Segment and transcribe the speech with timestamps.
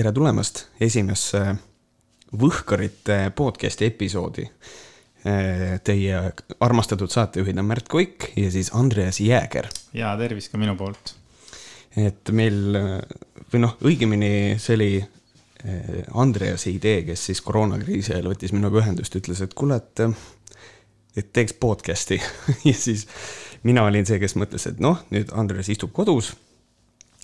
[0.00, 1.40] tere tulemast esimesse
[2.40, 4.46] Võhkarite podcasti episoodi.
[5.84, 6.20] Teie
[6.64, 9.68] armastatud saatejuhid on Märt Koik ja siis Andreas Jääger.
[9.92, 11.12] ja tervist ka minu poolt.
[12.00, 12.78] et meil
[13.52, 19.20] või noh, õigemini see oli eh, Andrease idee, kes siis koroonakriisi ajal võttis minuga ühendust,
[19.20, 20.06] ütles, et kuule, et,
[21.12, 22.22] et teeks podcast'i
[22.70, 23.04] ja siis
[23.68, 26.32] mina olin see, kes mõtles, et noh, nüüd Andres istub kodus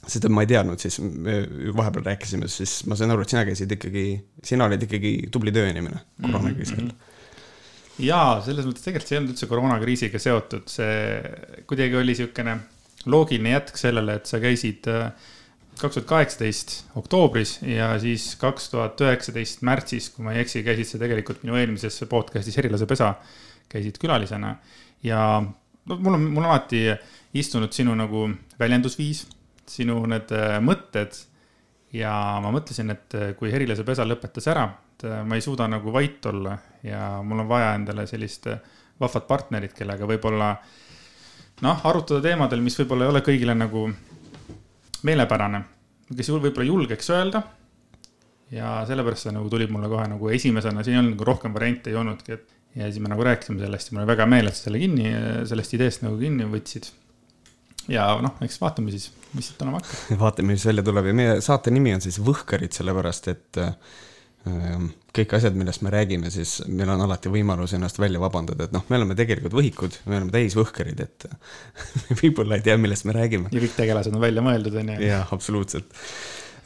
[0.07, 1.01] seda ma ei teadnud, siis
[1.77, 4.07] vahepeal rääkisime, siis ma sain aru, et sina käisid ikkagi,
[4.47, 8.05] sina olid ikkagi tubli tööinimene koroonakriisi ajal mm -hmm.
[8.07, 12.59] jaa, selles mõttes tegelikult see ei olnud üldse koroonakriisiga seotud, see kuidagi oli niisugune
[13.07, 15.11] loogiline jätk sellele, et sa käisid äh,
[15.81, 20.89] kaks tuhat kaheksateist oktoobris ja siis kaks tuhat üheksateist märtsis, kui ma ei eksi, käisid
[20.89, 23.15] sa tegelikult minu eelmises podcast'is Herilase pesa,
[23.69, 24.57] käisid külalisena
[25.03, 25.21] ja
[25.87, 26.87] no mul on, mul on alati
[27.37, 28.29] istunud sinu nagu
[28.59, 29.27] väljendusviis
[29.71, 31.17] sinu need äh, mõtted
[31.97, 32.13] ja
[32.43, 35.93] ma mõtlesin, et äh, kui Herilase pesa lõpetas ära, et äh, ma ei suuda nagu
[35.95, 38.49] vait olla ja mul on vaja endale sellist
[39.01, 40.55] vahvat partnerit, kellega võib-olla
[41.65, 43.87] noh, arutada teemadel, mis võib-olla ei ole kõigile nagu
[45.07, 45.63] meelepärane,
[46.17, 47.43] kes võib-olla julgeks öelda.
[48.51, 51.91] ja sellepärast see nagu tuli mulle kohe nagu esimesena, siin ei olnud nagu rohkem variante
[51.91, 54.57] ei olnudki, et ja siis me nagu rääkisime sellest ja mul oli väga meel, et
[54.57, 55.11] sa selle kinni,
[55.49, 56.91] sellest ideest nagu kinni võtsid.
[57.91, 60.19] ja noh, eks vaatame siis mis siit tulema hakkab?
[60.25, 63.73] vaatame, mis välja tuleb ja meie saate nimi on siis Võhkarid, sellepärast et äh,
[65.17, 68.85] kõik asjad, millest me räägime, siis meil on alati võimalus ennast välja vabandada, et noh,
[68.91, 71.27] me oleme tegelikult võhikud, me oleme täis võhkarid, et
[72.21, 73.51] võib-olla ei tea, millest me räägime.
[73.53, 75.01] ja kõik tegelased on välja mõeldud, on ju.
[75.09, 75.91] jah, absoluutselt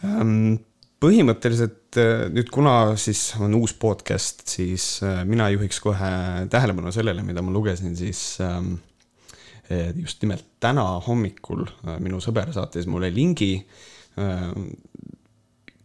[0.05, 0.59] um,
[1.01, 6.13] põhimõtteliselt äh, nüüd, kuna siis on uus podcast, siis äh, mina juhiks kohe
[6.53, 8.77] tähelepanu sellele, mida ma lugesin siis ähm,
[9.97, 13.55] just nimelt täna hommikul äh, minu sõber saatis mulle lingi,
[14.19, 14.49] äh,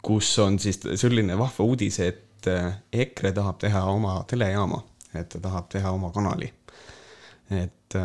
[0.05, 4.83] kus on siis selline vahva uudis, et EKRE tahab teha oma telejaama,
[5.17, 6.51] et ta tahab teha oma kanali.
[7.49, 7.95] et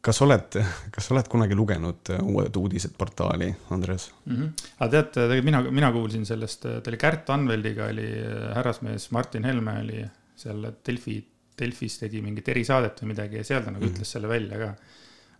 [0.00, 0.56] kas oled,
[0.92, 4.36] kas oled kunagi lugenud Uued uudised portaali, Andres mm?
[4.36, 4.68] -hmm.
[4.78, 8.08] aga tead, tegelikult mina, mina kuulsin sellest, ta oli Kärt Anveldiga oli
[8.54, 10.04] härrasmees Martin Helme oli
[10.36, 11.18] seal Delfi
[11.60, 13.94] Delfis tegi mingit erisaadet või midagi ja seal ta nagu mm.
[13.94, 14.72] ütles selle välja ka.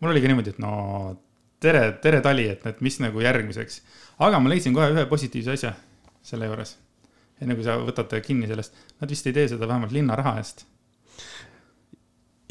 [0.00, 0.72] mul oli ka niimoodi, et no
[1.60, 3.80] tere, tere tali, et, et mis nagu järgmiseks.
[4.26, 5.74] aga ma leidsin kohe ühe positiivse asja
[6.22, 6.76] selle juures.
[7.40, 10.64] enne kui sa võtad kinni sellest, nad vist ei tee seda vähemalt linna raha eest.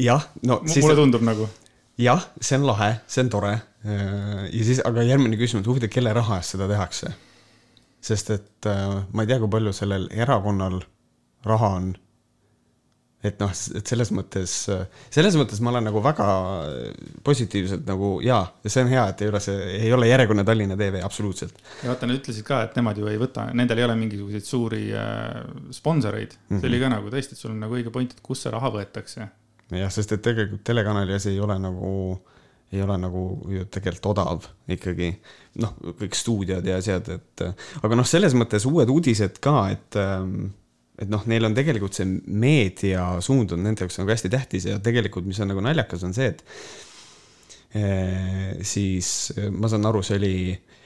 [0.01, 0.67] jah, no M.
[0.69, 0.83] Siis...
[0.85, 1.49] mulle tundub nagu.
[1.97, 3.55] jah, see on lahe, see on tore.
[3.85, 7.13] ja siis, aga järgmine küsimus, huvitav, kelle raha eest seda tehakse?
[7.99, 10.79] sest et äh, ma ei tea, kui palju sellel erakonnal
[11.47, 11.89] raha on
[13.19, 14.53] et noh, et selles mõttes,
[15.11, 16.27] selles mõttes ma olen nagu väga
[17.25, 21.01] positiivselt nagu jaa, see on hea, et ei ole see, ei ole järjekordne Tallinna TV,
[21.03, 21.59] absoluutselt.
[21.83, 24.83] ja vaata, nad ütlesid ka, et nemad ju ei võta, nendel ei ole mingisuguseid suuri
[24.95, 25.41] äh,
[25.75, 26.45] sponsoreid mm.
[26.47, 26.61] -hmm.
[26.61, 26.85] see oli mhm.
[26.85, 29.27] ka nagu tõesti, et sul on nagu õige point, et kust see raha võetakse.
[29.81, 31.91] jah, sest et tegelikult telekanali asi ei ole nagu,
[32.71, 34.47] ei ole nagu ju tegelikult odav
[34.77, 35.11] ikkagi.
[35.59, 37.45] noh, kõik stuudiod ja asjad, et
[37.83, 40.53] aga noh, selles mõttes uued uudised ka, et ähm,
[40.99, 45.27] et noh, neil on tegelikult see meediasuund on nende jaoks nagu hästi tähtis ja tegelikult,
[45.29, 46.43] mis on nagu naljakas, on see, et
[47.79, 50.33] eh, siis ma saan aru, see oli,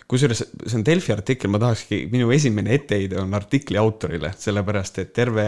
[0.10, 5.16] kusjuures see on Delfi artikkel, ma tahakski, minu esimene etteheide on artikli autorile, sellepärast et
[5.18, 5.48] terve,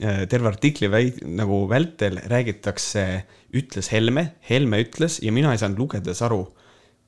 [0.00, 3.06] eh, terve artikli väi-, nagu vältel räägitakse,
[3.60, 6.44] ütles Helme, Helme ütles ja mina ei saanud lugedes aru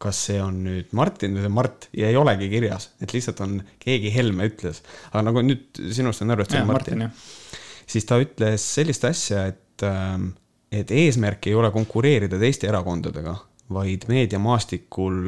[0.02, 3.60] kas see on nüüd Martin või see Mart ja ei olegi kirjas, et lihtsalt on
[3.82, 4.82] keegi Helme ütles.
[5.12, 7.86] aga nagu nüüd sinust saan aru, et see on Martin, Martin.
[7.94, 10.32] siis ta ütles sellist asja, et, ähm,
[10.72, 13.36] et eesmärk ei ole konkureerida teiste erakondadega,
[13.72, 15.20] vaid meediamaastikul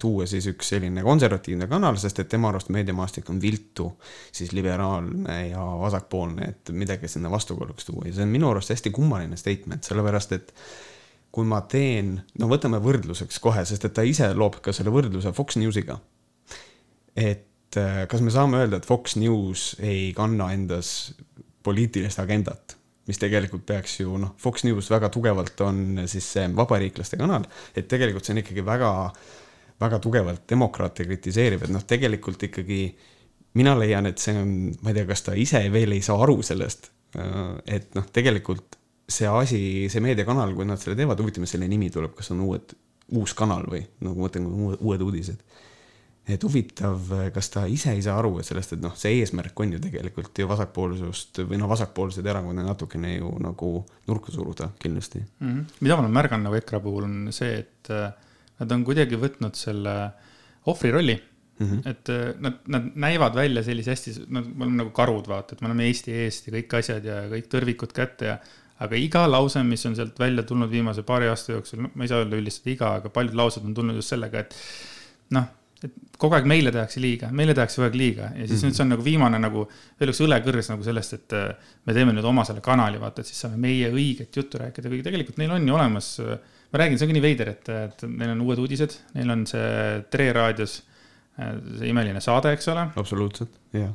[0.00, 3.90] tuua siis üks selline konservatiivne kanal, sest et tema arust meediamaastik on viltu,
[4.32, 8.94] siis liberaalne ja vasakpoolne, et midagi sinna vastukaaluks tuua ja see on minu arust hästi
[8.94, 10.54] kummaline statement, sellepärast et
[11.30, 15.32] kui ma teen, no võtame võrdluseks kohe, sest et ta ise loob ka selle võrdluse
[15.36, 16.00] Fox Newsiga.
[17.14, 21.12] et äh, kas me saame öelda, et Fox News ei kanna endas
[21.62, 27.18] poliitilist agendat, mis tegelikult peaks ju noh, Fox News väga tugevalt on siis see vabariiklaste
[27.20, 28.90] kanal, et tegelikult see on ikkagi väga,
[29.82, 32.82] väga tugevalt demokraate kritiseeriv, et noh, tegelikult ikkagi
[33.58, 34.52] mina leian, et see on,
[34.82, 38.79] ma ei tea, kas ta ise veel ei saa aru sellest, äh, et noh, tegelikult
[39.10, 39.62] see asi,
[39.92, 42.76] see meediakanal, kui nad selle teevad, huvitav, mis selle nimi tuleb, kas on uued,
[43.18, 44.46] uus kanal või nagu ma mõtlen,
[44.78, 45.42] uued uudised.
[46.30, 49.80] et huvitav, kas ta ise ei saa aru, sellest, et noh, see eesmärk on ju
[49.82, 53.70] tegelikult ju vasakpoolsust või noh, vasakpoolseid erakondi natukene ju nagu
[54.06, 55.48] nurka suruda kindlasti mm.
[55.48, 55.64] -hmm.
[55.80, 58.12] mida ma olen märganud nagu EKRE puhul on see, et äh,
[58.60, 59.96] nad on kuidagi võtnud selle
[60.70, 61.18] ohvri rolli
[61.60, 61.66] mm.
[61.66, 61.90] -hmm.
[61.90, 65.60] et äh, nad, nad näivad välja sellise hästi, nad, me oleme nagu karud, vaata, et
[65.60, 68.38] me oleme Eesti eest ja kõik asjad ja kõik tõrvikud kätte ja.
[68.80, 72.12] Aga iga lause, mis on sealt välja tulnud viimase paari aasta jooksul, no ma ei
[72.12, 74.56] saa öelda üldistada iga, aga paljud laused on tulnud just sellega, et
[75.36, 75.48] noh
[75.80, 78.64] et kogu aeg meile tehakse liiga, meile tehakse kogu aeg liiga ja siis mm -hmm.
[78.68, 79.62] nüüd see on nagu viimane nagu
[80.00, 83.30] veel üks õlekõrs nagu sellest, et äh, me teeme nüüd oma selle kanali, vaata, et
[83.30, 86.10] siis saame meie õiget juttu rääkida, kuigi tegelikult neil on ju olemas.
[86.70, 90.04] Ma räägin, see ongi nii veider, et, et neil on uued uudised, neil on see
[90.10, 90.82] Tre raadios
[91.40, 92.86] äh, see imeline saade, eks ole.
[92.96, 93.90] absoluutselt, jah.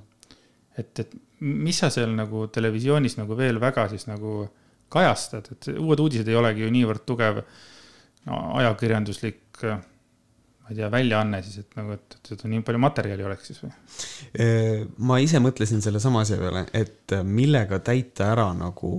[0.77, 4.47] et, et mis sa seal nagu televisioonis nagu veel väga siis nagu
[4.95, 9.61] kajastad, et uued uudised ei olegi ju niivõrd tugev no, ajakirjanduslik
[10.65, 13.61] ma ei tea, väljaanne siis, et nagu, et, et seda nii palju materjali oleks siis
[13.61, 13.71] või?
[15.05, 18.95] ma ise mõtlesin sellesama asja peale, et millega täita ära nagu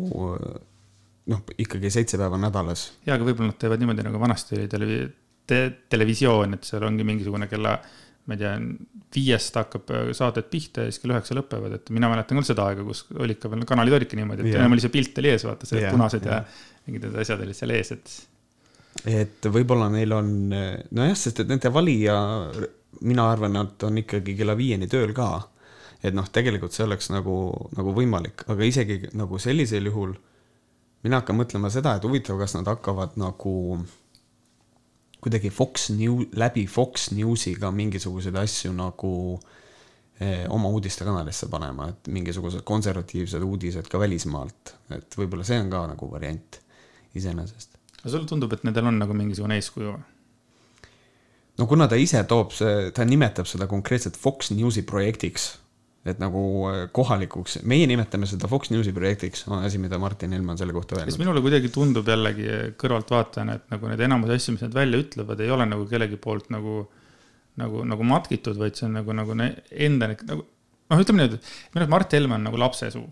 [1.26, 2.90] noh, ikkagi seitse päeva nädalas.
[3.06, 5.06] ja, aga võib-olla nad teevad niimoodi nagu vanasti oli televi-
[5.46, 5.60] te,,
[5.90, 7.76] televisioon, et seal ongi mingisugune kella,
[8.26, 8.52] ma ei tea,
[9.16, 12.84] viiest hakkab saated pihta ja siis kell üheksa lõpevad, et mina mäletan küll seda aega,
[12.86, 14.62] kus olid ka veel, kanalid olidki niimoodi, et yeah.
[14.64, 16.42] enam oli see pilt oli ees, vaata, see yeah, punased yeah.
[16.42, 18.16] ja mingid need asjad olid seal ees, et
[19.06, 22.16] et võib-olla neil on, nojah, sest et nende valija,
[23.06, 25.28] mina arvan, nad on ikkagi kella viieni tööl ka.
[26.02, 27.36] et noh, tegelikult see oleks nagu,
[27.76, 30.16] nagu võimalik, aga isegi nagu sellisel juhul
[31.06, 33.54] mina hakkan mõtlema seda, et huvitav, kas nad hakkavad nagu
[35.26, 39.12] kuidagi Fox News, läbi Fox Newsiga mingisuguseid asju nagu
[40.20, 45.82] eh, oma uudistekanalisse panema, et mingisugused konservatiivsed uudised ka välismaalt, et võib-olla see on ka
[45.90, 46.60] nagu variant
[47.16, 47.76] iseenesest
[48.06, 50.04] aga sulle tundub, et nendel on nagu mingisugune eeskuju või?
[51.58, 52.52] no kuna ta ise toob
[52.94, 55.56] ta nimetab seda konkreetselt Fox Newsi projektiks,
[56.12, 60.54] et nagu äh, kohalikuks, meie nimetame seda Fox Newsi projektiks, on asi, mida Martin Helme
[60.54, 61.18] on selle kohta öelnud.
[61.22, 62.48] minule kuidagi tundub jällegi
[62.80, 66.50] kõrvaltvaatajana, et nagu need enamus asju, mis nad välja ütlevad, ei ole nagu kellegi poolt
[66.54, 66.82] nagu,
[67.62, 71.84] nagu, nagu matkitud, vaid see on nagu, nagu enda nagu noh, ütleme niimoodi, et minu
[71.84, 73.06] arust Mart Helme on nagu lapsesuu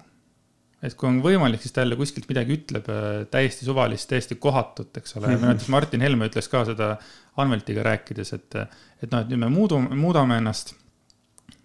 [0.84, 4.92] et kui on võimalik, siis ta jälle kuskilt midagi ütleb äh, täiesti suvalist, täiesti kohatut,
[5.00, 5.34] eks ole mm.
[5.34, 5.52] -hmm.
[5.52, 6.96] näiteks Martin Helme ütles ka seda
[7.40, 8.56] Anveltiga rääkides, et,
[9.02, 10.74] et noh, et nüüd me muudu, muudame ennast.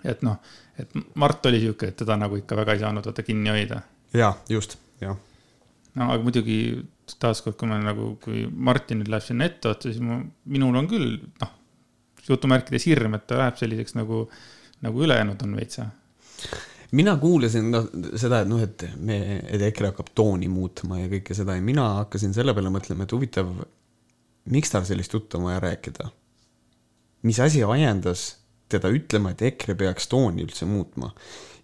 [0.03, 0.37] et noh,
[0.79, 3.81] et Mart oli sihuke, et teda nagu ikka väga ei saanud vaata kinni hoida.
[4.13, 5.17] ja, just, jah.
[5.95, 6.59] no aga muidugi
[7.19, 11.15] taaskord, kui me nagu, kui Martin nüüd läheb sinna etteotsa, siis ma, minul on küll
[11.41, 11.53] noh,
[12.29, 14.27] jutumärkides hirm, et ta läheb selliseks nagu,
[14.85, 15.89] nagu ülejäänud on veitsa
[16.95, 17.87] mina kuulasin noh,
[18.17, 21.85] seda, et noh, et me, et EKRE hakkab tooni muutma ja kõike seda ja mina
[22.01, 23.51] hakkasin selle peale mõtlema, et huvitav,
[24.49, 26.09] miks tal sellist juttu on vaja rääkida?
[27.27, 28.38] mis asi ajendas
[28.69, 31.13] teda ütlema, et EKRE peaks tooni üldse muutma?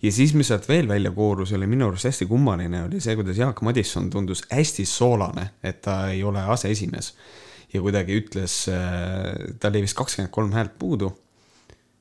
[0.02, 3.40] ja siis, mis sealt veel välja koorus, oli minu arust hästi kummaline, oli see, kuidas
[3.40, 7.14] Jaak Madisson tundus hästi soolane, et ta ei ole aseesimees.
[7.74, 11.12] ja kuidagi ütles, äh, tal jäi vist kakskümmend kolm häält puudu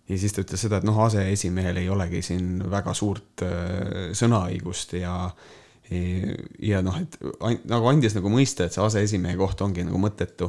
[0.08, 4.98] ja siis ta ütles seda, et noh, aseesimehel ei olegi siin väga suurt äh, sõnaõigust
[5.00, 5.18] ja
[6.64, 7.18] ja noh, et
[7.68, 10.48] nagu andis nagu mõista, et see aseesimehe koht ongi nagu mõttetu.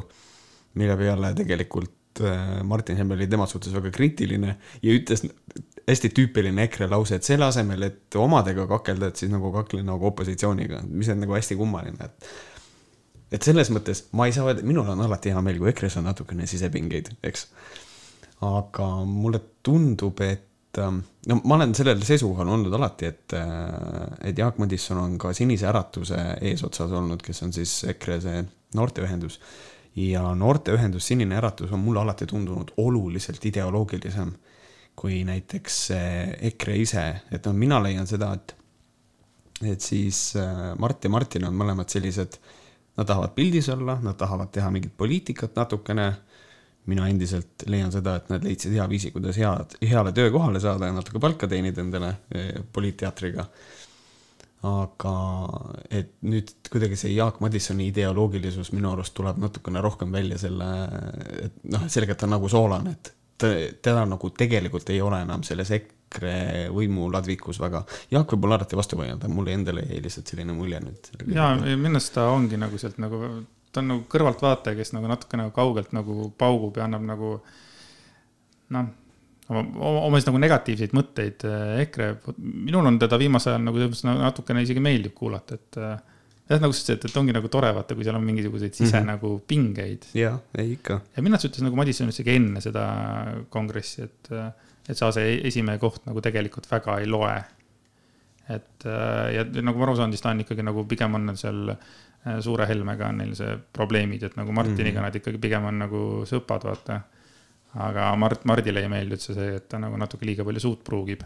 [0.74, 1.92] mille peale tegelikult
[2.64, 5.24] Martin Helme oli tema suhtes väga kriitiline ja ütles
[5.86, 10.08] hästi tüüpiline EKRE lause, et selle asemel, et omadega kakelda, et siis nagu kakle nagu
[10.10, 12.30] opositsiooniga, mis on nagu hästi kummaline, et
[13.36, 16.06] et selles mõttes ma ei saa öelda, minul on alati hea meel, kui EKRE-s on
[16.06, 17.48] natukene sisepingeid, eks
[18.46, 24.38] aga mulle tundub, et ähm, no ma olen sellel seisukohal olnud alati, et, äh, et
[24.38, 28.44] Jaak Madisson on ka Sinise Äratuse eesotsas olnud, kes on siis EKRE see
[28.76, 29.40] noorteühendus.
[29.96, 34.32] Ja noorteühendus Sinine Äratus on mulle alati tundunud oluliselt ideoloogilisem
[34.96, 35.80] kui näiteks
[36.50, 38.54] EKRE ise, et noh, mina leian seda, et,
[39.74, 42.38] et siis äh, Mart ja Martin on mõlemad sellised,
[42.96, 46.06] nad tahavad pildis olla, nad tahavad teha mingit poliitikat natukene
[46.90, 50.94] mina endiselt leian seda, et nad leidsid hea viisi, kuidas head, heale töökohale saada ja
[50.94, 53.46] natuke palka teenida endale eh, poliitteatriga.
[54.64, 55.12] Aga
[55.92, 60.70] et nüüd kuidagi see Jaak Madissoni ideoloogilisus minu arust tuleb natukene rohkem välja selle,
[61.44, 65.44] et noh, selgelt ta on nagu soolane, et ta, teda nagu tegelikult ei ole enam
[65.46, 67.84] selles EKRE võimuladvikus väga.
[68.10, 71.12] Jaak võib olla alati vastu vaielda, mulle endale jäi lihtsalt selline mulje nüüd.
[71.34, 73.22] ja minu arust ta ongi nagu sealt nagu
[73.76, 77.32] ta on nagu kõrvaltvaataja, kes nagu natuke nagu kaugelt nagu paugub ja annab nagu
[78.72, 78.86] noh,
[79.50, 79.62] oma,
[80.08, 82.10] oma siis nagu negatiivseid mõtteid äh, EKRE,
[82.42, 83.88] minul on teda viimasel ajal nagu
[84.20, 85.96] natukene isegi meeldib kuulata, et äh,
[86.50, 89.02] jah, nagu sa ütlesid, et ongi nagu tore vaata, kui seal on mingisuguseid sise mm
[89.02, 89.10] -hmm.
[89.12, 90.08] nagu pingeid.
[90.14, 91.00] jah, ei ikka.
[91.16, 92.86] ja minu arust ütles nagu Madison isegi enne seda
[93.50, 94.50] kongressi, et, äh,
[94.88, 97.36] et see aseesimehe koht nagu tegelikult väga ei loe.
[98.48, 98.84] et
[99.34, 101.74] ja nagu ma aru saan, siis ta on ikkagi nagu pigem on seal
[102.40, 105.02] suure Helmega on neil see probleemid, et nagu Martiniga mm -hmm.
[105.02, 107.00] nad ikkagi pigem on nagu sõpad, vaata.
[107.76, 111.24] Aga Mart, Mardile ei meeldi üldse see, et ta nagu natuke liiga palju suud pruugib.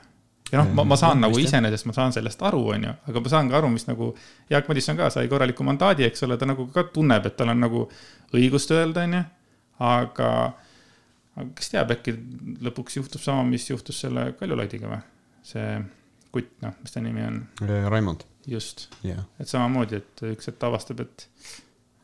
[0.50, 3.32] ja noh, ma, ma saan nagu iseenesest, ma saan sellest aru, on ju, aga ma
[3.34, 4.10] saan ka aru, mis nagu
[4.50, 7.62] Jaak Madison ka sai korraliku mandaadi, eks ole, ta nagu ka tunneb, et tal on
[7.62, 7.84] nagu
[8.34, 9.22] õigust öelda, on ju,
[9.90, 10.32] aga
[11.38, 12.16] aga kes teab, äkki
[12.66, 15.00] lõpuks juhtub sama, mis juhtus selle Kaljulaidiga või?
[15.46, 15.78] see
[16.34, 17.40] kutt, noh, mis ta nimi on?
[17.90, 18.26] Raimond.
[18.48, 21.26] just yeah., et samamoodi, et üks hetk avastab, et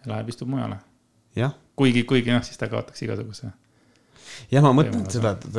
[0.09, 0.79] läheb, istub mujale.
[1.37, 1.55] jah.
[1.79, 3.51] kuigi, kuigi noh, siis ta kaotaks igasuguse.
[4.53, 5.59] Jah, ma mõtlen et seda, et,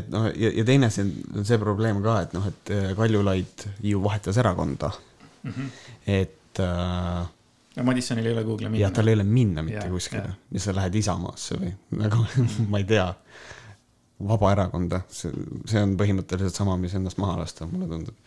[0.00, 4.02] et noh, ja, ja teine see on see probleem ka, et noh, et Kaljulaid ju
[4.04, 4.92] vahetas erakonda
[5.42, 5.50] mm.
[5.50, 5.70] -hmm.
[6.06, 7.30] et äh,
[7.76, 8.78] ja Madissonil ei ole kuhugi minna.
[8.86, 12.24] jah, tal ei ole minna mitte ja, kuskile, ja sa lähed Isamaasse või nagu
[12.72, 13.08] ma ei tea,
[14.22, 15.32] Vabaerakonda, see,
[15.66, 18.18] see on põhimõtteliselt sama, mis ennast maha lasta, mulle tundub.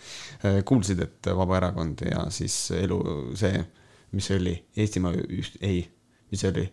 [0.43, 2.97] Äh, kuulsid, et Vabaerakond ja siis elu,
[3.39, 3.61] see,
[4.15, 5.85] mis see oli, Eestimaa üht, ei,
[6.31, 6.65] mis see oli,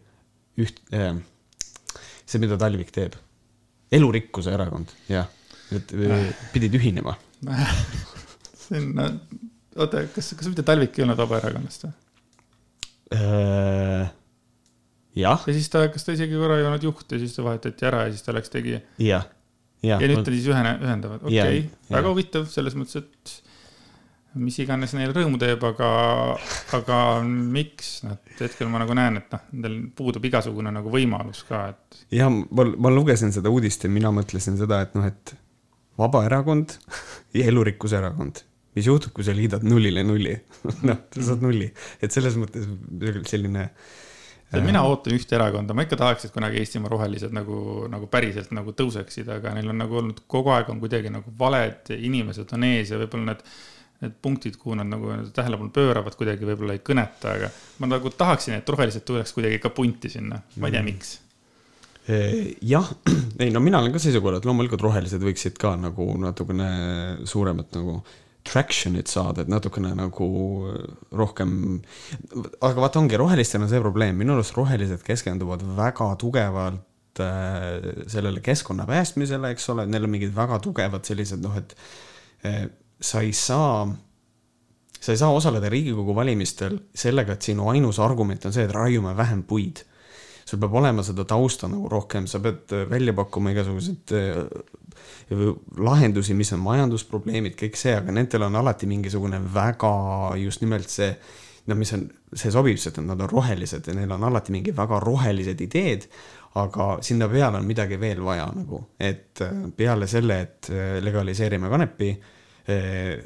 [0.63, 1.15] üht äh,,
[2.33, 3.17] see, mida Talvik teeb,
[3.93, 5.29] elurikkuse erakond, jah,
[5.73, 5.93] et
[6.55, 7.17] pidid ühinema
[8.63, 9.21] see on,
[9.77, 11.95] oota, kas, kas mitte Talvik ei olnud Vabaerakonnast või?
[13.13, 14.09] Äh,
[15.19, 15.45] jah.
[15.45, 18.07] ja siis ta, kas ta isegi korra ei olnud juht ja siis ta vahetati ära
[18.07, 18.79] ja siis ta läks tegi.
[19.03, 19.27] jah,
[19.85, 20.01] jah.
[20.01, 23.42] ja nüüd ta siis ühene, ühendavad, okei okay,, väga huvitav selles mõttes, et
[24.41, 25.89] mis iganes neil rõõmu teeb, aga,
[26.79, 31.67] aga miks, noh, hetkel ma nagu näen, et noh, nendel puudub igasugune nagu võimalus ka,
[31.75, 32.05] et.
[32.17, 35.35] ja ma, ma lugesin seda uudist ja mina mõtlesin seda, et noh, et
[36.01, 36.79] Vabaerakond
[37.37, 38.45] ja Elurikkuse erakond.
[38.73, 40.33] Mis juhtub, kui sa liidad nullile nulli?
[40.89, 41.67] Noh, sa saad nulli,
[42.01, 42.65] et selles mõttes
[43.29, 44.63] selline äh....
[44.65, 47.59] mina ootan ühte erakonda, ma ikka tahaks, et kunagi Eestimaa rohelised nagu,
[47.93, 51.93] nagu päriselt nagu tõuseksid, aga neil on nagu olnud kogu aeg on kuidagi nagu valed
[51.99, 53.45] inimesed on ees ja võib-olla need
[54.03, 57.51] need punktid, kuhu nad nagu tähelepanu pööravad, kuidagi võib-olla ei kõneta, aga
[57.83, 61.13] ma nagu tahaksin, et rohelised tuleks kuidagi ka punti sinna, ma ei tea, miks.
[62.67, 62.89] Jah,
[63.43, 66.69] ei no mina olen ka seisukohal, et loomulikult rohelised võiksid ka nagu natukene
[67.31, 68.01] suuremat nagu
[68.43, 70.29] traction'it saada, et natukene nagu
[71.15, 71.53] rohkem.
[72.59, 77.79] aga vaata, ongi rohelistel on see probleem, minu arust rohelised keskenduvad väga tugevalt äh,
[78.11, 81.77] sellele keskkonna päästmisele, eks ole, neil on mingid väga tugevad sellised noh, et
[82.49, 82.65] äh,
[83.03, 83.87] sa ei saa
[85.03, 89.17] sa ei saa osaleda Riigikogu valimistel sellega, et sinu ainus argument on see, et raiume
[89.17, 89.85] vähem puid.
[90.47, 94.11] sul peab olema seda tausta nagu rohkem, sa pead välja pakkuma igasuguseid
[95.79, 99.93] lahendusi, mis on majandusprobleemid, kõik see, aga nendel on alati mingisugune väga
[100.43, 101.15] just nimelt see,
[101.71, 102.05] no mis on,
[102.35, 106.09] see sobib, sest nad on rohelised ja neil on alati mingi väga rohelised ideed,
[106.61, 111.71] aga sinna peale on midagi veel vaja nagu, et äh, peale selle, et äh, legaliseerime
[111.73, 112.42] kanepi, äh,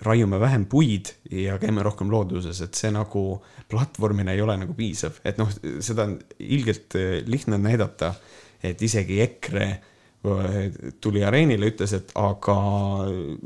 [0.06, 3.24] raiume vähem puid ja käime rohkem looduses, et see nagu
[3.68, 5.50] platvormina ei ole nagu piisav, et noh,
[5.84, 6.96] seda on ilgelt
[7.28, 8.14] lihtne näidata,
[8.64, 9.68] et isegi EKRE
[11.00, 12.54] tuli areenile, ütles, et aga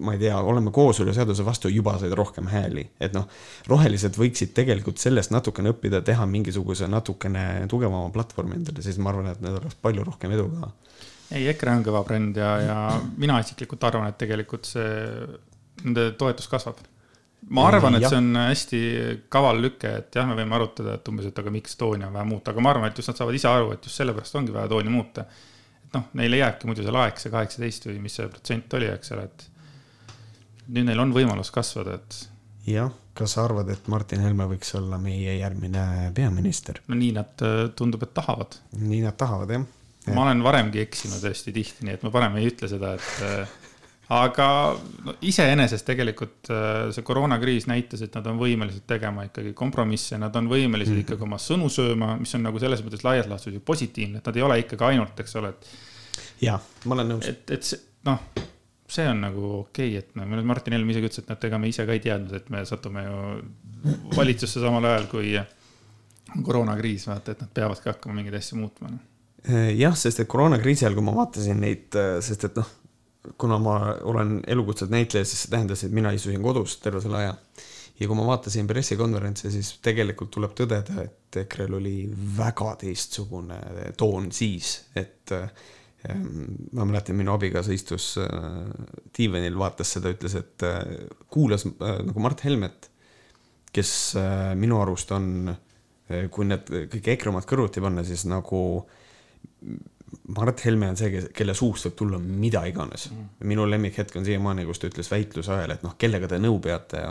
[0.01, 2.87] ma ei tea, oleme kooseluseaduse vastu, juba said rohkem hääli.
[3.01, 3.27] et noh,
[3.69, 9.33] rohelised võiksid tegelikult sellest natukene õppida, teha mingisuguse natukene tugevama platvormi endale, siis ma arvan,
[9.33, 10.73] et need oleks palju rohkem edu ka.
[11.35, 12.79] ei, EKRE on kõva bränd ja, ja
[13.21, 14.89] mina isiklikult arvan, et tegelikult see,
[15.85, 16.81] nende toetus kasvab
[17.49, 18.81] ma arvan, et see on hästi
[19.33, 22.27] kaval lüke, et jah, me võime arutada, et umbes, et aga miks tooni on vaja
[22.29, 24.71] muuta, aga ma arvan, et just nad saavad ise aru, et just sellepärast ongi vaja
[24.71, 25.25] tooni muuta
[25.95, 29.27] noh, neile jääbki muidu see laek, see kaheksateist või mis see protsent oli, eks ole,
[29.27, 29.47] et
[30.71, 32.21] nüüd neil on võimalus kasvada, et.
[32.71, 36.83] jah, kas sa arvad, et Martin Helme võiks olla meie järgmine peaminister?
[36.87, 38.61] no nii nad äh, tundub, et tahavad.
[38.79, 39.67] nii nad tahavad, jah
[40.07, 40.15] ja..
[40.15, 43.59] ma olen varemgi eksinud hästi tihti, nii et ma parem ei ütle seda, et äh,
[44.11, 44.47] aga
[45.05, 50.35] no, iseenesest tegelikult äh, see koroonakriis näitas, et nad on võimelised tegema ikkagi kompromisse, nad
[50.37, 51.07] on võimelised mm -hmm.
[51.07, 54.37] ikkagi oma sõnu sööma, mis on nagu selles mõttes laias laastus ju positiivne, et nad
[54.37, 55.71] ei ole ikkagi ainult, eks ole, et.
[56.41, 57.29] ja, ma olen nõus.
[57.29, 58.19] et, et see, noh,
[58.89, 61.71] see on nagu okei okay,, et noh, Martin Helme isegi ütles, et noh, ega me
[61.71, 63.21] ise ka ei teadnud, et me satume ju
[64.17, 68.91] valitsusse samal ajal, kui on koroonakriis, vaata, et nad peavadki hakkama mingeid asju muutma.
[68.91, 69.07] Noh.
[69.79, 71.95] jah, sest et koroonakriisi ajal, kui ma vaatasin neid,
[72.27, 72.80] sest et noh
[73.39, 77.35] kuna ma olen elukutselt näitleja, siis see tähendas, et mina istusin kodus terve selle aja.
[78.01, 81.97] ja kui ma vaatasin pressikonverentse, siis tegelikult tuleb tõdeda, et EKRE-l oli
[82.39, 83.59] väga teistsugune
[84.01, 86.31] toon siis, et ehm,
[86.73, 88.31] ma mäletan, minu abikaasa istus äh,
[89.19, 90.81] diivanil, vaatas seda, ütles, et äh,
[91.29, 92.89] kuulas äh, nagu Mart Helmet,
[93.71, 93.93] kes
[94.59, 95.53] minu arust on,
[96.35, 98.59] kui need kõik EKRE omad kõrvuti panna, siis nagu
[100.35, 103.47] Mart Helme on see, kelle suust võib tulla mida iganes mm..
[103.51, 107.03] minu lemmikhetk on siiamaani, kus ta ütles väitluse ajal, et noh, kellega te nõu peate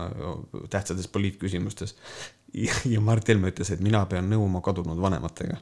[0.71, 1.95] tähtsates poliitküsimustes.
[2.93, 5.59] ja Mart Helme ütles, et mina pean nõu oma kadunud vanematega.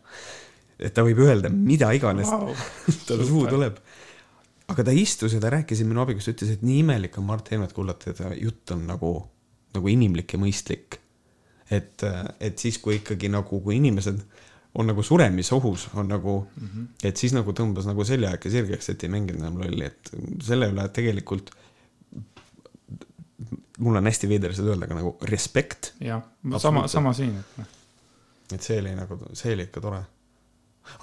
[0.80, 2.30] et ta võib öelda mida iganes
[3.08, 3.54] talle suhu super.
[3.54, 3.80] tuleb.
[4.74, 7.74] aga ta istus ja ta rääkis minu abikaasa ütles, et nii imelik on Mart Helmet
[7.74, 9.14] kuulata ta jutt on nagu,
[9.78, 11.00] nagu inimlik ja mõistlik.
[11.70, 12.02] et,
[12.40, 14.22] et siis, kui ikkagi nagu, kui inimesed
[14.78, 16.68] on nagu suremisohus, on nagu mm.
[16.68, 16.88] -hmm.
[17.10, 20.12] et siis nagu tõmbas nagu selja äkki sirgeks, et ei mänginud enam lolli, et
[20.46, 21.52] selle üle tegelikult
[23.78, 26.22] mul on hästi veider seda öelda, aga nagu respekt, jah,
[26.58, 27.74] sama, sama siin, et noh,
[28.54, 30.02] et see oli nagu, see oli ikka tore.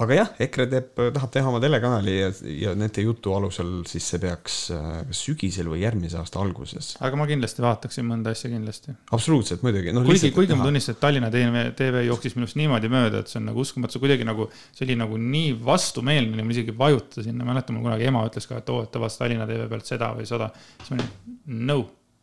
[0.04, 2.30] Aga jah, EKRE teeb, tahab teha oma telekanali ja,
[2.64, 6.94] ja nende jutu alusel siis see peaks äh, sügisel või järgmise aasta alguses.
[7.04, 8.94] aga ma kindlasti vaataksin mõnda asja kindlasti.
[9.16, 10.04] absoluutselt muidugi no,.
[10.06, 13.50] kuigi, kuigi ma tunnistan, et Tallinna TV, TV jooksis minust niimoodi mööda, et see on
[13.50, 17.78] nagu uskumatu, see kuidagi nagu, see oli nagu nii vastumeelne, ma isegi vajutada sinna, mäletan,
[17.78, 20.28] mul kunagi ema ütles ka, et oo, et ta vaatas Tallinna TV pealt seda või
[20.28, 20.50] seda.
[20.80, 21.36] siis ma olin,
[21.68, 21.78] no,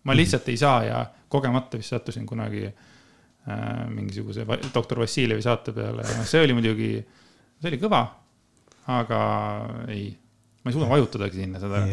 [0.08, 1.02] ma lihtsalt ei saa ja
[1.32, 6.92] kogemata vist sattusin kunagi äh, mingisuguse doktor Vassiljevi saate peale ja noh, see oli muidugi,
[7.62, 8.02] see oli kõva,
[8.92, 9.22] aga
[9.94, 10.10] ei,
[10.62, 11.84] ma ei suuda vajutadagi sinna seda.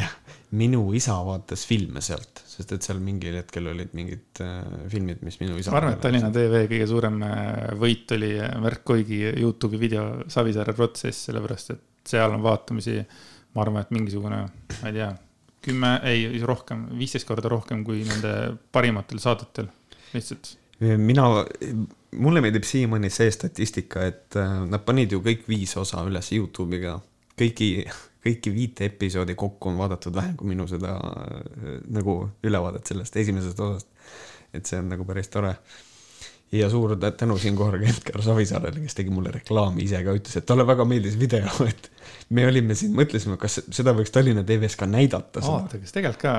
[0.59, 5.39] minu isa vaatas filme sealt, sest et seal mingil hetkel olid mingid äh, filmid, mis
[5.43, 5.75] minu isa.
[5.75, 10.07] ma arvan, et Tallinna TV kõige suurem äh, võit oli äh, Märt Koigi Youtube'i video
[10.33, 12.97] Savisaare protsess, sellepärast et seal on vaatamisi,
[13.55, 14.45] ma arvan, et mingisugune,
[14.79, 15.11] ma ei tea,
[15.69, 18.33] kümme, ei, rohkem, viisteist korda rohkem kui nende
[18.73, 19.69] parimatel saadetel,
[20.15, 20.55] lihtsalt.
[20.81, 21.45] mina,
[22.17, 26.99] mulle meeldib siiamaani see statistika, et äh, nad panid ju kõik viis osa üles Youtube'iga.
[27.39, 27.69] kõiki,
[28.25, 33.61] kõiki viite episoodi kokku on vaadatud vähem kui minu seda äh, nagu ülevaadet sellest esimesest
[33.61, 33.89] osast.
[34.55, 35.57] et see on nagu päris tore.
[36.52, 40.47] Ja suur tä- tänu siinkohal Edgar Savisaarele, kes tegi mulle reklaami ise ka, ütles, et
[40.49, 41.90] talle väga meeldis video, et
[42.35, 45.43] me olime siin, mõtlesime, kas seda võiks Tallinna TV-s ka näidata.
[45.45, 46.35] oota, kas tegelikult ka.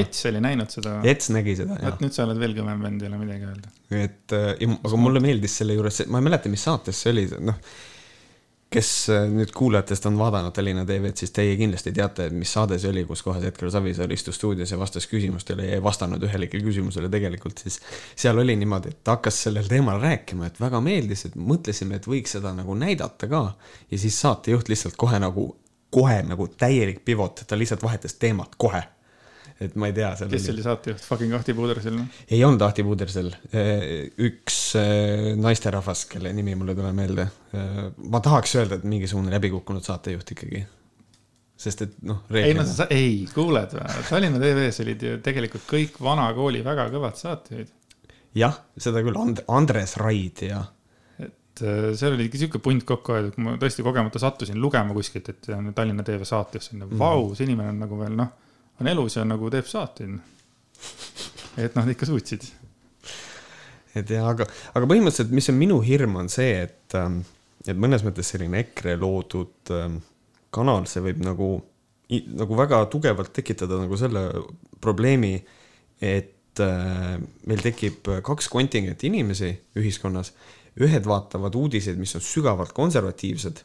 [0.00, 0.98] Ets oli näinud seda?
[1.12, 2.04] Ets nägi seda, jah vot.
[2.04, 3.72] nüüd sa oled veel kõvem vend, ei ole midagi öelda.
[4.02, 7.60] et äh, aga mulle meeldis selle juures, ma ei mäleta, mis saates see oli, noh.
[8.72, 12.90] Kes äh, nüüd kuulajatest on vaadanud Tallinna TV-d, siis teie kindlasti teate, mis saade see
[12.92, 17.10] oli, kus kohas Edgar Savisaar istus stuudios ja vastas küsimustele ja ei vastanud ühelegi küsimusele
[17.12, 17.78] tegelikult, siis
[18.16, 22.08] seal oli niimoodi, et ta hakkas sellel teemal rääkima, et väga meeldis, et mõtlesime, et
[22.08, 23.44] võiks seda nagu näidata ka.
[23.90, 25.50] ja siis saatejuht lihtsalt kohe nagu,
[25.92, 28.82] kohe nagu täielik pivot, ta lihtsalt vahetas teemat kohe.
[29.60, 30.10] Et ma ei tea.
[30.30, 32.20] kes oli saatejuht, fucking Ahti Puuder seal, noh.
[32.30, 33.30] ei olnud Ahti Puudersel,
[34.28, 37.28] üks äh, naisterahvas, kelle nimi mul ei tule meelde.
[38.08, 40.64] ma tahaks öelda, et mingisugune läbikukkunud saatejuht ikkagi.
[41.62, 46.00] sest et noh, ei no sa, ei, kuuled või, Tallinna TV-s olid ju tegelikult kõik
[46.02, 47.68] vana kooli väga kõvad saatejuhid.
[48.34, 50.62] jah, seda küll And, Andres Raid ja
[51.22, 55.28] et äh, seal oli sihuke punt kokku aetud, kui ma tõesti kogemata sattusin lugema kuskilt,
[55.28, 56.96] et Tallinna TV saates, Mhm.
[56.98, 58.30] vau, see inimene on nagu veel noh,
[58.82, 60.18] on elus ja nagu teeb saateid.
[61.62, 62.46] et noh, ikka suutsid.
[63.94, 66.96] et ja aga, aga põhimõtteliselt, mis on minu hirm, on see, et,
[67.66, 70.00] et mõnes mõttes selline EKRE loodud ähm,
[70.54, 71.50] kanal, see võib nagu,
[72.10, 74.26] nagu väga tugevalt tekitada nagu selle
[74.82, 75.36] probleemi,
[76.02, 80.34] et äh, meil tekib kaks kontingenti inimesi ühiskonnas.
[80.72, 83.58] ühed vaatavad uudiseid, mis on sügavalt konservatiivsed,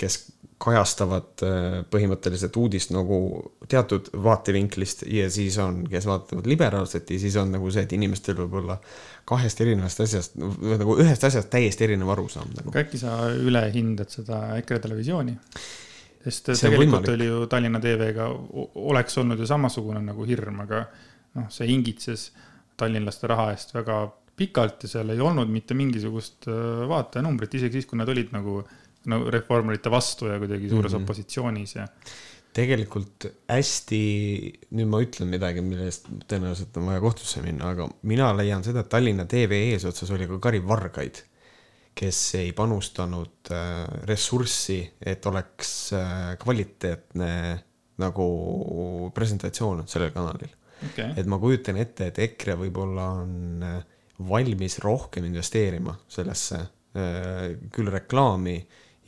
[0.00, 0.14] kes
[0.60, 3.18] kajastavad äh, põhimõtteliselt uudist nagu
[3.70, 8.36] teatud vaatevinklist ja siis on, kes vaatavad liberaalset ja siis on nagu see, et inimestel
[8.42, 8.76] võib olla
[9.30, 12.74] kahest erinevast asjast, nagu ühest asjast täiesti erinev arusaam nagu.
[12.76, 15.36] äkki sa ülehindad seda EKRE televisiooni?
[16.20, 17.14] sest See tegelikult võimalik.
[17.14, 18.26] oli ju Tallinna TV-ga,
[18.90, 20.82] oleks olnud ju samasugune nagu hirm, aga
[21.38, 22.28] noh, see hingitses
[22.80, 24.02] tallinlaste raha eest väga
[24.40, 28.60] pikalt ja seal ei olnud mitte mingisugust äh, vaatajanumbrit, isegi siis, kui nad olid nagu,
[29.08, 30.98] nagu reformarite vastu ja kuidagi suures mm.
[30.98, 31.08] -hmm.
[31.08, 31.86] opositsioonis ja
[32.56, 34.00] tegelikult hästi,
[34.74, 38.82] nüüd ma ütlen midagi, mille eest tõenäoliselt on vaja kohtusse minna, aga mina leian seda,
[38.82, 41.22] et Tallinna TV eesotsas oli ka Kari Vargaid,
[42.00, 47.30] kes ei panustanud äh, ressurssi, et oleks äh, kvaliteetne
[48.00, 48.26] nagu
[49.14, 50.50] presentatsioon sellel kanalil.
[50.88, 53.80] okay., et ma kujutan ette, et EKRE võib-olla on äh,
[54.30, 56.58] valmis rohkem investeerima sellesse
[57.70, 58.56] küll reklaami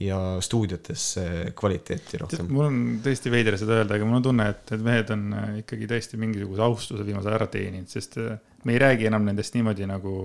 [0.07, 1.25] ja stuudiotesse
[1.59, 2.49] kvaliteeti rohkem.
[2.53, 5.51] mul on tõesti veider seda öelda, aga mul on tunne, et need mehed on äh,
[5.65, 9.89] ikkagi tõesti mingisuguse austuse viimasel ära teeninud, sest äh, me ei räägi enam nendest niimoodi
[9.91, 10.17] nagu,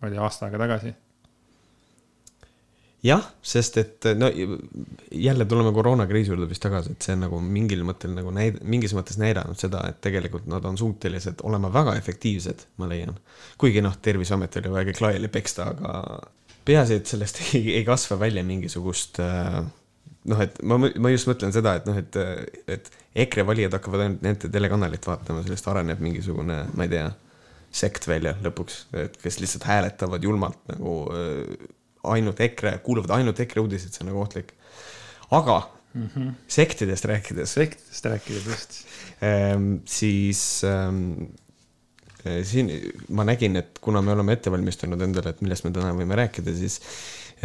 [0.00, 0.94] ma ei tea, aasta aega tagasi
[3.04, 4.30] jah, sest et no
[5.12, 8.94] jälle tuleme koroonakriisi juurde vist tagasi, et see on nagu mingil mõttel nagu näid-, mingis
[8.96, 13.16] mõttes näidanud seda, et tegelikult nad on suutelised olema väga efektiivsed, ma leian.
[13.60, 15.98] kuigi noh, Terviseamet oli vaja kõik laiali peksta, aga
[16.64, 19.62] peaasi, et sellest ei, ei kasva välja mingisugust äh,
[20.30, 22.18] noh, et ma, ma just mõtlen seda, et noh, et,
[22.76, 22.90] et
[23.24, 27.06] EKRE valijad hakkavad ainult nende telekanalit vaatama, sellest areneb mingisugune, ma ei tea,
[27.74, 31.70] sekt välja lõpuks, et kes lihtsalt hääletavad julmalt nagu äh,
[32.14, 34.52] ainult EKRE, kuulavad ainult EKRE uudiseid, see on nagu ohtlik.
[35.30, 35.62] aga
[35.94, 36.32] mm -hmm.
[36.48, 38.84] sektidest rääkides, sektidest rääkides just.
[39.22, 41.24] Ehm, siis ähm,
[42.24, 42.70] siin
[43.14, 46.54] ma nägin, et kuna me oleme ette valmistanud endale, et millest me täna võime rääkida,
[46.56, 46.80] siis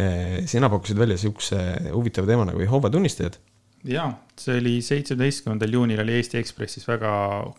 [0.00, 1.60] eh, sina pakkusid välja siukse
[1.92, 3.38] huvitava teema nagu Jehoova tunnistajad.
[3.84, 7.12] ja see oli seitsmeteistkümnendal juunil oli Eesti Ekspressis väga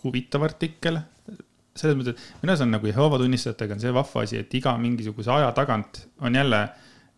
[0.04, 1.00] huvitav artikkel.
[1.76, 4.76] selles mõttes, et minu arust on nagu Jehoova tunnistajatega on see vahva asi, et iga
[4.78, 6.68] mingisuguse aja tagant on jälle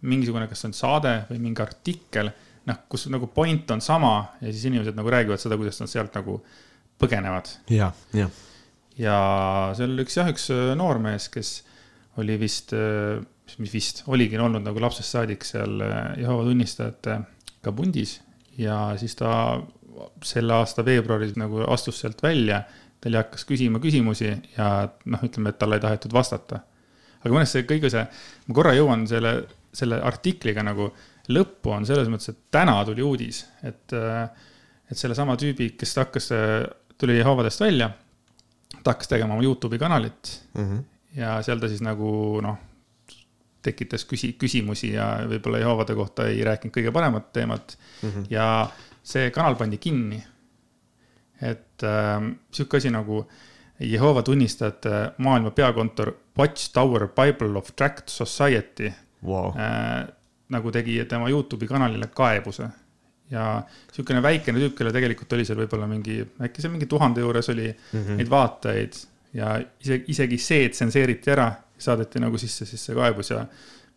[0.04, 2.30] mingisugune, kas on saade või mingi artikkel,
[2.68, 6.16] noh, kus nagu point on sama ja siis inimesed nagu räägivad seda, kuidas nad sealt
[6.20, 6.42] nagu
[7.00, 8.28] põgenevad ja, ja,
[9.00, 9.18] ja
[9.78, 11.54] seal üks jah, üks äh, noormees, kes
[12.22, 12.74] oli vist,
[13.58, 18.20] mis vist oligi olnud nagu lapsest saadik seal äh, Jehova tunnistajatega pundis
[18.62, 19.32] ja siis ta
[20.26, 22.64] selle aasta veebruaris nagu astus sealt välja.
[23.04, 24.68] ta oli hakkas küsima küsimusi ja
[25.12, 26.62] noh, ütleme, et talle ei tahetud vastata.
[27.24, 28.04] aga arust see kõige see,
[28.48, 29.34] ma korra jõuan selle,
[29.74, 30.92] selle artikliga nagu
[31.34, 36.30] lõppu on selles mõttes, et täna tuli uudis, et, et sellesama tüübi, kes hakkas,
[37.00, 37.90] tuli Jehovadest välja
[38.84, 40.84] ta hakkas tegema oma Youtube'i kanalit mm -hmm.
[41.16, 42.58] ja seal ta siis nagu noh,
[43.62, 48.10] tekitas küsi-, küsimusi ja võib-olla Jehovade kohta ei rääkinud kõige paremat teemat mm.
[48.10, 48.26] -hmm.
[48.30, 48.70] ja
[49.04, 50.24] see kanal pandi kinni.
[51.42, 53.28] et äh, sihuke asi nagu
[53.80, 58.94] Jehova tunnistajate maailma peakontor Watchtower Bible of Tract Society
[59.24, 59.50] wow.
[59.58, 60.08] äh,
[60.50, 62.70] nagu tegi tema Youtube'i kanalile kaebuse
[63.34, 67.50] ja niisugune väikene tüüp, kellel tegelikult oli seal võib-olla mingi, äkki seal mingi tuhande juures
[67.54, 68.22] oli mm -hmm.
[68.22, 69.00] neid vaatajaid
[69.34, 73.46] ja isegi, isegi see tsenseeriti ära, saadeti nagu sisse, siis see kaebus ja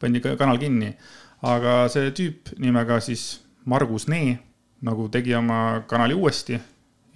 [0.00, 0.94] pandi ka kanal kinni.
[1.42, 4.38] aga see tüüp nimega siis Margus Nee
[4.86, 6.58] nagu tegi oma kanali uuesti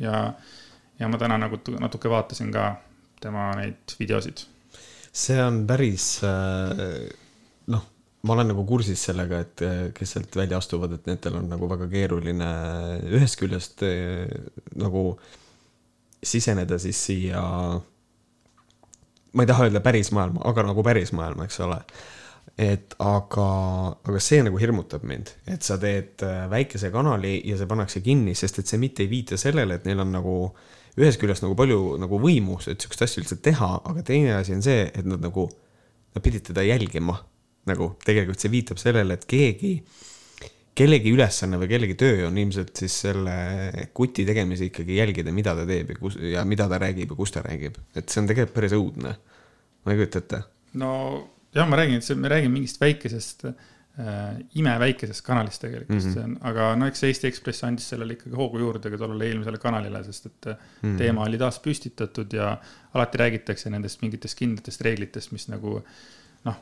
[0.00, 0.32] ja,
[0.98, 2.76] ja ma täna nagu tu- natuke vaatasin ka
[3.20, 4.44] tema neid videosid.
[5.12, 7.08] see on päris äh,
[8.22, 11.68] ma olen nagu kursis sellega, et äh, kes sealt välja astuvad, et nendel on nagu
[11.70, 12.50] väga keeruline
[13.16, 14.28] ühest küljest äh,
[14.80, 15.14] nagu
[16.20, 17.42] siseneda siis siia,
[19.32, 21.80] ma ei taha öelda päris maailma, aga nagu päris maailma, eks ole.
[22.60, 23.46] et aga,
[24.04, 28.60] aga see nagu hirmutab mind, et sa teed väikese kanali ja see pannakse kinni, sest
[28.60, 30.34] et see mitte ei viita sellele, et neil on nagu
[30.98, 34.64] ühest küljest nagu palju nagu võimu, et sihukest asja üldse teha, aga teine asi on
[34.64, 35.46] see, et nad nagu,
[36.14, 37.16] nad pidid teda jälgima.
[37.68, 39.72] Nagu tegelikult see viitab sellele, et keegi,
[40.80, 43.34] kellegi ülesanne või kellegi töö on ilmselt siis selle
[43.96, 47.34] kuti tegemise ikkagi jälgida, mida ta teeb ja kus ja mida ta räägib ja kus
[47.34, 49.16] ta räägib, et see on tegelikult päris õudne.
[49.84, 50.42] ma ei kujuta ette.
[50.80, 50.92] no
[51.56, 56.14] jah, ma räägin, et see, me räägime mingist väikesest äh,, imeväikesest kanalist tegelikult mm, -hmm.
[56.14, 59.60] see on, aga no eks Eesti Ekspress andis sellele ikkagi hoogu juurde ka tollele eelmisele
[59.60, 60.98] kanalile, sest et mm -hmm.
[60.98, 62.56] teema oli taas püstitatud ja
[62.94, 65.80] alati räägitakse nendest mingitest kindlatest reeglitest, mis nagu
[66.44, 66.56] noh,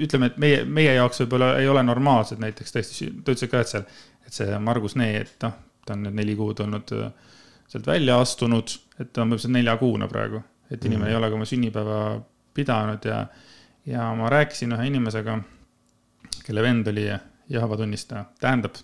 [0.00, 3.72] ütleme, et meie, meie jaoks võib-olla ei ole normaalsed, näiteks tõesti, ta ütles ka, et
[3.72, 3.84] seal,
[4.26, 7.10] et see Margus Nee, et noh, ta on nüüd neli kuud olnud äh,
[7.70, 11.10] sealt välja astunud, et ta on põhimõtteliselt neljakuune praegu, et inimene mm -hmm.
[11.10, 11.98] ei ole ka oma sünnipäeva
[12.54, 13.26] pidanud ja,
[13.86, 15.38] ja ma rääkisin ühe inimesega,
[16.46, 17.06] kelle vend oli
[17.48, 18.74] Jehova tunnistaja, tähendab,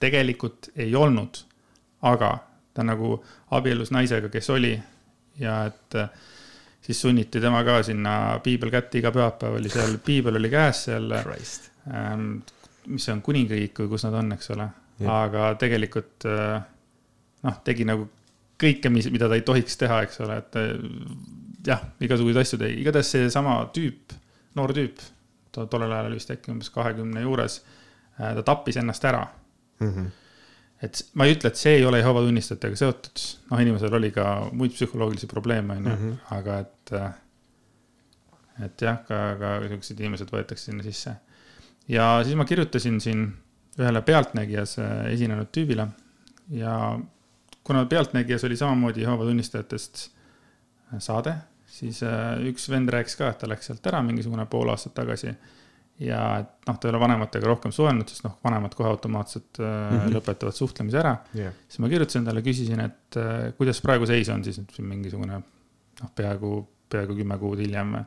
[0.00, 1.44] tegelikult ei olnud,
[2.02, 2.38] aga
[2.74, 4.80] ta nagu abiellus naisega, kes oli
[5.38, 6.10] ja et äh,
[6.90, 11.12] siis sunniti tema ka sinna piibel kätte, iga pühapäev oli seal, piibel oli käes seal,
[11.14, 12.24] ähm,
[12.90, 14.66] mis see on, kuningriik või kus nad on, eks ole,
[15.10, 16.56] aga tegelikult äh,
[17.46, 18.08] noh, tegi nagu
[18.60, 20.72] kõike, mis, mida ta ei tohiks teha, eks ole, et äh,
[21.70, 24.16] jah, igasuguseid asju tegi, igatahes seesama tüüp,
[24.58, 25.04] noor tüüp,
[25.54, 27.60] tollel ajal oli vist äkki umbes kahekümne juures,
[28.18, 29.22] ta tappis ennast ära
[29.80, 29.88] mm.
[29.88, 30.10] -hmm.
[30.82, 34.26] Et ma ei ütle, et see ei ole Jehova tunnistajatega seotud, noh, inimesel oli ka
[34.56, 36.94] muid psühholoogilisi probleeme, on ju, aga et,
[38.66, 41.14] et jah, ka, ka niisugused inimesed võetakse sinna sisse.
[41.88, 43.28] ja siis ma kirjutasin siin
[43.80, 45.86] ühele Pealtnägijas äh, esinenud tüübile
[46.54, 46.74] ja
[47.64, 51.34] kuna Pealtnägijas oli samamoodi Jehova tunnistajatest äh, saade,
[51.66, 55.34] siis äh, üks vend rääkis ka, et ta läks sealt ära mingisugune pool aastat tagasi
[56.00, 59.98] ja et noh, ta ei ole vanematega rohkem suhelnud, sest noh, vanemad kohe automaatselt mm
[59.98, 60.14] -hmm.
[60.16, 61.52] lõpetavad suhtlemise ära yeah..
[61.68, 65.40] siis ma kirjutasin talle, küsisin, et äh, kuidas praegu seis on siis nüüd siin mingisugune
[65.40, 66.52] noh, peaaegu,
[66.88, 67.98] peaaegu kümme kuud hiljem.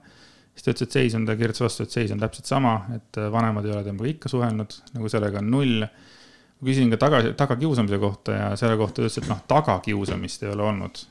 [0.55, 3.21] siis ta ütles, et seis on, ta kirjutas vastu, et seis on täpselt sama, et
[3.21, 5.85] äh, vanemad ei ole temaga ikka suhelnud, nagu sellega on null.
[5.85, 10.49] ma küsisin ka taga, tagakiusamise kohta ja selle kohta ta ütles, et noh, tagakiusamist ei
[10.49, 11.05] ole olnud.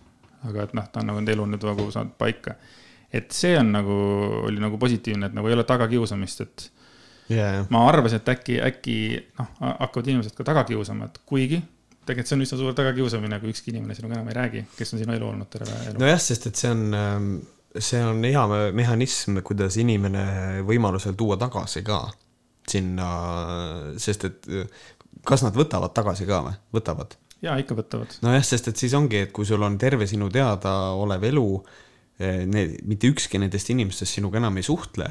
[0.50, 2.56] aga et noh, ta on nagu elu nüüd nagu saanud paika
[3.12, 3.98] et see on nagu,
[4.48, 6.66] oli nagu positiivne, et nagu ei ole tagakiusamist, et
[7.32, 7.62] yeah.
[7.72, 8.96] ma arvasin, et äkki, äkki
[9.38, 11.60] noh, hakkavad inimesed ka taga kiusama, et kuigi
[12.02, 15.02] tegelikult see on üsna suur tagakiusamine, kui ükski inimene sinuga enam ei räägi, kes on
[15.02, 16.00] sinu elu olnud terve elu.
[16.02, 16.82] nojah, sest et see on,
[17.78, 20.24] see on hea me- mehhanism, kuidas inimene
[20.66, 22.02] võimalusel tuua tagasi ka
[22.68, 23.10] sinna,
[24.02, 24.50] sest et
[25.26, 26.58] kas nad võtavad tagasi ka või?
[26.74, 27.16] võtavad?
[27.42, 28.18] ja ikka võtavad.
[28.24, 31.48] nojah, sest et siis ongi, et kui sul on terve sinu teadaolev elu,
[32.20, 35.08] need, mitte ükski nendest inimestest sinuga enam ei suhtle,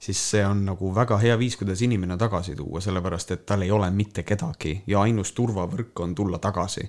[0.00, 3.70] siis see on nagu väga hea viis, kuidas inimene tagasi tuua, sellepärast et tal ei
[3.74, 6.86] ole mitte kedagi ja ainus turvavõrk on tulla tagasi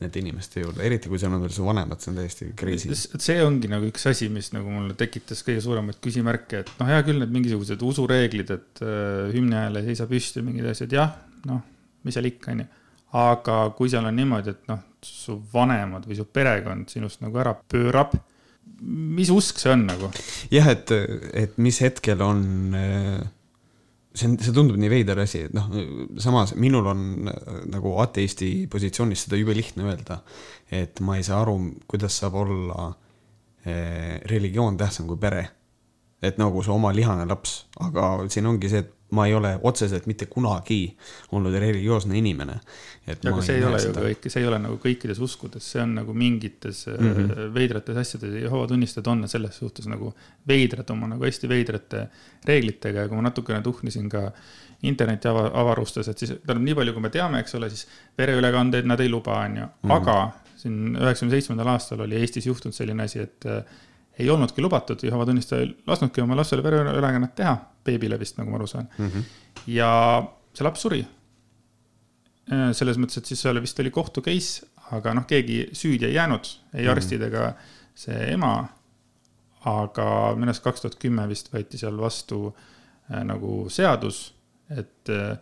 [0.00, 2.94] nende inimeste juurde, eriti kui seal on veel su vanemad, see on täiesti crazy.
[2.94, 7.02] see ongi nagu üks asi, mis nagu mulle tekitas kõige suuremaid küsimärke, et noh, hea
[7.06, 11.16] küll, need mingisugused usureeglid, et äh, hümni ajal ei seisa püsti mingid asjad, jah,
[11.50, 11.62] noh,
[12.06, 12.68] mis seal ikka, onju.
[13.18, 17.54] aga kui seal on niimoodi, et noh, su vanemad või su perekond sinust nagu ära
[17.54, 18.14] pöörab
[18.80, 20.10] mis usk see on nagu?
[20.52, 20.92] jah, et,
[21.44, 22.42] et mis hetkel on,
[24.14, 25.70] see on, see tundub nii veider asi, et noh,
[26.22, 27.04] samas minul on
[27.72, 30.20] nagu ateisti positsioonis seda jube lihtne öelda.
[30.70, 31.58] et ma ei saa aru,
[31.90, 32.88] kuidas saab olla
[33.66, 35.48] eh, religioon tähtsam kui pere.
[36.24, 40.08] et nagu su oma lihane laps, aga siin ongi see, et ma ei ole otseselt
[40.10, 40.80] mitte kunagi
[41.32, 42.58] olnud religioosne inimene.
[43.14, 46.14] aga see ei ole ju kõik, see ei ole nagu kõikides uskudes, see on nagu
[46.16, 47.54] mingites mm -hmm.
[47.54, 50.12] veidrates asjades, Jehova tunnistajad on selles suhtes nagu
[50.48, 52.08] veidrad oma nagu hästi veidrate
[52.44, 54.30] reeglitega ja kui ma natukene tuhnisin ka
[54.82, 57.86] interneti ava, avarustes, et siis tähendab, nii palju, kui me teame, eks ole, siis
[58.18, 59.92] vereülekandeid nad ei luba, on ju, mhm.
[59.96, 60.16] aga
[60.60, 63.48] siin üheksakümne seitsmendal aastal oli Eestis juhtunud selline asi, et
[64.18, 68.60] ei olnudki lubatud, Jehova tunnistaja ei lasknudki oma lapsele vereülekannet teha, beebile vist, nagu ma
[68.60, 69.08] aru saan mm.
[69.10, 69.22] -hmm.
[69.74, 69.90] ja
[70.54, 71.00] see laps suri.
[72.52, 76.14] Äh, selles mõttes, et siis seal vist oli kohtu case, aga noh, keegi süüdi ei
[76.14, 76.90] jäänud, ei mm -hmm.
[76.90, 77.54] arstid ega
[77.94, 78.68] see ema.
[79.64, 82.54] aga minu arust kaks tuhat kümme vist võeti seal vastu
[83.10, 84.34] äh, nagu seadus,
[84.70, 85.38] et äh,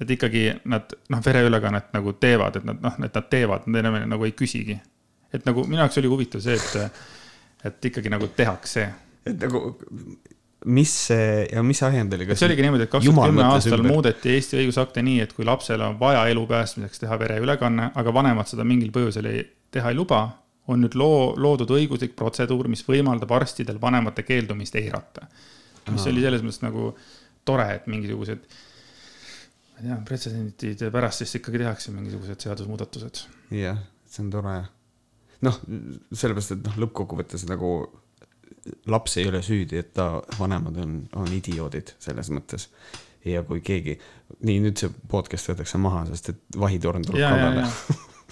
[0.00, 4.08] et ikkagi nad noh, vereülekannet nagu teevad, et nad noh, et nad teevad, nad enam
[4.08, 4.80] nagu ei küsigi.
[5.32, 6.92] et nagu minu jaoks oli huvitav see, et
[7.64, 8.88] et ikkagi nagu tehakse.
[9.26, 9.76] et nagu,
[10.66, 12.26] mis see ja mis ajend oli?
[12.34, 13.92] see oligi niimoodi, et kakskümmend kümme aastal ümber.
[13.94, 18.50] muudeti Eesti õigusakte nii, et kui lapsel on vaja elu päästmiseks teha vereülekanne, aga vanemad
[18.50, 20.22] seda mingil põhjusel ei, teha ei luba,
[20.72, 25.28] on nüüd loo, loodud õiguslik protseduur, mis võimaldab arstidel vanemate keeldumist eirata.
[25.92, 26.10] mis Aa.
[26.10, 26.90] oli selles mõttes nagu
[27.46, 28.46] tore, et mingisugused
[29.76, 33.26] ma ei tea, pretsedentide pärast siis ikkagi tehakse mingisugused seadusmuudatused.
[33.54, 33.78] jah,
[34.10, 34.56] see on tore
[35.44, 35.60] noh,
[36.12, 37.72] sellepärast, et noh, lõppkokkuvõttes nagu
[38.90, 42.68] laps ei ole süüdi, et ta vanemad on, on idioodid selles mõttes.
[43.26, 43.96] ja kui keegi,
[44.46, 47.64] nii nüüd see podcast võetakse maha, sest et vahitorn tuleb kallale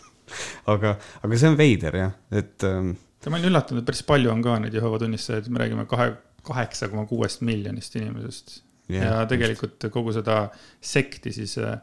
[0.74, 2.94] aga, aga see on veider jah, et ähm,.
[3.26, 6.12] ma olin üllatunud, et päris palju on ka neid Jehova tunnistajaid, me räägime kahe,
[6.46, 8.60] kaheksa koma kuuest miljonist inimesest.
[8.92, 10.48] ja tegelikult kogu seda
[10.80, 11.78] sekti siis, äh,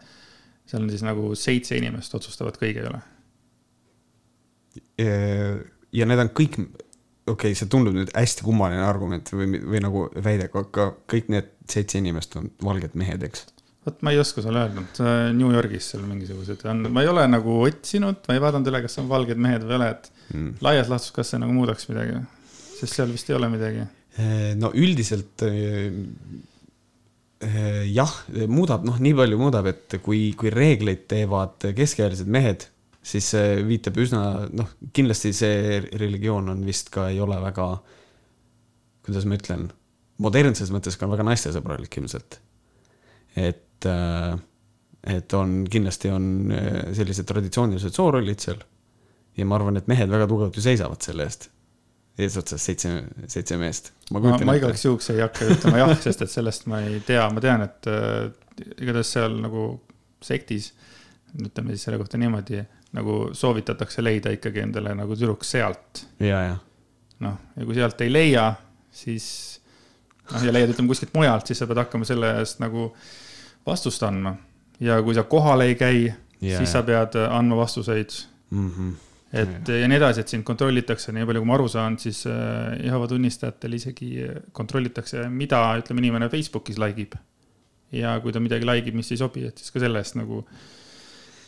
[0.69, 3.01] seal on siis nagu seitse inimest otsustavad kõige üle
[5.01, 10.05] ja need on kõik, okei okay,, see tundub nüüd hästi kummaline argument või, või nagu
[10.15, 13.47] väide, aga kõik need seitse inimest on valged mehed, eks?
[13.86, 14.84] vot ma ei oska sulle öelda,
[15.34, 18.99] New Yorgis seal mingisugused on, ma ei ole nagu otsinud, ma ei vaadanud üle, kas
[19.01, 20.51] on valged mehed või ei ole, et mm.
[20.67, 22.19] laias laastus, kas see nagu muudaks midagi,
[22.77, 23.88] sest seal vist ei ole midagi.
[24.62, 25.45] no üldiselt
[27.89, 28.13] jah,
[28.51, 32.67] muudab, noh, nii palju muudab, et kui, kui reegleid teevad keskealised mehed
[33.02, 37.68] siis see viitab üsna, noh, kindlasti see religioon on vist ka ei ole väga,
[39.06, 39.70] kuidas ma ütlen,
[40.22, 42.40] modernses mõttes ka väga naistesõbralik ilmselt.
[43.36, 44.36] et, äh,
[45.16, 48.62] et on, kindlasti on äh, sellised traditsioonilised soorollid seal.
[49.38, 51.50] ja ma arvan, et mehed väga tugevalt ju seisavad selle eest
[52.20, 52.90] eesotsas seitse,
[53.32, 53.92] seitse meest.
[54.12, 57.24] ma, ma, ma igaks juhuks ei hakka ütlema jah, sest et sellest ma ei tea,
[57.34, 58.28] ma tean, et äh,
[58.78, 59.66] igatahes seal nagu
[60.22, 60.72] sektis,
[61.40, 62.60] ütleme siis selle kohta niimoodi
[62.95, 66.06] nagu soovitatakse leida ikkagi endale nagu tüdruk sealt.
[66.19, 66.56] ja, ja.
[67.23, 68.47] noh, ja kui sealt ei leia,
[68.91, 69.27] siis
[70.32, 72.89] noh, ja leiad, ütleme kuskilt mujalt, siis sa pead hakkama selle eest nagu
[73.67, 74.36] vastust andma.
[74.84, 76.10] ja kui sa kohal ei käi,
[76.41, 78.12] siis sa pead andma vastuseid
[78.49, 78.69] mm.
[78.69, 78.93] -hmm.
[79.32, 79.80] et ja.
[79.84, 83.08] ja nii edasi, et sind kontrollitakse, nii palju kui ma aru saan, siis äh, Jehova
[83.08, 84.12] tunnistajatel isegi
[84.51, 87.15] kontrollitakse, mida, ütleme, inimene Facebookis like ib.
[87.91, 90.43] ja kui ta midagi like ib, mis ei sobi, et siis ka selle eest nagu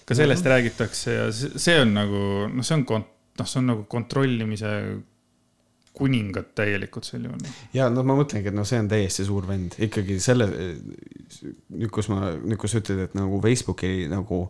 [0.05, 0.53] ka sellest mm -hmm.
[0.53, 4.71] räägitakse ja see on nagu, noh, see on kont-, noh, see on nagu kontrollimise
[5.93, 7.49] kuningad täielikult sel juhul.
[7.73, 10.47] ja no ma mõtlengi, et noh, see on täiesti suur vend ikkagi selle,
[11.69, 14.47] nüüd kus ma, nüüd kus sa ütled, et nagu Facebooki nagu,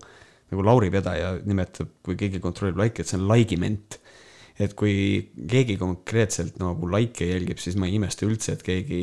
[0.53, 3.99] nagu Lauri Vedaja nimetab, kui keegi kontrollib like'e, et see on laigiment
[4.61, 4.95] et kui
[5.49, 8.99] keegi konkreetselt nagu likee jälgib, siis ma ei imesta üldse, et keegi,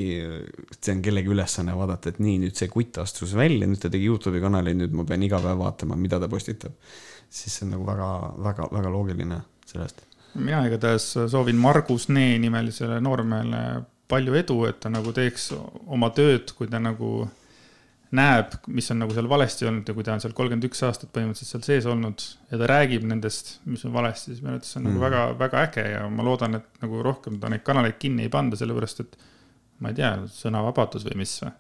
[0.79, 4.07] see on kellegi ülesanne vaadata, et nii, nüüd see kutt astus välja, nüüd ta tegi
[4.07, 6.77] Youtube'i kanali, nüüd ma pean iga päev vaatama, mida ta postitab.
[7.31, 8.11] siis see on nagu väga,
[8.43, 10.07] väga, väga loogiline sellest.
[10.35, 15.51] mina igatahes soovin Margus Nee nimelisele noormehele palju edu, et ta nagu teeks
[15.87, 17.29] oma tööd, kui ta nagu
[18.16, 21.12] näeb, mis on nagu seal valesti olnud ja kui ta on seal kolmkümmend üks aastat
[21.14, 24.81] põhimõtteliselt seal sees olnud ja ta räägib nendest, mis on valesti, siis minu arvates see
[24.81, 24.90] on mm.
[24.90, 28.33] nagu väga, väga äge ja ma loodan, et nagu rohkem ta neid kanaleid kinni ei
[28.33, 29.18] panda, sellepärast et
[29.81, 31.57] ma ei tea, sõnavabadus või mis või?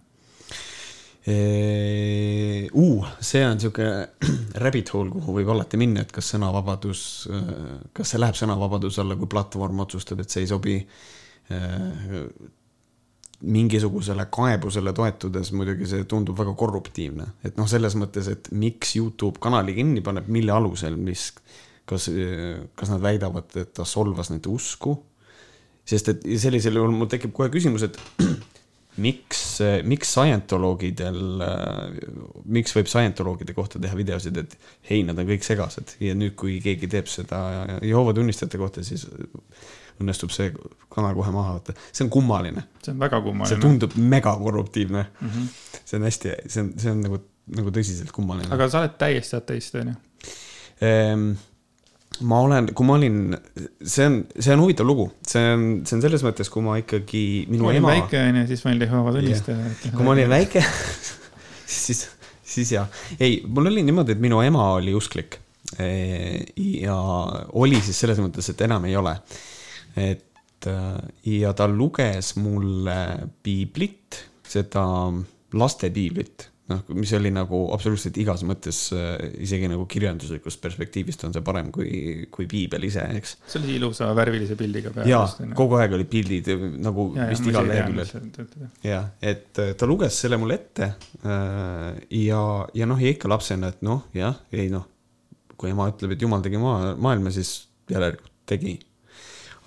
[1.30, 3.86] Uh, see on sihuke
[4.64, 7.02] rabbit hole, kuhu võib alati minna, et kas sõnavabadus,
[7.94, 10.78] kas see läheb sõnavabaduse alla, kui platvorm otsustab, et see ei sobi
[13.40, 19.40] mingisugusele kaebusele toetudes muidugi see tundub väga korruptiivne, et noh, selles mõttes, et miks Youtube
[19.40, 21.30] kanali kinni paneb, mille alusel, mis,
[21.88, 22.10] kas,
[22.76, 24.98] kas nad väidavad, et ta solvas nende usku.
[25.90, 27.96] sest et sellisel juhul mul tekib kohe küsimus, et
[29.04, 29.42] miks,
[29.88, 31.18] miks scientoloogidel,
[32.44, 34.56] miks võib scientoloogide kohta teha videosid, et
[34.90, 37.40] hei, nad on kõik segased ja nüüd, kui keegi teeb seda
[37.80, 39.08] Jehoova tunnistajate kohta, siis
[40.00, 40.52] õnnestub see
[40.90, 41.76] kanal kohe maha võtta.
[41.90, 42.64] see on kummaline.
[42.82, 43.50] see on väga kummaline.
[43.52, 45.28] see tundub mega korruptiivne mm.
[45.28, 45.76] -hmm.
[45.84, 47.20] see on hästi, see on, see on nagu,
[47.56, 48.50] nagu tõsiselt kummaline.
[48.54, 49.98] aga sa oled täiesti ateist, on ju?
[50.86, 51.30] Ehm,
[52.26, 53.20] ma olen, kui ma olin,
[53.80, 57.24] see on, see on huvitav lugu, see on, see on selles mõttes, kui ma ikkagi,
[57.50, 57.92] minu ma ema.
[57.94, 59.94] väike on ju, siis ma olin Jehova tunnistaja yeah..
[59.94, 60.64] kui ma olin väike
[61.84, 62.02] siis,
[62.56, 65.38] siis jah, ei, mul oli niimoodi, et minu ema oli usklik.
[65.78, 66.96] ja
[67.62, 69.12] oli siis selles mõttes, et enam ei ole
[69.96, 71.00] et äh,
[71.40, 73.00] ja ta luges mulle
[73.42, 74.84] piiblit, seda
[75.58, 81.34] laste piiblit, noh, mis oli nagu absoluutselt igas mõttes, äh, isegi nagu kirjanduslikust perspektiivist on
[81.34, 83.36] see parem kui, kui piibel ise, eks.
[83.50, 85.10] see oli ilusa värvilise pildiga peal.
[85.10, 85.24] jaa,
[85.58, 88.68] kogu aeg olid pildid nagu ja, vist igal leheküljel.
[88.86, 90.92] jah, et äh, ta luges selle mulle ette
[91.24, 94.86] ja, ja noh, ja ikka lapsena, et noh, jah, ei noh,
[95.60, 97.56] kui ema ütleb, et jumal tegi maa, maailma, siis
[97.90, 98.78] järelikult tegi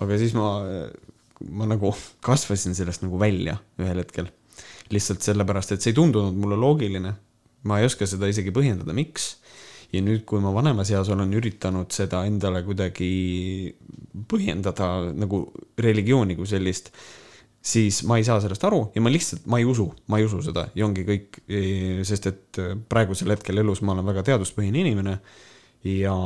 [0.02, 0.48] aga siis ma,
[1.54, 1.92] ma nagu
[2.24, 4.30] kasvasin sellest nagu välja ühel hetkel.
[4.92, 7.14] lihtsalt sellepärast, et see ei tundunud mulle loogiline.
[7.64, 9.36] ma ei oska seda isegi põhjendada, miks.
[9.92, 13.74] ja nüüd, kui ma vanemas eas olen üritanud seda endale kuidagi
[14.30, 15.46] põhjendada nagu
[15.78, 16.90] religiooni kui sellist,
[17.64, 20.42] siis ma ei saa sellest aru ja ma lihtsalt, ma ei usu, ma ei usu
[20.44, 21.40] seda ja ongi kõik,
[22.04, 25.16] sest et praegusel hetkel elus ma olen väga teaduspõhine inimene
[25.88, 26.16] ja,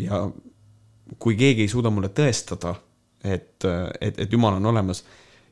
[0.00, 0.24] ja
[1.18, 2.74] kui keegi ei suuda mulle tõestada,
[3.24, 3.64] et,
[4.00, 5.04] et, et jumal on olemas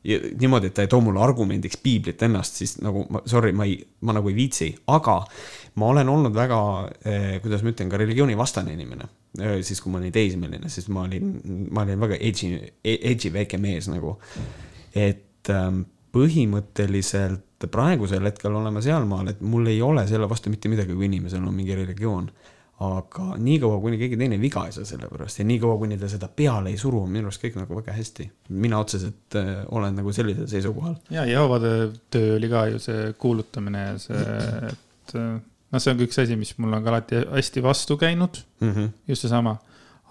[0.05, 3.65] ja niimoodi, et ta ei too mulle argumendiks piiblit ennast, siis nagu ma, sorry, ma
[3.69, 5.17] ei, ma nagu ei viitsi, aga
[5.81, 6.59] ma olen olnud väga
[7.09, 9.09] eh,, kuidas ma ütlen, ka religioonivastane inimene
[9.41, 9.57] eh,.
[9.65, 11.33] siis, kui ma olin teismeline, siis ma olin,
[11.73, 12.53] ma olin väga edgy,
[12.85, 14.19] edgy väike mees nagu.
[14.95, 15.83] et ähm,
[16.15, 21.43] põhimõtteliselt praegusel hetkel oleme sealmaal, et mul ei ole selle vastu mitte midagi, kui inimesel
[21.43, 22.29] on mingi religioon
[22.83, 26.27] aga niikaua, kuni keegi teine viga ei saa selle pärast ja niikaua, kuni ta seda
[26.27, 28.27] peale ei suru, on minu arust kõik nagu väga hästi.
[28.49, 30.97] mina otseselt äh, olen nagu sellisel seisukohal.
[31.15, 34.27] ja Jehovade töö oli ka ju see kuulutamine ja see,
[34.73, 38.43] et noh, see on ka üks asi, mis mul on ka alati hästi vastu käinud
[38.61, 38.91] mm, -hmm.
[39.09, 39.57] just seesama.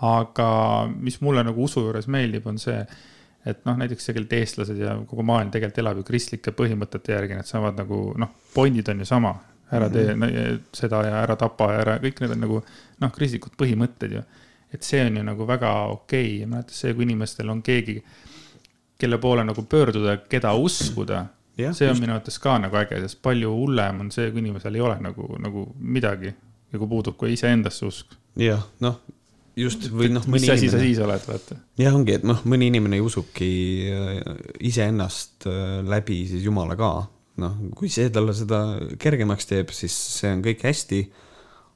[0.02, 0.50] aga
[0.96, 2.80] mis mulle nagu usu juures meeldib, on see,
[3.46, 7.48] et noh, näiteks tegelikult eestlased ja kogu maailm tegelikult elab ju kristlike põhimõtete järgi, need
[7.48, 9.36] saavad nagu noh, pointid on ju sama
[9.74, 10.60] ära tee mm -hmm.
[10.74, 12.62] seda ja ära tapa ja ära, kõik need on nagu
[13.00, 14.24] noh, kristlikud põhimõtted ju.
[14.74, 16.40] et see on ju nagu väga okei okay.
[16.42, 18.04] ja mäletan see, kui inimestel on keegi,
[18.98, 21.26] kelle poole nagu pöörduda, keda uskuda.
[21.58, 22.02] see on just.
[22.02, 25.36] minu arvates ka nagu äge, sest palju hullem on see, kui inimesel ei ole nagu,
[25.40, 26.34] nagu midagi
[26.74, 28.16] ja kui puudub ka iseendasse usk.
[28.36, 29.00] jah, noh
[29.56, 30.26] just või noh.
[30.32, 31.58] mis asi sa siis oled, vaata.
[31.80, 33.52] jah, ongi, et noh, mõni inimene ei usugi
[33.94, 34.22] äh,
[34.70, 36.92] iseennast äh, läbi siis jumala ka,
[37.42, 38.64] noh, kui see talle seda
[39.02, 41.00] kergemaks teeb, siis see on kõik hästi,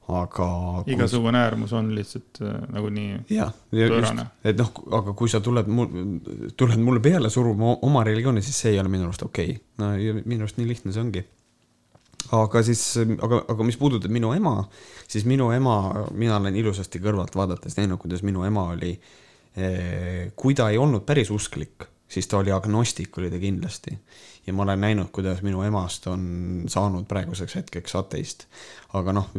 [0.07, 0.47] aga
[0.85, 0.93] kui...
[0.95, 3.17] igasugune äärmus on lihtsalt äh, nagunii
[3.71, 4.27] pöörane.
[4.43, 5.89] et noh, aga kui sa tuled mul,
[6.59, 9.65] tuled mulle peale suruma oma religiooni, siis see ei ole minu arust okei okay..
[9.81, 11.25] no ja minu arust nii lihtne see ongi.
[12.37, 12.85] aga siis,
[13.17, 14.61] aga, aga mis puudutab minu ema,
[15.09, 15.77] siis minu ema,
[16.15, 18.93] mina olen ilusasti kõrvalt vaadates näinud, kuidas minu ema oli
[19.57, 23.97] eh,, kui ta ei olnud päris usklik, siis ta oli agnostik, oli ta kindlasti.
[24.47, 28.45] ja ma olen näinud, kuidas minu emast on saanud praeguseks hetkeks ateist.
[28.93, 29.29] aga noh,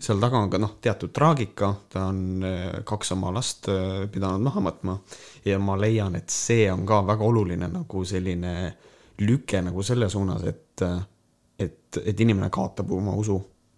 [0.00, 4.40] seal taga on ka noh, teatud traagika, ta on eh, kaks oma last eh, pidanud
[4.40, 4.98] maha matma.
[5.44, 8.54] ja ma leian, et see on ka väga oluline nagu selline
[9.20, 10.82] lüke nagu selle suunas, et,
[11.58, 13.36] et, et inimene kaotab oma usu.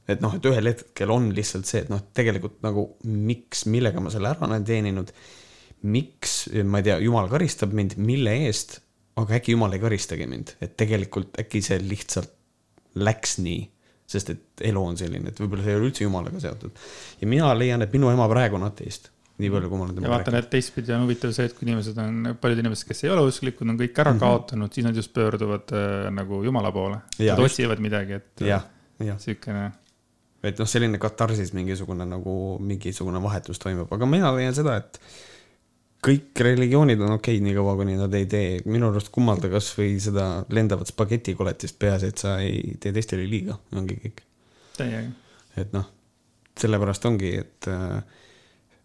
[0.09, 4.13] et noh, et ühel hetkel on lihtsalt see, et noh, tegelikult nagu miks, millega ma
[4.15, 5.11] selle ära olen teeninud,
[5.87, 6.35] miks,
[6.67, 8.81] ma ei tea, jumal karistab mind, mille eest
[9.17, 12.33] aga äkki jumal ei karistagi mind, et tegelikult äkki see lihtsalt
[13.01, 13.63] läks nii,
[14.09, 16.83] sest et elu on selline, et võib-olla see ei ole üldse jumalaga seotud.
[17.21, 20.01] ja mina leian, et minu ema praegu on ateist nii palju, kui ma olen ja
[20.01, 23.11] temaga vaatan, et teistpidi on huvitav see, et kui inimesed on, paljud inimesed, kes ei
[23.13, 24.21] ole usklikud, on kõik ära Mhm.
[24.23, 27.03] kaotanud, siis nad just pöörduvad äh, nagu jumala poole.
[27.19, 28.65] Nad otsivad midagi, et jah,
[29.05, 29.67] jah, siukene,
[30.43, 35.01] et noh, selline katarsis mingisugune nagu mingisugune vahetus toimub, aga mina leian seda, et
[36.07, 40.93] kõik religioonid on okeid, niikaua kuni nad ei tee minu arust kummalda kasvõi seda lendavat
[40.93, 44.23] spagetikoletist, peaasi, et sa ei tee teistele liiga, ongi kõik.
[44.77, 45.09] täiega.
[45.59, 45.89] et noh,
[46.61, 47.99] sellepärast ongi, et äh,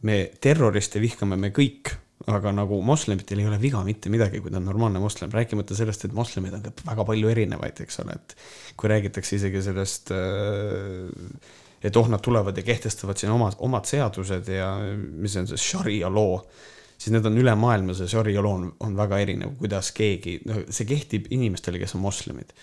[0.07, 1.93] me terroriste vihkame me kõik,
[2.31, 6.05] aga nagu moslemitel ei ole viga mitte midagi, kui ta on normaalne moslem, rääkimata sellest,
[6.05, 8.35] et moslemeid on ka väga palju erinevaid, eks ole, et
[8.77, 10.13] kui räägitakse isegi sellest,
[11.81, 16.11] et oh, nad tulevad ja kehtestavad siin omad, omad seadused ja mis on see šaria
[16.13, 16.43] loo,
[17.01, 20.85] siis need on üle maailma, see šaria loo on, väga erinev, kuidas keegi, noh, see
[20.89, 22.53] kehtib inimestele, kes on moslemid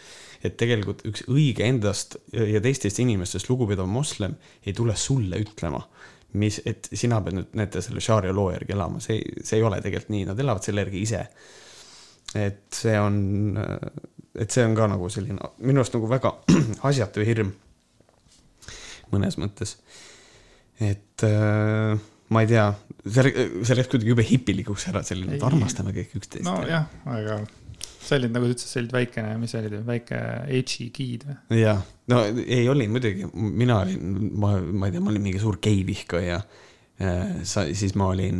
[0.45, 5.81] et tegelikult üks õige endast ja teistest inimestest lugupidav moslem ei tule sulle ütlema,
[6.39, 9.81] mis, et sina pead nüüd näete selle šaaria loo järgi elama, see, see ei ole
[9.83, 11.25] tegelikult nii, nad elavad selle järgi ise.
[12.39, 13.57] et see on,
[14.39, 16.35] et see on ka nagu selline minu arust nagu väga
[16.91, 17.55] asjatu hirm
[19.11, 19.79] mõnes mõttes.
[20.79, 21.99] et äh,
[22.35, 22.67] ma ei tea,
[23.07, 23.33] see,
[23.65, 26.45] see läks kuidagi jube hipilikuks ära, selline, et armastame kõik üksteist.
[26.49, 27.41] nojah, aga
[28.09, 31.61] sa olid nagu sa ütlesid, sa olid väikene, mis sa olid, väike H-i giid või?
[31.61, 35.61] jah, no ei oli muidugi, mina olin, ma, ma ei tea, ma olin mingi suur
[35.65, 36.41] geivihkaja.
[37.47, 38.39] sa, siis ma olin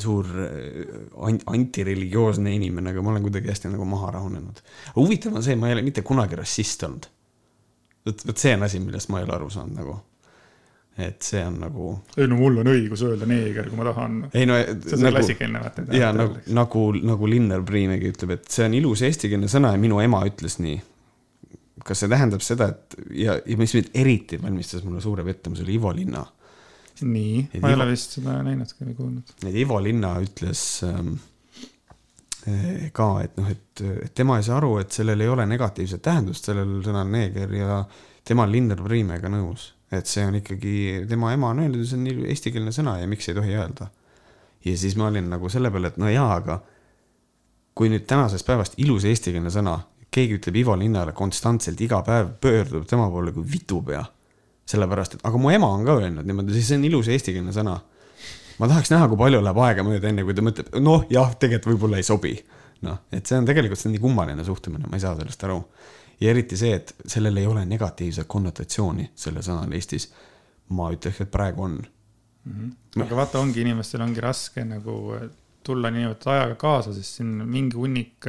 [0.00, 0.92] suur äh,
[1.28, 4.62] an- antireligioosne inimene, aga ma olen kuidagi hästi nagu maha rahunenud.
[4.94, 7.10] huvitav on see, ma ei ole mitte kunagi rassist olnud.
[8.08, 9.98] vot, vot see on asi, millest ma ei ole aru saanud nagu.
[10.98, 14.20] Et see on nagu, ei no mul on õigus öelda neeger, kui ma tahan.
[14.32, 15.84] ei no see on nagu, klassikaline vaata.
[15.94, 20.00] ja nagu, nagu, nagu Linnar Priimegi ütleb, et see on ilus eestikeelne sõna ja minu
[20.02, 20.80] ema ütles nii.
[21.86, 25.78] kas see tähendab seda, et ja, ja mis mind eriti valmistas mulle suure pettumuse, oli
[25.78, 26.24] Ivo Linna
[27.06, 29.34] nii, ma ei ole vist seda näinudki või kuulnud.
[29.46, 31.14] et Ivo Linna ütles ähm,
[32.48, 36.02] eh, ka, et noh, et, et tema ei saa aru, et sellel ei ole negatiivset
[36.02, 37.82] tähendust, sellel sõnal neeger ja
[38.26, 42.26] tema on Linnar Priimega nõus, et see on ikkagi, tema ema on öelnud, see on
[42.28, 43.88] eestikeelne sõna ja miks ei tohi öelda.
[44.64, 46.60] ja siis ma olin nagu selle peale, et no jaa, aga
[47.78, 49.78] kui nüüd tänasest päevast ilus eestikeelne sõna,
[50.10, 54.04] keegi ütleb Ivo Linnale konstantselt iga päev, pöördub tema poole kui vitupea.
[54.68, 57.78] sellepärast, et aga mu ema on ka öelnud niimoodi, siis see on ilus eestikeelne sõna
[58.58, 61.74] ma tahaks näha, kui palju läheb aega mööda, enne kui ta mõtleb, noh jah, tegelikult
[61.74, 62.34] võib-olla ei sobi.
[62.86, 65.58] noh, et see on tegelikult, see on nii kummaline suhtumine, ma ei saa sellest aru.
[66.20, 70.10] Ja eriti see, et sellel ei ole negatiivset konnotatsiooni, sellel sõnal Eestis.
[70.68, 71.78] ma ütleks, et praegu on.
[73.00, 75.14] aga vaata, ongi inimestel ongi raske nagu
[75.64, 78.28] tulla niinimetatud ajaga kaasa, sest siin mingi hunnik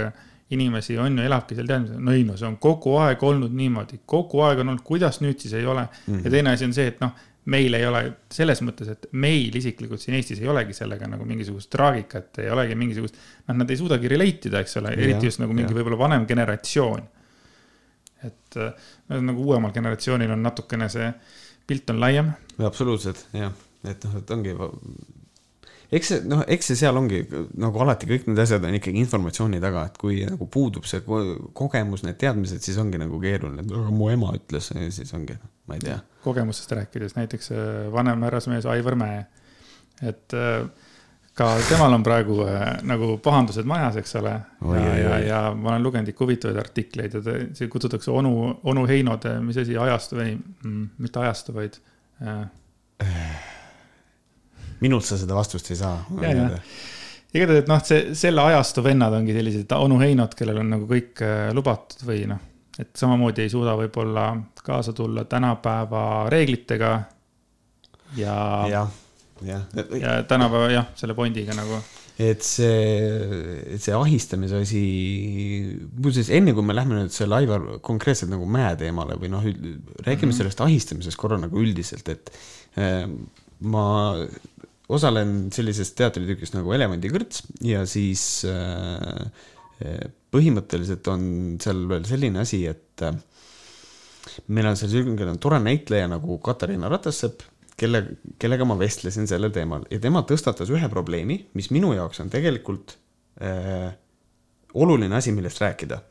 [0.50, 4.02] inimesi on ju, elabki seal teadmisel, no ei no see on kogu aeg olnud niimoodi,
[4.10, 6.14] kogu aeg on olnud, kuidas nüüd siis ei ole mm.
[6.14, 6.24] -hmm.
[6.26, 7.14] ja teine asi on see, et noh,
[7.50, 8.02] meil ei ole
[8.34, 12.76] selles mõttes, et meil isiklikult siin Eestis ei olegi sellega nagu mingisugust traagikat, ei olegi
[12.76, 16.28] mingisugust, noh, nad ei suudagi relate ida, eks ole, eriti just nagu mingi võib-olla vanem
[16.30, 17.08] generatsioon.
[18.28, 18.74] Et äh,
[19.20, 21.12] nagu uuemal generatsioonil on natukene see
[21.70, 22.34] pilt on laiem
[22.66, 23.54] absoluutselt, jah,
[23.88, 24.56] et noh, et ongi.
[25.92, 27.22] eks see, noh, eks see seal ongi
[27.62, 31.52] nagu alati kõik need asjad on ikkagi informatsiooni taga, et kui nagu puudub see ko-
[31.58, 35.38] kogemus, need teadmised, siis ongi nagu keeruline, et aga mu ema ütles, siis ongi,
[35.70, 36.00] ma ei tea.
[36.26, 37.64] kogemustest rääkides, näiteks äh,
[37.94, 39.24] vanem härrasmees Aivar Mäe,
[40.02, 40.68] et äh,
[41.40, 44.34] ka temal on praegu äh, nagu pahandused majas, eks ole.
[44.76, 48.34] Ja, ja ja ma olen lugenud ikka huvitavaid artikleid ja ta, see kutsutakse onu,
[48.68, 51.80] onu Heinode, mis asi, ajastu või mm, mitte ajastu, vaid
[52.26, 52.44] äh,
[54.84, 55.96] minult sa seda vastust ei saa.
[56.20, 56.62] Ja, ja.
[57.32, 61.24] igatahes, et noh, see, selle ajastu vennad ongi sellised onu Heinod, kellel on nagu kõik
[61.24, 62.48] äh, lubatud või noh,
[62.80, 64.32] et samamoodi ei suuda võib-olla
[64.64, 66.98] kaasa tulla tänapäeva reeglitega.
[68.20, 68.88] ja, ja.
[69.48, 69.66] jah,
[70.00, 71.80] ja tänapäeva jah, selle Bondiga nagu.
[72.20, 74.84] et see, see ahistamise asi,
[75.96, 80.04] muuseas enne kui me lähme nüüd selle Aivar konkreetselt nagu mäe teemale või noh, räägime
[80.04, 80.38] mm -hmm.
[80.38, 82.34] sellest ahistamisest korra nagu üldiselt, et
[82.78, 83.06] äh,
[83.60, 83.86] ma
[84.90, 89.30] osalen sellises teatritükis nagu Elevandikõrts ja siis äh,
[90.34, 91.24] põhimõtteliselt on
[91.62, 93.16] seal veel selline asi, et äh,
[94.54, 97.46] meil on seal selline tore näitleja nagu Katariina Ratassepp,
[97.80, 98.04] kelle,
[98.42, 102.98] kellega ma vestlesin sellel teemal ja tema tõstatas ühe probleemi, mis minu jaoks on tegelikult
[103.42, 103.90] äh,
[104.74, 106.02] oluline asi, millest rääkida.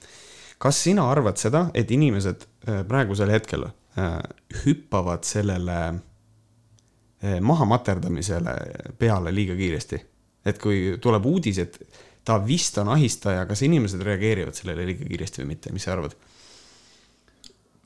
[0.59, 4.19] kas sina arvad seda, et inimesed äh, praegusel hetkel äh,
[4.65, 8.57] hüppavad sellele äh, maha materdamisele
[8.99, 10.03] peale liiga kiiresti?
[10.49, 11.79] et kui tuleb uudis, et
[12.25, 16.15] ta vist on ahistaja, kas inimesed reageerivad sellele liiga kiiresti või mitte, mis sa arvad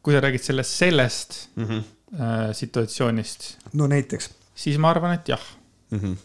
[0.03, 1.65] kui sa räägid sellest, sellest mm?
[1.65, 1.83] -hmm.
[2.21, 5.43] äh, situatsioonist, no näiteks siis ma arvan, et jah.
[5.91, 5.99] mm.
[5.99, 6.17] -hmm.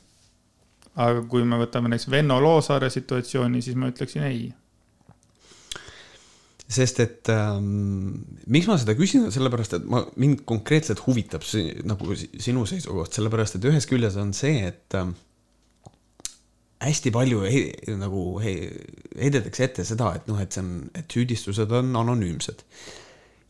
[0.96, 4.54] aga kui me võtame näiteks Venno Loosaare situatsiooni, siis ma ütleksin ei
[6.68, 12.16] sest et ähm, miks ma seda küsin, sellepärast et ma, mind konkreetselt huvitab see, nagu
[12.16, 15.14] sinu seisukoht, sellepärast et ühest küljest on see, et ähm,
[16.84, 17.62] hästi palju he,
[17.98, 18.54] nagu he,
[19.16, 22.66] heidetakse ette seda, et noh, et see on, et süüdistused on anonüümsed.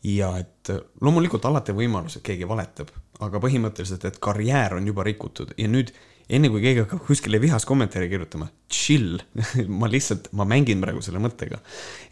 [0.06, 0.70] Ja et
[1.02, 2.92] loomulikult alati võimalus, et keegi valetab,
[3.24, 5.90] aga põhimõtteliselt, et karjäär on juba rikutud ja nüüd
[6.28, 9.18] enne kui keegi hakkab kuskile vihas kommentaari kirjutama, chill
[9.80, 11.60] ma lihtsalt, ma mängin praegu selle mõttega,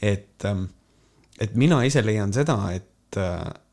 [0.03, 0.67] et ähm,
[1.41, 3.19] et mina ise leian seda, et,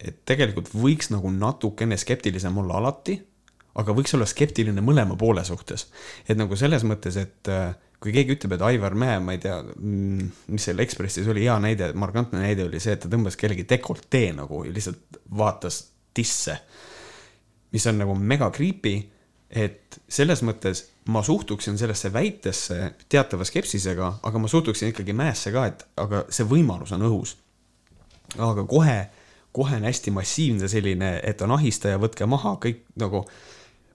[0.04, 3.18] et tegelikult võiks nagu natukene skeptilisem olla alati,
[3.80, 5.88] aga võiks olla skeptiline mõlema poole suhtes.
[6.28, 7.52] et nagu selles mõttes, et
[8.04, 11.56] kui keegi ütleb, et Aivar Mäe, ma ei tea, mm, mis seal Ekspressis oli hea
[11.64, 16.60] näide, markantne näide oli see, et ta tõmbas kellegi dekoltee nagu ja lihtsalt vaatas tisse.
[17.74, 19.00] mis on nagu mega creepy,
[19.50, 25.66] et selles mõttes ma suhtuksin sellesse väitesse teatava skepsisega, aga ma suhtuksin ikkagi Mäesse ka,
[25.72, 27.38] et aga see võimalus on õhus
[28.38, 28.98] aga kohe,
[29.52, 33.24] kohe on hästi massiivne selline, et on ahistaja, võtke maha, kõik nagu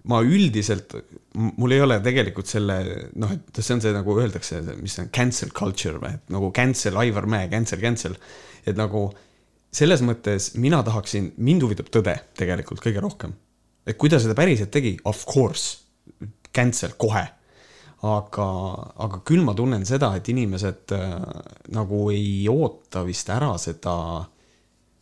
[0.09, 0.95] ma üldiselt,
[1.37, 2.79] mul ei ole tegelikult selle,
[3.21, 6.97] noh, et see on see nagu öeldakse, mis on cancel culture või, et nagu cancel
[7.03, 8.15] Aivar Mäe, cancel, cancel.
[8.65, 9.09] et nagu
[9.75, 13.35] selles mõttes mina tahaksin, mind huvitab tõde tegelikult kõige rohkem.
[13.85, 15.77] et kui ta seda päriselt tegi, of course,
[16.53, 17.27] cancel kohe.
[17.99, 18.49] aga,
[19.05, 21.15] aga küll ma tunnen seda, et inimesed äh,
[21.75, 24.25] nagu ei oota vist ära seda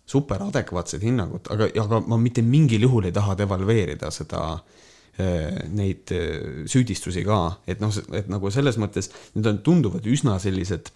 [0.06, 4.75] super adekvaatset hinnangut, aga, aga ma mitte mingil juhul ei taha devalveerida seda äh,
[5.18, 10.92] neid äh, süüdistusi ka, et noh, et nagu selles mõttes need on, tunduvad üsna sellised.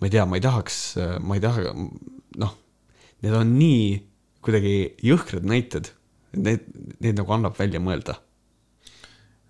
[0.00, 0.78] ma ei tea, ma ei tahaks,
[1.22, 1.74] ma ei taha,
[2.40, 2.56] noh,
[3.24, 3.84] need on nii
[4.44, 5.92] kuidagi jõhkrad näited,
[6.36, 6.66] need,
[7.00, 8.18] neid nagu annab välja mõelda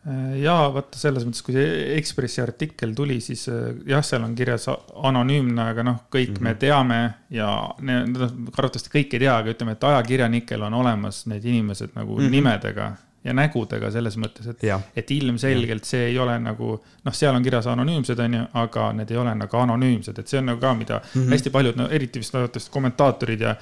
[0.04, 4.34] Äh, ja vaata selles mõttes, kui see Ekspressi artikkel tuli, siis äh, jah, seal on
[4.36, 6.44] kirjas anonüümne, aga noh, kõik mm -hmm.
[6.44, 6.58] me mhm.
[6.60, 6.98] teame
[7.32, 7.48] ja
[7.80, 8.18] need,
[8.52, 12.36] arvatavasti kõik ei tea, aga ütleme, et ajakirjanikel on olemas need inimesed nagu mm -hmm.
[12.36, 12.92] nimedega
[13.24, 14.60] ja nägudega selles mõttes, et,
[14.96, 16.74] et ilmselgelt see ei ole nagu
[17.04, 20.38] noh, seal on kirjas anonüümsed, on ju, aga need ei ole nagu anonüümsed, et see
[20.38, 21.30] on nagu ka, mida mm -hmm.
[21.30, 23.56] hästi paljud, no eriti vist arvatavasti kommentaatorid ja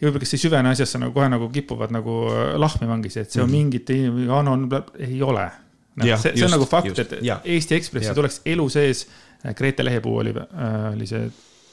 [0.00, 3.42] ja võib-olla, kes ei süvene asjasse nagu kohe nagu kipuvad nagu äh, lahmimangis, et see
[3.42, 3.52] on -hmm.
[3.52, 5.50] mingite inimeste, anon-, ei ole
[6.00, 7.38] noh, see, see on nagu fakt, et ja.
[7.44, 8.16] Eesti Ekspressi ja.
[8.16, 9.04] tuleks elu sees,
[9.42, 11.28] äh, Grete Lehepuu oli äh,, oli see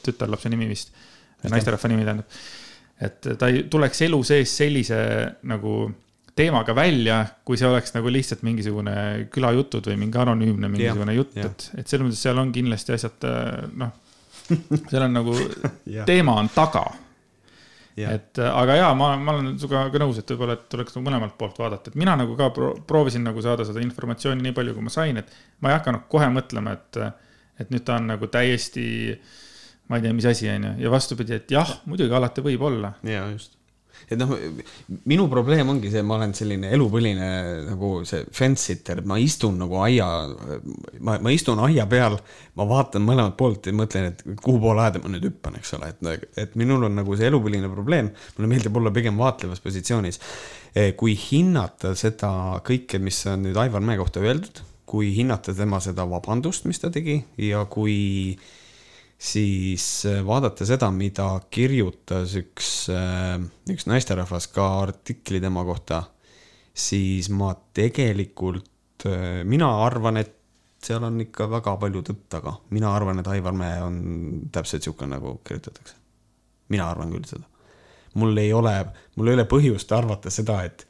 [0.06, 0.94] tütarlapse nimi vist,
[1.50, 2.40] naisterahva nimi tähendab.
[3.02, 5.02] et ta ei tuleks elu sees sellise
[5.50, 5.76] nagu
[6.36, 8.96] teemaga välja, kui see oleks nagu lihtsalt mingisugune
[9.34, 13.64] külajutud või mingi anonüümne mingisugune jutt, et, et selles mõttes seal on kindlasti asjad äh,
[13.82, 13.94] noh,
[14.92, 15.36] seal on nagu
[16.08, 16.86] teema on taga
[17.98, 21.06] et äh, aga jaa, ma, ma olen sinuga ka nõus, et võib-olla, et tuleks nagu
[21.10, 24.76] mõlemalt poolt vaadata, et mina nagu ka pro proovisin nagu saada seda informatsiooni nii palju,
[24.78, 25.32] kui ma sain, et
[25.62, 27.02] ma ei hakanud kohe mõtlema, et,
[27.62, 28.86] et nüüd ta on nagu täiesti,
[29.92, 32.96] ma ei tea, mis asi, on ju, ja vastupidi, et jah, muidugi alati võib olla.
[33.08, 33.61] jaa, just
[34.10, 34.32] et noh,
[35.10, 37.28] minu probleem ongi see, ma olen selline elupõline
[37.68, 40.08] nagu see fence sitter, ma istun nagu aia,
[41.00, 42.18] ma, ma istun aia peal,
[42.60, 45.92] ma vaatan mõlemalt poolt ja mõtlen, et kuhu poole aeda ma nüüd hüppan, eks ole,
[45.94, 50.22] et, et minul on nagu see elupõline probleem, mulle meeldib olla pigem vaatlevas positsioonis.
[50.72, 52.32] Eh, kui hinnata seda
[52.66, 56.92] kõike, mis on nüüd Aivar Mäe kohta öeldud, kui hinnata tema seda vabandust, mis ta
[56.92, 58.00] tegi ja kui
[58.36, 58.50] äh,
[59.22, 63.38] siis äh, vaadata seda, mida kirjutas üks, äh,
[63.70, 66.04] üks naisterahvas ka artikli tema kohta,
[66.74, 70.38] siis ma tegelikult, äh, mina arvan, et
[70.82, 72.56] seal on ikka väga palju tõtt taga.
[72.74, 73.98] mina arvan, et Aivar Mäe on
[74.52, 75.96] täpselt sihuke, nagu kirjutatakse.
[76.70, 77.46] mina arvan küll seda.
[78.14, 78.74] mul ei ole,
[79.16, 80.88] mul ei ole põhjust arvata seda, et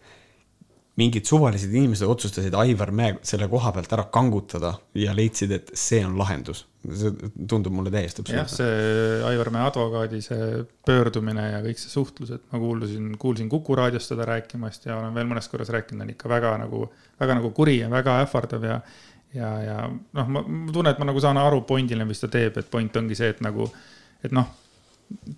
[0.99, 6.01] mingid suvalised inimesed otsustasid Aivar Mäe selle koha pealt ära kangutada ja leidsid, et see
[6.05, 6.65] on lahendus.
[6.81, 7.11] see
[7.47, 8.47] tundub mulle täiesti absurdne.
[8.51, 13.75] see Aivar Mäe advokaadi see pöördumine ja kõik see suhtlus, et ma kuulsin, kuulsin Kuku
[13.75, 16.83] raadios teda rääkimast ja olen veel mõnes korras rääkinud, on ikka väga nagu,
[17.21, 18.81] väga nagu kuri ja väga ähvardav ja
[19.33, 22.71] ja, ja noh, ma tunnen, et ma nagu saan aru pointile, mis ta teeb, et
[22.71, 23.69] point ongi see, et nagu,
[24.25, 24.49] et noh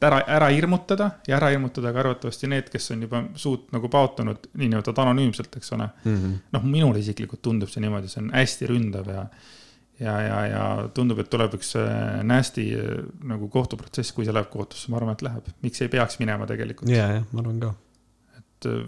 [0.02, 4.48] ära, ära hirmutada ja ära hirmutada ka arvatavasti need, kes on juba suut nagu paotanud
[4.54, 6.40] niinimetatud anonüümselt, eks ole mm -hmm..
[6.56, 9.26] noh, minule isiklikult tundub see niimoodi, see on hästi ründav ja,
[10.00, 10.66] ja, ja, ja
[10.96, 13.00] tundub, et tuleb üks äh, nasty äh,
[13.30, 15.50] nagu kohtuprotsess, kui see läheb kohtusse, ma arvan, et läheb.
[15.66, 16.90] miks ei peaks minema tegelikult?
[16.92, 17.74] ja, jah, ma arvan ka.
[18.40, 18.84] et äh,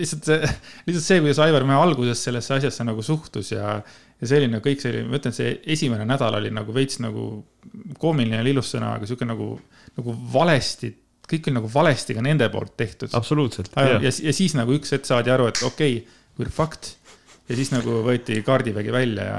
[0.00, 0.40] lihtsalt see,
[0.88, 3.80] lihtsalt see, kuidas Aivar Mäe alguses sellesse asjasse nagu suhtus ja
[4.24, 7.28] ja selline kõik see oli, ma ütlen, see esimene nädal oli nagu veits nagu
[8.00, 9.50] koomiline ja ilus sõna, aga sihuke nagu,
[9.98, 10.90] nagu valesti,
[11.28, 13.12] kõik oli nagu valesti ka nende poolt tehtud.
[13.16, 13.72] absoluutselt.
[13.76, 16.94] ja, ja, ja siis nagu üks hetk saadi aru, et okei okay,, we're fucked.
[17.50, 19.38] ja siis nagu võeti kaardivägi välja ja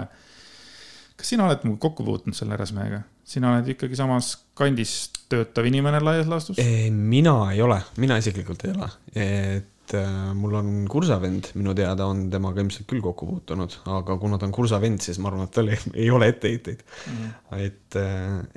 [1.16, 3.02] kas sina oled nagu kokku puutunud selle härrasmehega?
[3.26, 4.98] sina oled ikkagi samas kandis
[5.32, 6.60] töötav inimene laias laastus?
[6.92, 12.26] mina ei ole, mina isiklikult ei ole, et äh, mul on kursavend, minu teada on
[12.34, 15.70] temaga ilmselt küll kokku puutunud, aga kuna ta on kursavend, siis ma arvan, et tal
[15.70, 16.82] ei, ei ole etteheiteid.
[17.12, 17.34] Mm.
[17.62, 18.00] et,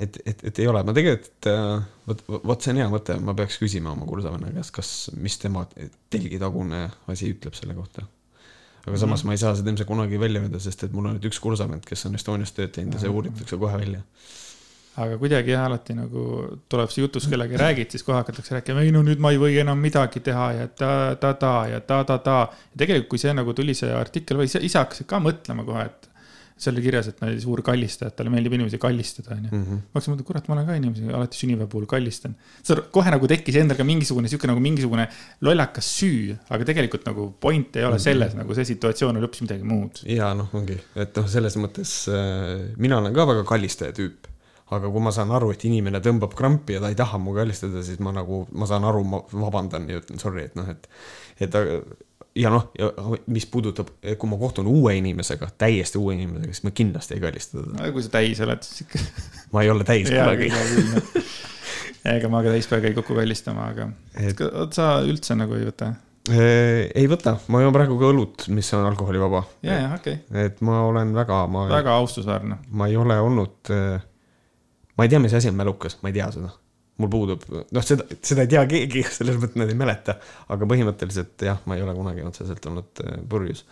[0.07, 1.51] et, et, et ei ole, ma tegelikult,
[2.09, 5.67] vot, vot see on hea mõte, ma peaks küsima oma kursavenna käest, kas, mis tema
[6.11, 8.07] telgitagune asi ütleb selle kohta.
[8.89, 11.19] Aga samas mm ma ei saa seda ilmselt kunagi välja öelda, sest et mul on
[11.19, 14.01] nüüd üks kursavend, kes on Estonias tööd teinud ja see uuritakse kohe välja
[14.99, 16.25] aga kuidagi jah, alati nagu
[16.71, 19.59] tuleb see jutus kellegagi räägid, siis kohe hakatakse rääkima, ei no nüüd ma ei või
[19.63, 22.39] enam midagi teha ja ta-ta-ta ja ta-ta-ta.
[22.73, 26.09] ja tegelikult, kui see nagu tuli see artikkel või ise, hakkasid ka mõtlema kohe, et
[26.59, 29.51] seal oli kirjas, et ta oli suur kallistaja, et talle meeldib inimesi kallistada, onju.
[29.53, 29.77] Mhm.
[29.79, 32.35] ma hakkasin mõtlema, kurat, ma olen ka inimesi alati sünnipäeva puhul kallistan.
[32.91, 35.07] kohe nagu tekkis endal ka mingisugune sihuke nagu mingisugune
[35.47, 38.09] lollakas süü, aga tegelikult nagu point ei ole mm -hmm.
[38.09, 40.03] selles, nagu see situatsioon oli hoopis midagi muud.
[40.05, 44.27] ja noh, ongi, et noh, selles mõttes äh, mina olen ka väga kallistaja tüüp
[44.77, 47.81] aga kui ma saan aru, et inimene tõmbab krampi ja ta ei taha mu kallistada,
[47.87, 50.89] siis ma nagu, ma saan aru, ma vabandan ja ütlen sorry, et noh, et,
[51.41, 51.57] et
[52.39, 52.91] ja noh, ja
[53.33, 57.63] mis puudutab, kui ma kohtun uue inimesega, täiesti uue inimesega, siis ma kindlasti ei kallista
[57.63, 57.93] teda.
[57.95, 59.05] kui sa täis oled, siis ikka.
[59.55, 60.51] ma ei ole täis kunagi.
[62.09, 63.89] ega ma ka täispäev ei kuku kallistama, aga
[64.21, 64.45] et...
[64.77, 65.95] sa üldse nagu ei võta?
[66.29, 69.43] ei võta, ma joon praegu ka õlut, mis on alkoholivaba.
[69.65, 70.47] ja, ja okei okay..
[70.51, 71.65] et ma olen väga, ma.
[71.73, 72.61] väga austusväärne.
[72.71, 73.73] ma ei ole olnud
[74.99, 76.51] ma ei tea, mis asi on mälukas, ma ei tea seda.
[76.99, 80.19] mul puudub, noh, seda, seda ei tea keegi, selles mõttes nad ei mäleta,
[80.51, 83.63] aga põhimõtteliselt jah, ma ei ole kunagi otseselt olnud äh, purjus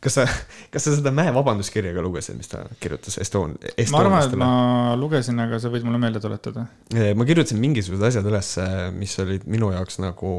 [0.00, 0.26] kas sa,
[0.72, 3.56] kas sa seda Mäe vabanduskirja ka lugesid, mis ta kirjutas Estoon-?
[3.92, 4.52] ma arvan, et ma
[5.00, 6.66] lugesin, aga sa võid mulle meelde tuletada.
[6.92, 8.52] Äh, ma kirjutasin mingisugused asjad üles,
[8.96, 10.34] mis olid minu jaoks nagu,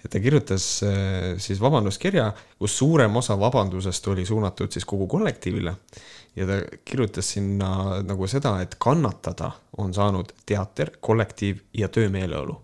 [0.00, 2.30] et ta kirjutas äh, siis vabanduskirja,
[2.60, 5.76] kus suurem osa vabandusest oli suunatud siis kogu kollektiivile
[6.36, 12.60] ja ta kirjutas sinna nagu seda, et kannatada on saanud teater, kollektiiv ja töömeeleolu.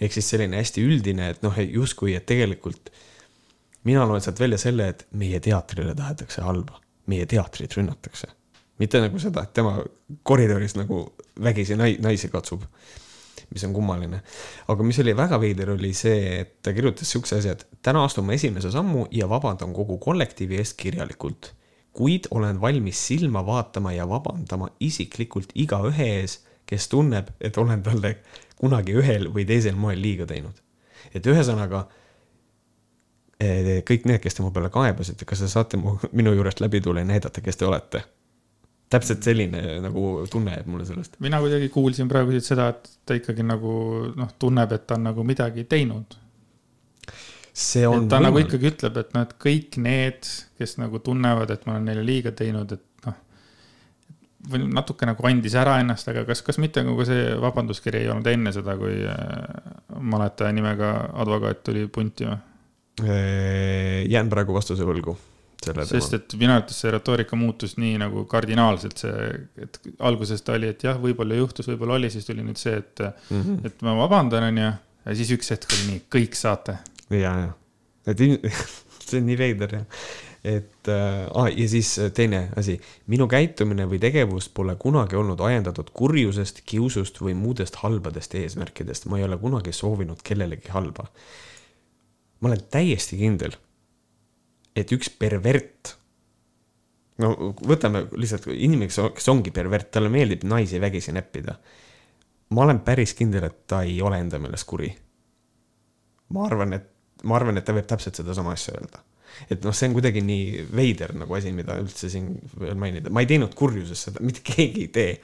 [0.00, 2.90] ehk siis selline hästi üldine, et noh, justkui, et tegelikult
[3.88, 8.28] mina loen sealt välja selle, et meie teatrile tahetakse halba, meie teatrit rünnatakse.
[8.78, 9.78] mitte nagu seda, et tema
[10.22, 11.02] koridoris nagu
[11.42, 12.62] vägisi nai-, naisi katsub,
[13.50, 14.22] mis on kummaline.
[14.68, 18.34] aga mis oli väga veider, oli see, et ta kirjutas siukse asja, et täna astume
[18.34, 21.54] esimese sammu ja vabandan kogu kollektiivi eest kirjalikult
[21.96, 28.16] kuid olen valmis silma vaatama ja vabandama isiklikult igaühe ees, kes tunneb, et olen talle
[28.60, 30.60] kunagi ühel või teisel moel liiga teinud.
[31.14, 31.86] et ühesõnaga
[33.40, 37.04] eh, kõik need, kes tema peale kaebasid, kas te saate mu, minu juurest läbi tulla
[37.04, 38.04] ja näidata, kes te olete?
[38.90, 41.16] täpselt selline nagu tunne jääb mulle sellest.
[41.20, 43.72] mina kuidagi kuulsin praegu siit seda, et ta ikkagi nagu
[44.14, 46.14] noh, tunneb, et ta on nagu midagi teinud
[47.56, 48.04] see on.
[48.04, 48.26] ta võimalik.
[48.26, 50.28] nagu ikkagi ütleb, et noh, et kõik need,
[50.60, 53.20] kes nagu tunnevad, et ma olen neile liiga teinud, et noh.
[54.52, 58.28] või natuke nagu andis ära ennast, aga kas, kas mitte nagu see vabanduskiri ei olnud
[58.32, 60.92] enne seda, kui äh, maletaja nimega
[61.24, 62.42] advokaat tuli punti või?
[62.96, 65.12] jään praegu vastuse võlgu.
[65.84, 69.26] sest et minu arvates see retoorika muutus nii nagu kardinaalselt, see,
[69.60, 69.76] et
[70.08, 73.40] alguses ta oli, et jah, võib-olla juhtus, võib-olla oli, siis tuli nüüd see, et mm,
[73.40, 73.66] -hmm.
[73.68, 74.70] et ma vabandan, onju.
[75.04, 76.78] ja siis üks hetk oli nii, kõik saate
[77.10, 77.52] ja, ja,
[78.06, 78.22] et
[79.06, 79.86] see on nii veider jah
[80.46, 82.76] et äh, ja siis äh, teine asi,
[83.10, 89.18] minu käitumine või tegevus pole kunagi olnud ajendatud kurjusest, kiusust või muudest halbadest eesmärkidest, ma
[89.18, 91.08] ei ole kunagi soovinud kellelegi halba.
[92.40, 93.56] ma olen täiesti kindel,
[94.76, 95.96] et üks pervert,
[97.18, 97.32] no
[97.66, 101.58] võtame lihtsalt inimene, kes ongi pervert, talle meeldib naisi vägisi näppida.
[102.50, 104.94] ma olen päris kindel, et ta ei ole enda meelest kuri.
[106.28, 106.92] ma arvan, et
[107.24, 109.02] ma arvan, et ta võib täpselt sedasama asja öelda.
[109.52, 113.24] et noh, see on kuidagi nii veider nagu asi, mida üldse siin veel mainida, ma
[113.24, 115.16] ei teinud kurjusest seda, mitte keegi ei tee.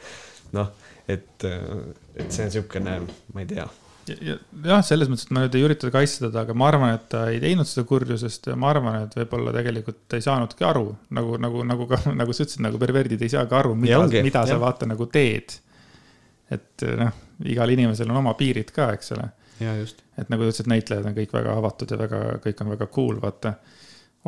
[0.56, 0.72] noh,
[1.08, 2.98] et, et see on niisugune,
[3.32, 3.68] ma ei tea
[4.10, 4.36] ja,
[4.66, 7.24] jah, selles mõttes, et ma nüüd ei ürita kaitsta teda, aga ma arvan, et ta
[7.30, 10.86] ei teinud seda kurjusest ja ma arvan, et võib-olla tegelikult ta ei saanudki aru,
[11.16, 14.58] nagu, nagu, nagu ka, nagu sa ütlesid, nagu perverdid ei saagi aru, mida, mida sa
[14.62, 15.58] vaata nagu teed.
[16.52, 19.36] et noh, igal inimesel on oma piirid ka, eks ole ja.
[19.62, 23.16] Et nagu sa ütlesid, näitlejad on kõik väga avatud ja väga, kõik on väga cool,
[23.22, 23.54] vaata.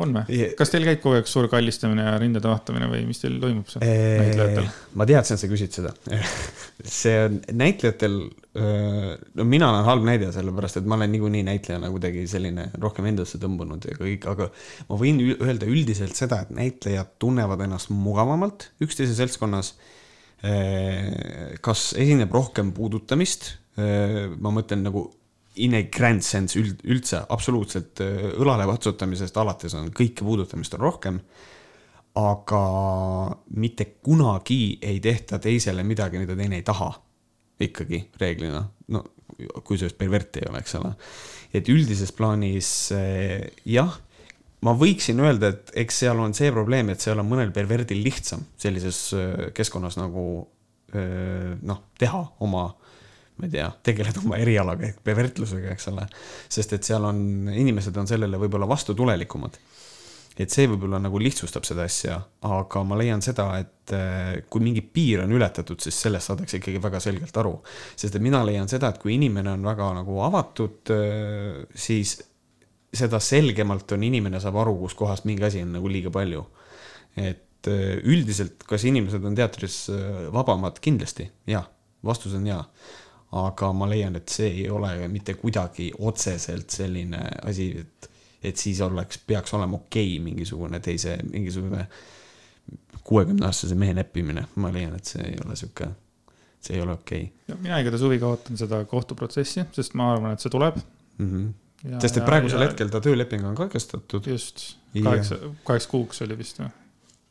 [0.03, 0.39] on või?
[0.59, 3.85] kas teil käib kogu aeg suur kallistamine ja rindade vahtamine või mis teil toimub seal
[3.85, 4.69] näitlejatel?
[4.99, 5.93] ma teadsin, et sa küsid seda
[6.99, 8.17] see on näitlejatel,
[9.39, 13.41] no mina olen halb näide, sellepärast et ma olen niikuinii näitlejana kuidagi selline rohkem endasse
[13.41, 14.49] tõmbunud ja kõik, aga
[14.89, 19.75] ma võin öelda üldiselt seda, et näitlejad tunnevad ennast mugavamalt üksteise seltskonnas
[21.65, 25.07] kas esineb rohkem puudutamist, ma mõtlen nagu
[25.55, 30.83] in a grand sense üld, üldse absoluutselt äh, õlale vatsutamisest alates on kõike puudutamist on
[30.83, 31.19] rohkem.
[32.15, 32.59] aga
[33.59, 36.93] mitte kunagi ei tehta teisele midagi, mida teine ei taha.
[37.59, 39.03] ikkagi reeglina, no
[39.63, 40.93] kui sellest perverti ei ole, eks ole.
[41.53, 43.99] et üldises plaanis äh, jah
[44.65, 48.43] ma võiksin öelda, et eks seal on see probleem, et seal on mõnel perverdil lihtsam
[48.57, 50.49] sellises äh, keskkonnas nagu
[50.95, 52.69] noh, teha oma
[53.35, 56.05] ma ei tea, tegeled oma erialaga ehk pervertlusega, eks ole.
[56.51, 57.17] sest et seal on,
[57.51, 59.57] inimesed on sellele võib-olla vastutulelikumad.
[60.39, 62.17] et see võib-olla nagu lihtsustab seda asja,
[62.47, 66.81] aga ma leian seda, et äh, kui mingi piir on ületatud, siis sellest saadakse ikkagi
[66.83, 67.57] väga selgelt aru.
[67.95, 72.17] sest et mina leian seda, et kui inimene on väga nagu avatud, äh, siis
[72.95, 76.47] seda selgemalt on, inimene saab aru, kuskohast mingi asi on nagu liiga palju.
[77.19, 79.89] et äh, üldiselt, kas inimesed on teatris
[80.31, 81.67] vabamad, kindlasti, jah,
[82.05, 82.63] vastus on jaa
[83.35, 88.09] aga ma leian, et see ei ole mitte kuidagi otseselt selline asi, et,
[88.51, 91.87] et siis oleks, peaks olema okei okay, mingisugune teise, mingisugune
[93.05, 95.89] kuuekümne aastase mehe näppimine, ma leian, et see ei ole sihuke,
[96.63, 97.59] see ei ole okei okay..
[97.61, 101.29] mina igatahes huviga ootan seda kohtuprotsessi, sest ma arvan, et see tuleb mm.
[101.29, 101.53] -hmm.
[101.85, 104.25] Ja, sest et praegusel ja, hetkel ta tööleping on katkestatud.
[104.25, 104.63] just,
[105.03, 106.71] kaheksa, kaheks kuuks oli vist või?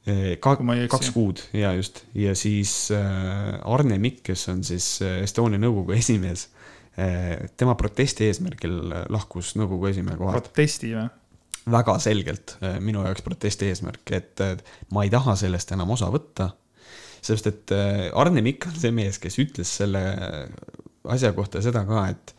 [0.05, 0.53] Ka,
[0.93, 5.97] kaks kuud ja just ja siis äh, Arne Mikk, kes on siis äh, Estonia nõukogu
[6.03, 6.51] esimees
[7.59, 8.77] tema protesti eesmärgil
[9.11, 10.45] lahkus nõukogu esimehe kohalt.
[10.45, 11.09] protesti või?
[11.75, 12.53] väga selgelt
[12.85, 14.43] minu jaoks protesti eesmärk, et
[14.95, 16.53] ma ei taha sellest enam osa võtta.
[17.19, 17.75] sest et
[18.15, 20.05] Arne Mikk on see mees, kes ütles selle
[21.11, 22.37] asja kohta seda ka, et,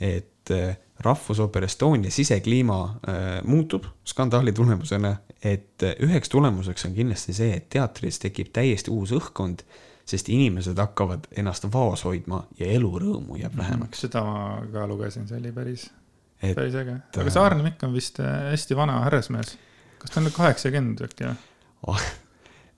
[0.00, 0.54] et
[1.00, 7.68] Rahvusooper Estonia sisekliima äh, muutub skandaali tulemusena, et äh, üheks tulemuseks on kindlasti see, et
[7.68, 9.64] teatris tekib täiesti uus õhkkond,
[10.06, 13.60] sest inimesed hakkavad ennast vaos hoidma ja elurõõmu jääb mhm.
[13.62, 14.04] vähemaks.
[14.06, 15.88] seda ma ka lugesin, see oli päris,
[16.44, 16.96] päris äge.
[17.18, 19.56] aga see Arne Mikk on vist äh, hästi vana härrasmees.
[19.98, 21.36] kas ta on kaheksakümmend äkki või
[21.90, 22.08] oh,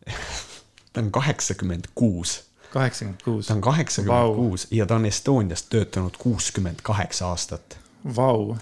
[0.92, 2.38] ta on kaheksakümmend kuus
[2.72, 3.46] kaheksakümmend kuus.
[3.46, 8.56] ta on kaheksakümmend kuus ja ta on Estonias töötanud kuuskümmend kaheksa aastat Vau.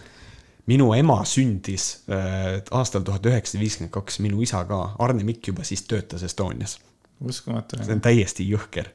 [0.66, 5.64] minu ema sündis äh, aastal tuhat üheksasada viiskümmend kaks, minu isa ka, Arne Mikk juba
[5.64, 6.78] siis töötas Estonias.
[7.20, 7.76] uskumatu.
[7.84, 8.88] see on täiesti jõhker.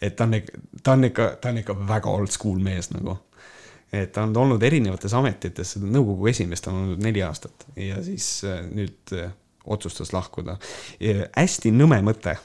[0.00, 0.36] et ta on,
[0.82, 3.16] ta on ikka, ta on ikka väga old school mees nagu.
[3.92, 8.44] et ta on olnud erinevates ametites, nõukogu esimees ta on olnud neli aastat ja siis
[8.44, 9.32] äh, nüüd äh,
[9.64, 10.56] otsustas lahkuda.
[11.36, 12.36] hästi nõme mõte.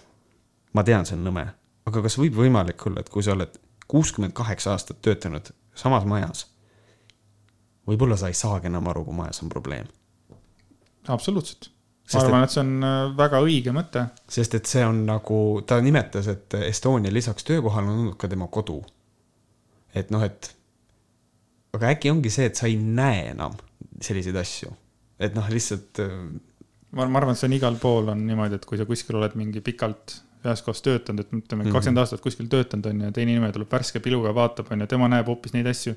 [0.74, 1.46] ma tean, see on nõme,
[1.86, 6.48] aga kas võib võimalik olla, et kui sa oled kuuskümmend kaheksa aastat töötanud samas majas
[7.90, 9.88] võib-olla sa ei saagi enam aru, kui majas on probleem.
[11.08, 11.70] absoluutselt.
[12.14, 14.08] ma arvan, et see on äh, väga õige mõte.
[14.38, 18.48] sest et see on nagu, ta nimetas, et Estonia lisaks töökohale on olnud ka tema
[18.48, 18.82] kodu.
[19.94, 20.52] et noh, et
[21.76, 23.56] aga äkki ongi see, et sa ei näe enam
[24.02, 24.72] selliseid asju,
[25.20, 26.04] et noh, lihtsalt.
[26.04, 26.20] Äh,
[26.92, 29.36] ma, ma arvan, et see on igal pool on niimoodi, et kui sa kuskil oled
[29.40, 32.00] mingi pikalt ühes kohas töötanud, et ütleme, kakskümmend mm -hmm.
[32.04, 35.26] aastat kuskil töötanud on ju, teine inimene tuleb värske piluga, vaatab on ju, tema näeb
[35.26, 35.96] hoopis neid asju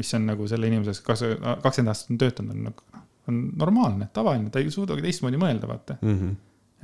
[0.00, 1.22] mis on nagu selle inimese, kes
[1.62, 5.96] kakskümmend aastat on töötanud, on nagu, on normaalne, tavaline, ta ei suudagi teistmoodi mõelda, vaata
[6.00, 6.18] mm.
[6.20, 6.36] -hmm.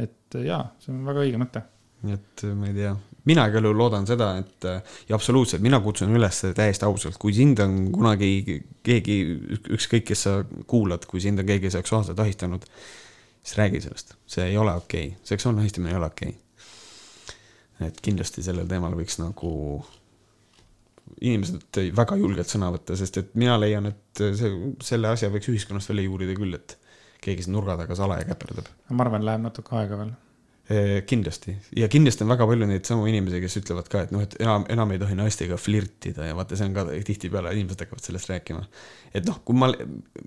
[0.06, 1.62] et jaa, see on väga õige mõte.
[2.14, 2.94] et ma ei tea,
[3.28, 4.68] mina igal juhul loodan seda, et
[5.08, 9.18] ja absoluutselt, mina kutsun üles täiesti ausalt, kui sind on kunagi keegi,
[9.76, 12.64] ükskõik, kes sa kuulad, kui sind on keegi seksuaalselt ahistanud,
[13.42, 17.88] siis räägi sellest, see ei ole okei okay., seksuaalne ahistamine ei ole okei okay..
[17.88, 19.52] et kindlasti sellel teemal võiks nagu
[21.20, 24.50] inimesed väga julgelt sõna võtta, sest et mina leian, et see,
[24.84, 26.76] selle asja võiks ühiskonnast välja juurida küll, et
[27.24, 28.68] keegi siin nurga taga salaja käperdab.
[28.90, 30.12] ma arvan, läheb natuke aega veel.
[31.11, 34.36] kindlasti ja kindlasti on väga palju neid samu inimesi, kes ütlevad ka, et noh, et
[34.38, 38.30] enam, enam ei tohi naistega flirtida ja vaata, see on ka tihtipeale inimesed hakkavad sellest
[38.30, 38.64] rääkima.
[39.12, 39.72] et noh, kui ma,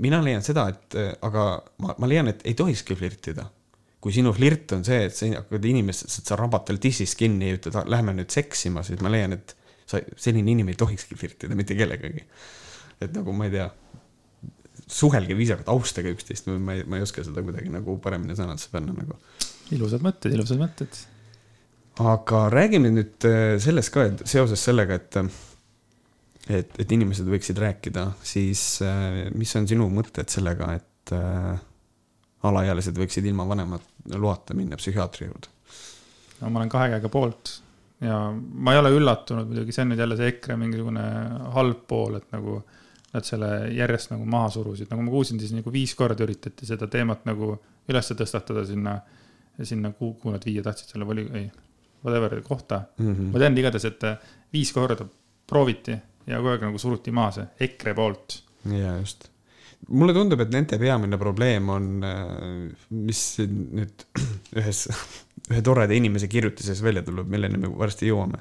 [0.04, 1.48] mina leian seda, et aga
[1.86, 3.48] ma, ma leian, et ei tohikski flirtida
[4.04, 7.56] kui sinu flirt on see, et sa hakkad inimest, sa rabad tal tissis kinni ja
[7.56, 9.56] ütled, lähme nüüd seksima, siis ma leian, et
[9.86, 12.26] sa, selline inimene ei tohikski flirtida mitte kellegagi.
[13.02, 13.70] et nagu ma ei tea,
[14.88, 18.96] suhelge viisakalt, austage üksteist, ma ei, ma ei oska seda kuidagi nagu paremini sõnadesse panna
[18.96, 19.18] nagu.
[19.76, 21.02] ilusad mõtted, ilusad mõtted.
[22.04, 25.20] aga räägime nüüd äh, sellest ka, et seoses sellega, et,
[26.50, 31.54] et, et inimesed võiksid rääkida, siis äh, mis on sinu mõtted sellega, et äh,
[32.44, 33.80] alaealised võiksid ilma vanema
[34.20, 35.52] loata minna psühhiaatri juurde?
[36.42, 37.60] no ma olen kahe käega poolt
[38.04, 41.04] ja ma ei ole üllatunud muidugi, see on nüüd jälle see EKRE mingisugune
[41.56, 42.60] halb pool, et nagu
[43.14, 46.90] nad selle järjest nagu maha surusid, nagu ma kuulsin, siis nagu viis korda üritati seda
[46.92, 47.54] teemat nagu
[47.90, 48.96] üles tõstatada sinna,
[49.62, 51.50] sinna, kuhu, nad viia tahtsid selle voli, ei,
[52.04, 53.12] whatever kohta mm.
[53.12, 53.30] -hmm.
[53.34, 54.08] ma tean igatahes, et
[54.54, 55.06] viis korda
[55.48, 55.96] prooviti
[56.28, 58.40] ja kogu aeg nagu suruti maha see EKRE poolt.
[58.72, 59.30] ja just.
[59.90, 61.90] mulle tundub, et nende peamine probleem on,
[62.90, 64.08] mis nüüd
[64.60, 64.88] ühes,
[65.52, 68.40] ühe toreda inimese kirjutises välja tuleb, milleni me varsti jõuame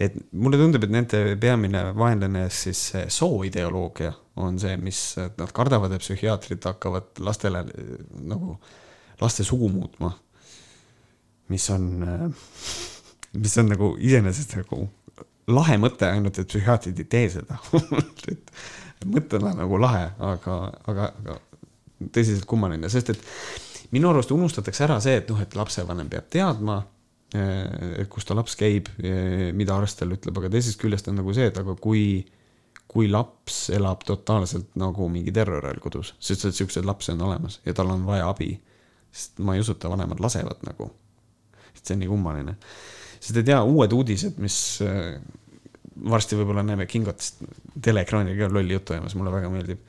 [0.00, 4.12] et mulle tundub, et nende peamine vaenlane siis see sooideoloogia
[4.42, 7.64] on see, mis nad kardavad, et psühhiaatrid hakkavad lastele
[8.30, 8.56] nagu,
[9.20, 10.12] laste sugu muutma.
[11.52, 11.88] mis on,
[13.36, 14.86] mis on nagu iseenesest nagu
[15.52, 17.58] lahe mõte, ainult et psühhiaatrid ei tee seda
[18.32, 18.52] et
[19.04, 20.56] mõttena nagu lahe, aga,
[20.88, 21.38] aga, aga
[22.14, 23.20] tõsiselt kummaline, sest et
[23.92, 26.82] minu arust unustatakse ära see, et noh, et lapsevanem peab teadma
[27.32, 31.32] Eh, kus ta laps käib, eh, mida arst talle ütleb, aga teisest küljest on nagu
[31.32, 32.02] see, et aga kui,
[32.84, 37.62] kui laps elab totaalselt nagu mingi terror all kodus, sest et siukseid lapsi on olemas
[37.64, 38.50] ja tal on vaja abi,
[39.08, 40.90] sest ma ei usu, et ta vanemad lasevad nagu.
[41.72, 42.56] et see on nii kummaline,
[43.16, 45.16] sest et jaa, uued uudised, mis eh,
[46.12, 47.40] varsti võib-olla näeme Kingotist
[47.80, 49.80] teleekraanil ka lolli juttu ajamas, mulle väga meeldib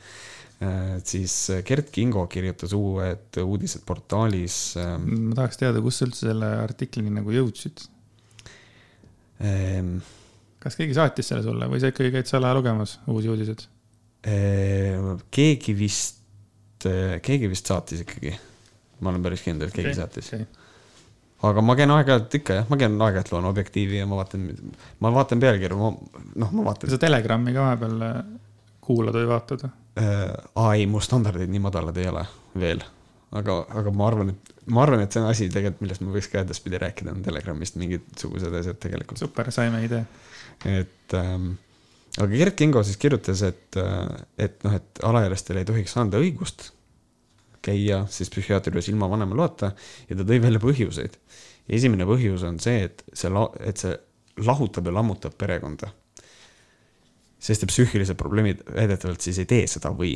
[0.61, 4.75] et äh, siis äh, Gert Kingo kirjutas uued uudised portaalis.
[4.79, 7.87] Ähm, ma tahaks teada, kus sa üldse selle artiklini nagu jõudsid
[9.43, 9.97] ehm,?
[10.63, 13.65] kas keegi saatis selle sulle või sa ikkagi käid salaja lugemas uusi uudiseid
[14.29, 15.17] ehm,?
[15.33, 16.21] keegi vist,
[16.85, 18.35] keegi vist saatis ikkagi.
[19.01, 20.47] ma olen päris kindel, et keegi okay, saatis okay.
[21.49, 24.47] aga ma käin aeg-ajalt ikka jah, ma käin aeg-ajalt loen Objektiivi ja ma vaatan,
[25.03, 25.91] ma vaatan pealkirju, ma
[26.45, 26.93] noh, ma vaatan.
[26.93, 28.11] sa Telegrami ka vahepeal
[28.83, 29.67] kuulad või vaatad?
[29.67, 29.79] äh,.
[29.99, 32.23] Aa ei, mu standardid nii madalad ei ole
[32.59, 32.81] veel,
[33.37, 36.29] aga, aga ma arvan, et ma arvan, et see on asi tegelikult, millest ma võiks
[36.31, 39.21] ka edaspidi rääkida, on Telegramist mingisugused asjad tegelikult.
[39.21, 40.05] super, saime idee.
[40.69, 41.53] et ähm,
[42.17, 46.71] aga Gerd Kingo siis kirjutas, et, äh, et noh, et alaealistele ei tohiks anda õigust
[47.63, 49.71] käia siis psühhiaatri juures ilma vanema loata
[50.09, 51.19] ja ta tõi välja põhjuseid.
[51.69, 53.29] esimene põhjus on see, et see,
[53.63, 53.93] et see
[54.43, 55.93] lahutab ja lammutab perekonda
[57.43, 60.15] sest et psüühilised probleemid väidetavalt siis ei tee seda või?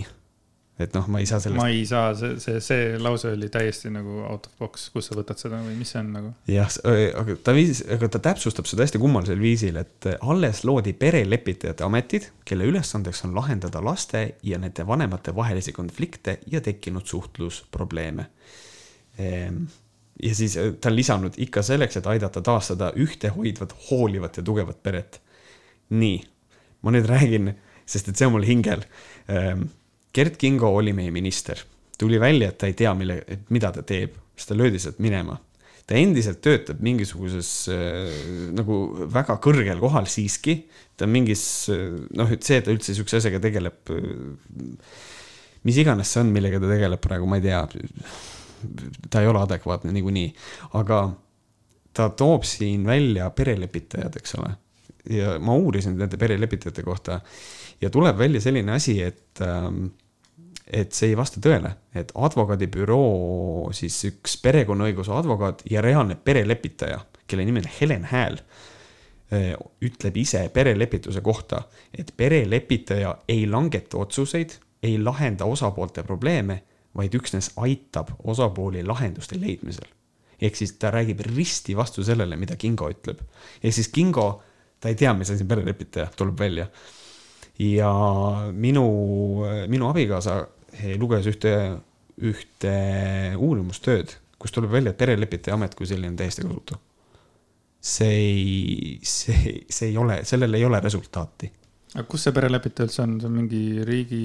[0.78, 1.58] et noh, ma ei saa sellest.
[1.58, 5.18] ma ei saa, see, see, see lause oli täiesti nagu out of box, kust sa
[5.18, 6.30] võtad seda või mis see on nagu?
[6.52, 6.78] jah,
[7.18, 12.30] aga ta viis, aga ta täpsustab seda hästi kummalisel viisil, et alles loodi perelepitajate ametid,
[12.46, 18.30] kelle ülesandeks on lahendada laste ja nende vanemate vahelisi konflikte ja tekkinud suhtlusprobleeme.
[19.18, 19.64] Ehm,
[20.22, 25.22] ja siis ta on lisanud ikka selleks, et aidata taastada ühtehoidvat, hoolivat ja tugevat peret.
[25.90, 26.22] nii
[26.86, 27.52] ma nüüd räägin,
[27.88, 28.84] sest et see on mul hingel.
[29.32, 29.68] Ehm,
[30.16, 31.60] Gert Kingo oli meie minister,
[32.00, 33.20] tuli välja, et ta ei tea, mille,
[33.54, 35.42] mida ta teeb, siis ta löödi sealt minema.
[35.88, 38.10] ta endiselt töötab mingisuguses äh,
[38.52, 40.58] nagu väga kõrgel kohal siiski,
[41.00, 43.94] ta mingis noh, et see, et ta üldse sihukese asjaga tegeleb.
[45.64, 47.64] mis iganes see on, millega ta tegeleb praegu, ma ei tea.
[49.08, 50.34] ta ei ole adekvaatne niikuinii,
[50.82, 51.02] aga
[51.96, 54.52] ta toob siin välja perelepitajad, eks ole
[55.10, 57.22] ja ma uurisin nende perelepitajate kohta
[57.82, 59.88] ja tuleb välja selline asi, et ähm,
[60.68, 67.46] et see ei vasta tõele, et advokaadibüroo siis üks perekonnaõiguse advokaat ja reaalne perelepitaja, kelle
[67.48, 68.40] nimi on Helen Hääl,
[69.32, 69.54] äh,
[69.84, 71.64] ütleb ise perelepituse kohta,
[71.96, 76.62] et perelepitaja ei langeta otsuseid, ei lahenda osapoolte probleeme,
[76.98, 79.88] vaid üksnes aitab osapooli lahenduste leidmisel.
[80.42, 83.22] ehk siis ta räägib risti vastu sellele, mida Kingo ütleb.
[83.64, 84.44] ehk siis Kingo
[84.80, 86.68] ta ei tea, mis asi on perelepitaja, tuleb välja.
[87.60, 87.92] ja
[88.54, 88.86] minu,
[89.68, 90.40] minu abikaasa
[91.02, 91.54] luges ühte,
[92.22, 92.74] ühte
[93.38, 96.78] uurimustööd, kus tuleb välja, et perelepitaja amet kui selline on täiesti kasutu.
[97.82, 101.52] see ei, see, see ei ole, sellel ei ole resultaati
[101.96, 104.24] aga kus see perelepitaja üldse on, see on mingi riigi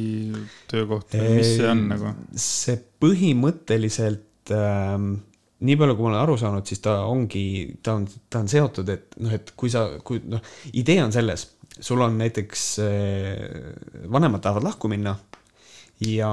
[0.70, 2.14] töökoht või mis see on nagu?
[2.34, 5.12] see põhimõtteliselt ähm,
[5.62, 7.44] nii palju, kui ma olen aru saanud, siis ta ongi,
[7.84, 10.42] ta on, ta on seotud, et noh, et kui sa, kui noh,
[10.78, 11.46] idee on selles,
[11.78, 13.44] sul on näiteks eh,
[14.12, 15.14] vanemad tahavad lahku minna
[16.06, 16.32] ja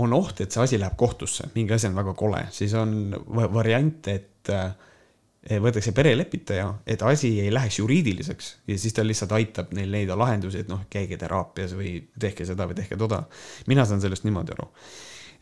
[0.00, 3.14] on oht, et see asi läheb kohtusse, mingi asi on väga kole, siis on
[3.54, 9.74] variant, et eh, võetakse perelepitaja, et asi ei läheks juriidiliseks ja siis ta lihtsalt aitab
[9.76, 13.24] neil leida lahendusi, et noh, käige teraapias või tehke seda või tehke toda.
[13.70, 14.70] mina saan sellest niimoodi aru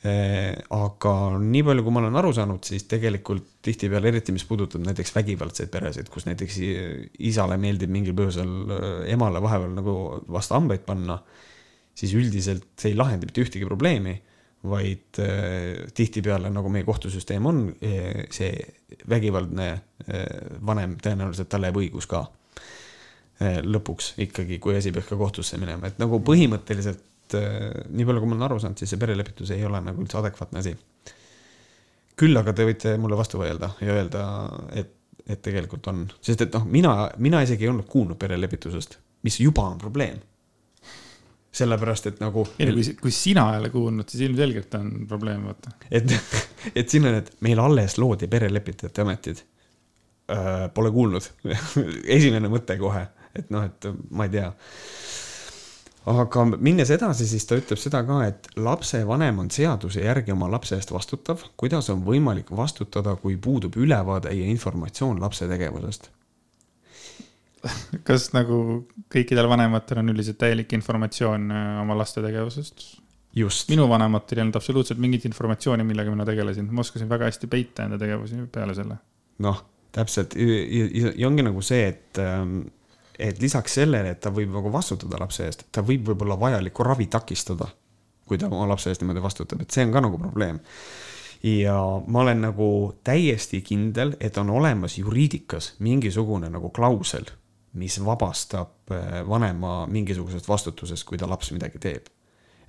[0.02, 5.14] aga nii palju, kui ma olen aru saanud, siis tegelikult tihtipeale, eriti mis puudutab näiteks
[5.14, 6.58] vägivaldseid peresid, kus näiteks
[7.22, 9.94] isale meeldib mingil põhjusel äh, emale vahepeal nagu
[10.34, 11.20] vastu hambaid panna,
[11.94, 14.16] siis üldiselt see ei lahenda mitte ühtegi probleemi,
[14.66, 18.50] vaid äh, tihtipeale, nagu meie kohtusüsteem on, see
[19.10, 19.68] vägivaldne
[20.66, 22.24] vanem tõenäoliselt tal jääb õigus ka
[23.42, 28.22] lõpuks ikkagi, kui asi peaks ka kohtusse minema, et nagu põhimõtteliselt et äh, nii palju,
[28.22, 30.74] kui ma olen aru saanud, siis see perelepitus ei ole nagu üldse adekvaatne asi.
[32.18, 34.24] küll aga te võite mulle vastu vaielda ja öelda,
[34.78, 34.92] et,
[35.26, 39.64] et tegelikult on, sest et noh, mina, mina isegi ei olnud kuulnud perelepitusest, mis juba
[39.70, 40.20] on probleem.
[41.52, 42.46] sellepärast et nagu.
[42.58, 45.74] ei no kui, kui sina ei ole kuulnud, siis ilmselgelt on probleem, vaata.
[45.90, 46.14] et,
[46.78, 49.42] et siin on, et meil alles loodi perelepitajate ametid
[50.32, 50.68] äh,.
[50.74, 51.26] Pole kuulnud
[52.16, 53.06] esimene mõte kohe,
[53.36, 54.52] et noh, et ma ei tea
[56.10, 60.74] aga minnes edasi, siis ta ütleb seda ka, et lapsevanem on seaduse järgi oma lapse
[60.76, 61.44] eest vastutav.
[61.56, 66.10] kuidas on võimalik vastutada, kui puudub ülevaade ja informatsioon lapse tegevusest?
[68.08, 68.56] kas nagu
[69.12, 72.86] kõikidel vanematel on üldiselt täielik informatsioon äh, oma laste tegevusest?
[73.36, 73.68] just.
[73.70, 77.86] minu vanematel ei olnud absoluutselt mingit informatsiooni, millega mina tegelesin, ma oskasin väga hästi peita
[77.86, 78.98] enda tegevusi peale selle.
[79.46, 79.62] noh,
[79.94, 82.64] täpselt ja, ja, ja ongi nagu see, et ähm,
[83.18, 87.06] et lisaks sellele, et ta võib nagu vastutada lapse eest, ta võib võib-olla vajalikku ravi
[87.12, 87.68] takistada,
[88.28, 90.60] kui ta oma lapse eest niimoodi vastutab, et see on ka nagu probleem.
[91.42, 92.66] ja ma olen nagu
[93.04, 97.26] täiesti kindel, et on olemas juriidikas mingisugune nagu klausel,
[97.74, 102.08] mis vabastab eh, vanema mingisugusest vastutusest, kui ta laps midagi teeb.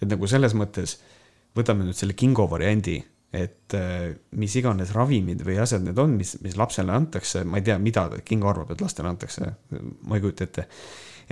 [0.01, 0.97] et nagu selles mõttes,
[1.55, 2.99] võtame nüüd selle Kingo variandi
[3.34, 7.65] et äh, mis iganes ravimid või asjad need on, mis, mis lapsele antakse, ma ei
[7.65, 10.67] tea, mida Kingo arvab, et lastele antakse, ma ei kujuta ette.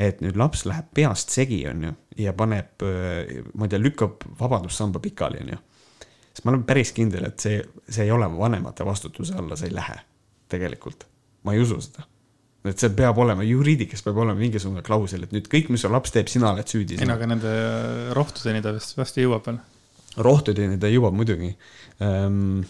[0.02, 1.91] et nüüd laps läheb peast segi, on ju,
[2.24, 5.60] ja paneb, äh, ma ei tea, lükkab vabadussamba pikali, on ju.
[6.32, 9.78] siis ma olen päris kindel, et see, see ei ole vanemate vastutuse alla, see ei
[9.78, 9.99] lähe
[10.49, 11.06] tegelikult.
[11.45, 12.08] ma ei usu seda
[12.70, 16.14] et see peab olema, juriidikas peab olema mingisugune klausel, et nüüd kõik, mis su laps
[16.14, 16.97] teeb, sina oled süüdi.
[16.97, 17.54] ei no aga nende
[18.18, 19.62] rohtudeni ta vist vast jõuab veel
[20.18, 21.51] rohtudeni ta jõuab muidugi.
[22.03, 22.62] Ähm,.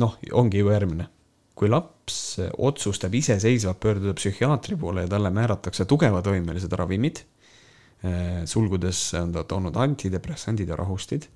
[0.00, 1.06] noh, ongi ju järgmine,
[1.54, 9.34] kui laps otsustab iseseisvalt pöörduda psühhiaatri poole ja talle määratakse tugevatoimelised ravimid äh,, sulgudes on
[9.36, 11.28] ta toonud antidepressandid ja rahustid,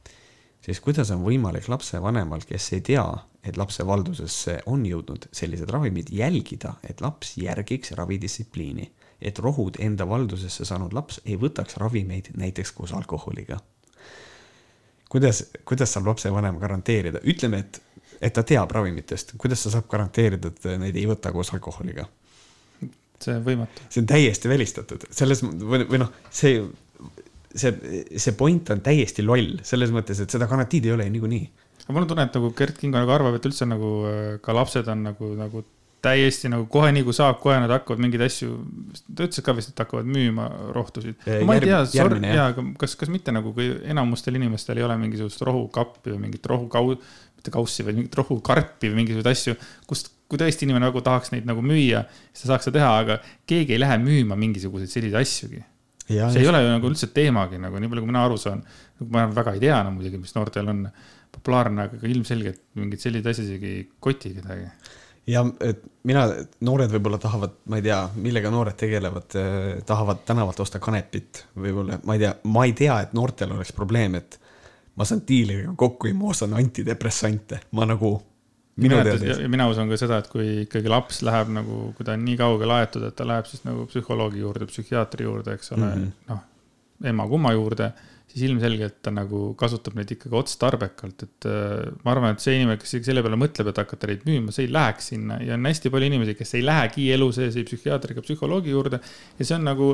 [0.65, 3.07] siis kuidas on võimalik lapsevanemal, kes ei tea,
[3.47, 8.91] et lapse valdusesse on jõudnud sellised ravimid, jälgida, et laps järgiks ravidistsipliini,
[9.21, 13.61] et rohud enda valdusesse saanud laps ei võtaks ravimeid näiteks koos alkoholiga
[15.17, 17.81] kuidas, kuidas saab lapsevanem garanteerida, ütleme, et,
[18.21, 22.07] et ta teab ravimitest, kuidas ta saab garanteerida, et neid ei võta koos alkoholiga?
[23.17, 23.85] see on võimatu.
[23.89, 26.59] see on täiesti välistatud, selles või, või noh, see,
[27.49, 27.73] see,
[28.13, 31.47] see point on täiesti loll selles mõttes, et seda garantiid ei ole niikuinii.
[31.81, 34.57] aga mul on tunne, et nagu Gerd Kingo nagu arvab, et üldse nagu äh, ka
[34.57, 35.65] lapsed on nagu, nagu
[36.05, 38.57] täiesti nagu kohe nii kui saab, kohe nad hakkavad mingeid asju,
[39.09, 41.19] ta ütles ka vist, et hakkavad müüma rohtusid.
[41.49, 45.43] ma ei tea, jaa, aga kas, kas mitte nagu, kui enamustel inimestel ei ole mingisugust
[45.47, 46.99] rohukappi või mingit rohukau-,
[47.47, 49.57] mitte kaussi, vaid mingit rohukarpi või mingisuguseid asju,
[49.91, 53.19] kust, kui tõesti inimene nagu tahaks neid nagu müüa, siis ta saaks seda teha, aga
[53.49, 55.63] keegi ei lähe müüma mingisuguseid selliseid asjugi.
[56.07, 56.39] see just.
[56.39, 58.63] ei ole ju nagu üldse teemagi nagu, nii palju kui mina aru saan.
[59.11, 60.87] ma väga ei tea no muidugi, mis noortel on
[61.35, 64.71] populaarne, aga ilmselgelt mingid sellised asjad isegi ei koti kedagi
[65.27, 66.25] ja et mina,
[66.67, 71.99] noored võib-olla tahavad, ma ei tea, millega noored tegelevad, eh, tahavad tänavalt osta kanepit võib-olla,
[72.07, 74.39] ma ei tea, ma ei tea, et noortel oleks probleem, et
[74.97, 78.17] ma saan diileriga kokku ja ma ostan antidepressante, ma nagu.
[78.77, 79.03] mina,
[79.49, 82.81] mina usun ka seda, et kui ikkagi laps läheb nagu, kui ta on nii kaugele
[82.81, 86.45] aetud, et ta läheb siis nagu psühholoogi juurde, psühhiaatri juurde, eks ole mm -hmm., noh,
[87.13, 87.93] ema-kumma juurde
[88.37, 92.77] siis ilmselgelt ta nagu kasutab neid ikkagi otstarbekalt, et äh, ma arvan, et see inimene,
[92.81, 95.93] kes selle peale mõtleb, et hakata neid müüma, see ei läheks sinna ja on hästi
[95.95, 99.01] palju inimesi, kes ei lähegi elu sees ei psühhiaatri ega psühholoogi juurde.
[99.39, 99.89] ja see on nagu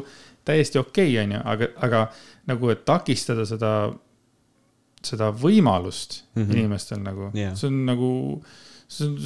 [0.48, 2.02] täiesti okei okay,, onju, aga, aga
[2.50, 3.72] nagu, et takistada seda,
[5.06, 6.58] seda võimalust mm -hmm.
[6.58, 8.10] inimestel nagu yeah., see on nagu,
[8.88, 9.16] see on,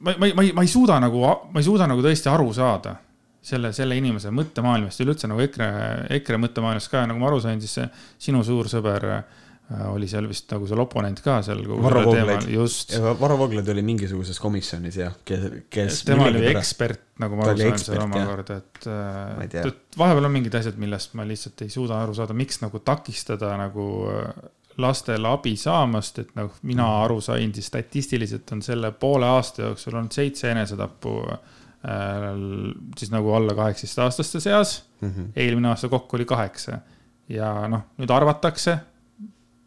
[0.00, 2.98] ma, ma, ma ei, ma ei suuda nagu, ma ei suuda nagu tõesti aru saada
[3.44, 5.70] selle, selle inimese mõttemaailmast, üleüldse nagu EKRE,
[6.18, 7.76] EKRE mõttemaailmast ka, nagu ma aru sain, siis
[8.26, 9.42] sinu suur sõber äh,
[9.90, 11.60] oli seal vist nagu seal oponent ka seal.
[11.68, 12.94] Varro Vooglaid, just.
[13.20, 16.02] Varro Vooglaid oli mingisuguses komisjonis jah, kes, kes.
[16.08, 20.60] tema oli ekspert, nagu ma aru sain seal omakorda, et, äh, et vahepeal on mingid
[20.60, 24.30] asjad, millest ma lihtsalt ei suuda aru saada, miks nagu takistada nagu äh,
[24.80, 30.00] lastele abi saamast, et noh, mina aru sain, siis statistiliselt on selle poole aasta jooksul
[30.00, 34.70] olnud seitse enesetappu Äh, siis nagu alla kaheksateistaastaste seas
[35.00, 35.08] mm.
[35.08, 35.26] -hmm.
[35.36, 36.78] eelmine aasta kokku oli kaheksa
[37.28, 38.78] ja noh, nüüd arvatakse,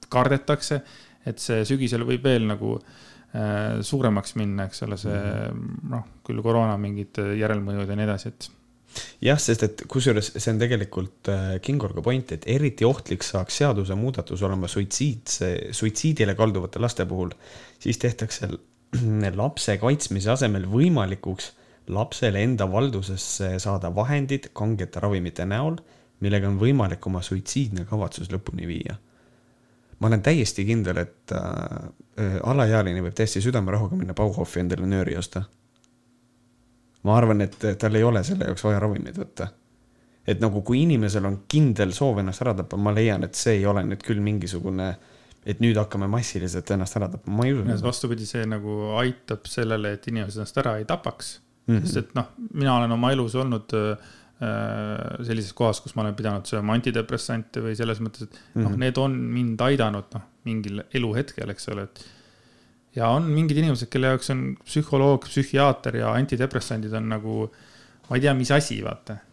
[0.10, 0.82] kardetakse,
[1.26, 5.90] et see sügisel võib veel nagu äh, suuremaks minna, eks ole, see -hmm.
[5.94, 8.50] noh, küll koroona mingid järelmõjud ja nii edasi, et
[9.22, 14.44] jah, sest et kusjuures see on tegelikult äh, Kingorga point, et eriti ohtlik saaks seadusemuudatus
[14.48, 17.34] olema suitsiidse, suitsiidile kalduvate laste puhul,
[17.80, 18.50] siis tehtakse
[19.42, 21.52] lapse kaitsmise asemel võimalikuks
[21.88, 25.78] lapsele enda valdusesse saada vahendid kangete ravimite näol,
[26.24, 28.98] millega on võimalik oma suitsiidne kavatsus lõpuni viia.
[30.00, 35.44] ma olen täiesti kindel, et äh, alaealine võib täiesti südamerahuga minna Bauhofi endale nööri osta.
[37.04, 39.48] ma arvan, et tal ei ole selle jaoks vaja ravimeid võtta.
[40.28, 43.66] et nagu kui inimesel on kindel soov ennast ära tappa, ma leian, et see ei
[43.66, 44.96] ole nüüd küll mingisugune,
[45.46, 47.84] et nüüd hakkame massiliselt ennast ära tappa, ma ei usu.
[47.84, 51.38] vastupidi, see nagu aitab sellele, et inimesed ennast ära ei tapaks
[51.68, 51.76] mm.
[51.76, 51.86] -hmm.
[51.86, 54.10] sest et noh, mina olen oma elus olnud äh,
[55.26, 58.84] sellises kohas, kus ma olen pidanud sööma antidepressante või selles mõttes, et noh mm -hmm.,
[58.86, 62.06] need on mind aidanud noh, mingil eluhetkel, eks ole, et
[62.98, 67.40] ja on mingid inimesed, kelle jaoks on psühholoog, psühhiaater ja antidepressandid on nagu,
[68.10, 69.24] ma ei tea, mis asi, vaata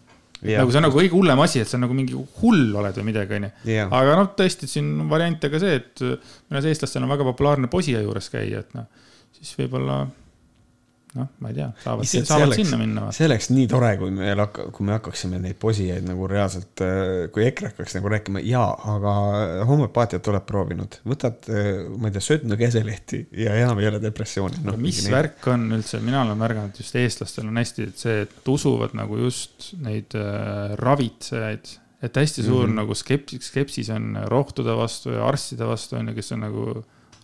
[0.44, 0.58] Ja.
[0.60, 3.38] nagu see on nagu kõige hullem asi, et sa nagu mingi hull oled või midagi,
[3.38, 3.48] onju.
[3.96, 6.02] aga noh, tõesti, siin on variante ka see, et
[6.52, 8.84] mõnes eestlastel on väga populaarne posija juures käia, et noh,
[9.38, 10.02] siis võib-olla
[11.14, 13.04] noh, ma ei tea, saavad, saavad oleks, sinna minna.
[13.14, 17.12] see oleks nii tore, kui meil hakka-, kui me hakkaksime neid posijaid nagu reaalselt, äh,
[17.34, 19.12] kui EKRE hakkaks nagu rääkima, jaa, aga
[19.68, 24.64] homöopaatiat oled proovinud, võtad, äh, ma ei tea, söötnu keselehti ja enam ei ole depressiooni
[24.64, 24.74] no,.
[24.80, 29.20] mis värk on üldse, mina olen märganud, just eestlastel on hästi see, et usuvad nagu
[29.22, 32.76] just neid äh, ravitsejaid et hästi suur mm -hmm.
[32.82, 36.66] nagu skepsis, skepsis on rohtude vastu ja arstide vastu on ju, kes on nagu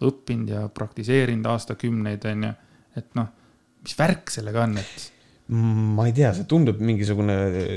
[0.01, 2.53] õppinud ja praktiseerinud aastakümneid, on ju.
[2.97, 3.27] et noh,
[3.85, 5.09] mis värk sellega on, et?
[5.51, 7.37] ma ei tea, see tundub mingisugune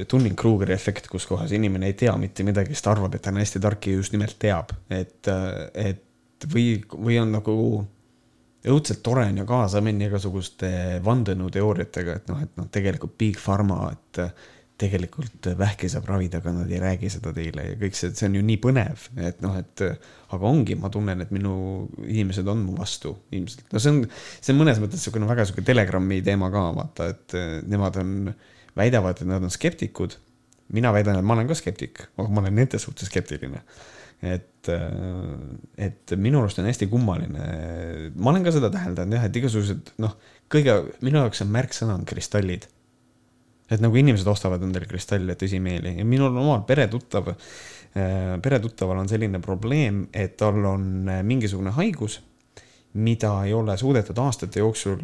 [0.10, 3.40] Dunning-Krugeri efekt, kus kohas inimene ei tea mitte midagi, siis ta arvab, et ta on
[3.42, 5.32] hästi tark ja just nimelt teab, et,
[5.74, 7.56] et või, või on nagu
[8.70, 10.70] õudselt tore on ju kaasa minna igasuguste
[11.04, 14.22] vandenõuteooriatega, et noh, et noh, tegelikult Big Pharma, et
[14.82, 18.38] tegelikult vähki saab ravida, aga nad ei räägi seda teile ja kõik see, see on
[18.40, 21.54] ju nii põnev, et noh, et aga ongi, ma tunnen, et minu
[22.08, 23.68] inimesed on mu vastu ilmselt.
[23.74, 24.02] no see on,
[24.40, 27.38] see on mõnes mõttes niisugune väga niisugune Telegrami teema ka, vaata, et
[27.70, 28.34] nemad on,
[28.80, 30.18] väidavad, et nad on skeptikud.
[30.74, 33.62] mina väidan, et ma olen ka skeptik, aga ma olen nende suhtes skeptiline.
[34.24, 34.70] et,
[35.78, 37.50] et minu arust on hästi kummaline,
[38.16, 40.18] ma olen ka seda täheldanud jah, et igasugused noh,
[40.50, 42.66] kõige, minu jaoks on märksõna on kristallid
[43.72, 49.10] et nagu inimesed ostavad endale kristalle tõsimeeli ja minul on omal peretuttav, äh, peretuttaval on
[49.10, 52.20] selline probleem, et tal on äh, mingisugune haigus,
[52.94, 55.00] mida ei ole suudetud aastate jooksul,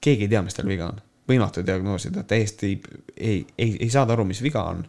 [0.00, 1.00] keegi ei tea, mis tal viga on,
[1.30, 2.76] võimatu diagnoosida, täiesti
[3.16, 4.84] ei, ei, ei saada aru, mis viga on.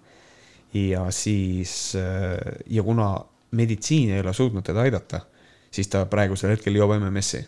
[0.73, 2.37] ja siis äh,
[2.67, 3.15] ja kuna
[3.51, 5.25] meditsiin ei ole suutnud teda aidata,
[5.71, 7.41] siis ta praegusel hetkel joob MMS-i.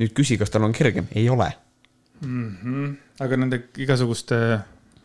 [0.00, 1.50] nüüd küsi, kas tal on kergem, ei ole
[2.22, 2.52] mm.
[2.64, 2.92] -hmm.
[3.24, 4.38] aga nende igasuguste,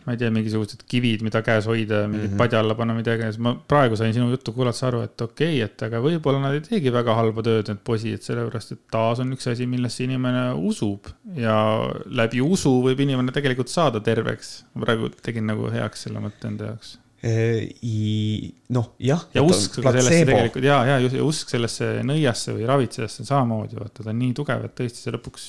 [0.06, 2.42] ma ei tea, mingisugused kivid, mida käes hoida, mingid mm -hmm.
[2.42, 5.66] padja alla panna, mida iganes, ma praegu sain sinu juttu kuulates aru, et okei okay,,
[5.66, 9.34] et aga võib-olla nad ei teegi väga halba tööd, need posid, sellepärast et taas on
[9.36, 11.58] üks asi, millesse inimene usub ja
[12.22, 14.64] läbi usu võib inimene tegelikult saada terveks.
[14.74, 16.98] ma praegu tegin nagu heaks selle mõtte enda jaoks
[18.70, 19.24] noh, jah.
[19.34, 24.12] ja usk sellesse tegelikult ja, ja, ja usk sellesse nõiasse või ravitsejasse samamoodi, vaata, ta
[24.14, 25.48] on nii tugev, et tõesti see lõpuks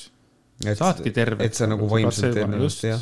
[0.59, 1.45] saadki terve.
[1.45, 3.01] et sa nagu vaimselt ennast jah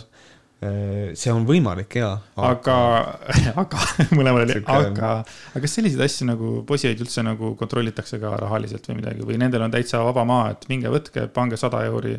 [0.61, 2.13] äh, see on võimalik ja.
[2.35, 2.77] aga,
[3.63, 3.83] aga,
[4.13, 5.11] mõlemal oli, aga,
[5.53, 9.67] aga kas selliseid asju nagu posijaid üldse nagu kontrollitakse ka rahaliselt või midagi või nendel
[9.67, 12.17] on täitsa vaba maa, et minge võtke, pange sada euri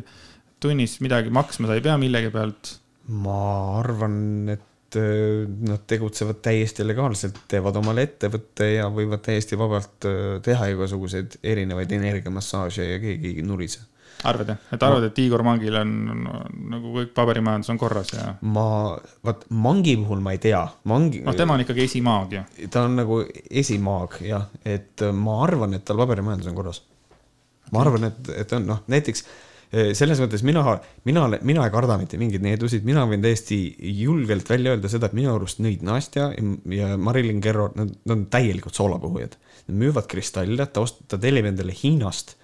[0.59, 2.75] tunnis midagi maksma, sa ei pea millegi pealt?
[3.09, 4.17] ma arvan,
[4.53, 10.67] et äh, nad tegutsevad täiesti legaalselt, teevad omale ettevõtte ja võivad täiesti vabalt äh, teha
[10.75, 13.87] igasuguseid erinevaid energiamassaaže ja keegi ei nurise
[14.27, 15.91] arvad jah, et arvad, et Igor Mangil on
[16.73, 18.33] nagu kõik paberimajandus on korras ja?
[18.55, 18.67] ma,
[19.25, 20.61] vaat Mangi puhul ma ei tea,
[20.91, 21.21] Mangi.
[21.25, 22.45] noh, tema on ikkagi esimaag ju.
[22.73, 23.21] ta on nagu
[23.63, 26.81] esimaag jah, et ma arvan, et tal paberimajandus on korras.
[27.71, 29.23] ma arvan, et, et on noh, näiteks
[29.71, 30.65] eh, selles mõttes mina,
[31.07, 33.61] mina, mina ei karda mitte mingeid needusid, mina võin täiesti
[34.01, 36.33] julgelt välja öelda seda, et minu arust nõid Nastja
[36.75, 39.39] ja Marilyn Kerro, nad, nad on täielikult soolapuhujad.
[39.69, 42.35] Nad müüvad kristalle, ta ost-, ta tellib endale Hiinast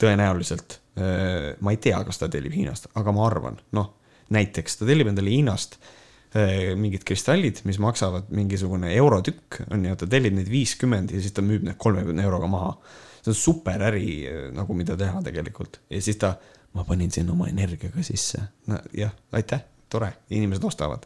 [0.00, 3.88] tõenäoliselt Äh, ma ei tea, kas ta tellib Hiinast, aga ma arvan, noh,
[4.32, 10.08] näiteks ta tellib endale Hiinast äh, mingid kristallid, mis maksavad mingisugune eurotükk, on ju, ta
[10.08, 12.72] tellib neid viiskümmend ja siis ta müüb need kolmekümne euroga maha.
[13.20, 16.32] see on super äri äh, nagu, mida teha tegelikult ja siis ta,
[16.72, 18.40] ma panin sinna oma energiaga sisse.
[18.72, 21.04] no jah, aitäh, tore, inimesed ostavad.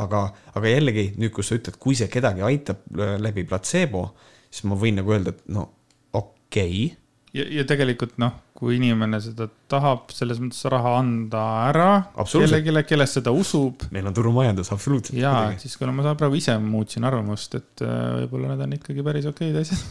[0.00, 2.88] aga, aga jällegi nüüd, kus sa ütled, kui see kedagi aitab
[3.20, 4.14] läbi platseebo,
[4.48, 5.68] siis ma võin nagu öelda, et no
[6.16, 7.03] okei okay
[7.34, 11.88] ja, ja tegelikult noh, kui inimene seda tahab selles mõttes raha anda ära
[12.22, 13.82] kellelegi, kellest seda usub.
[13.94, 15.18] meil on turumajandus, absoluutselt.
[15.18, 19.28] ja, siis kuna ma praegu ise muutsin arvamust, et äh, võib-olla need on ikkagi päris
[19.30, 19.82] okeid asjad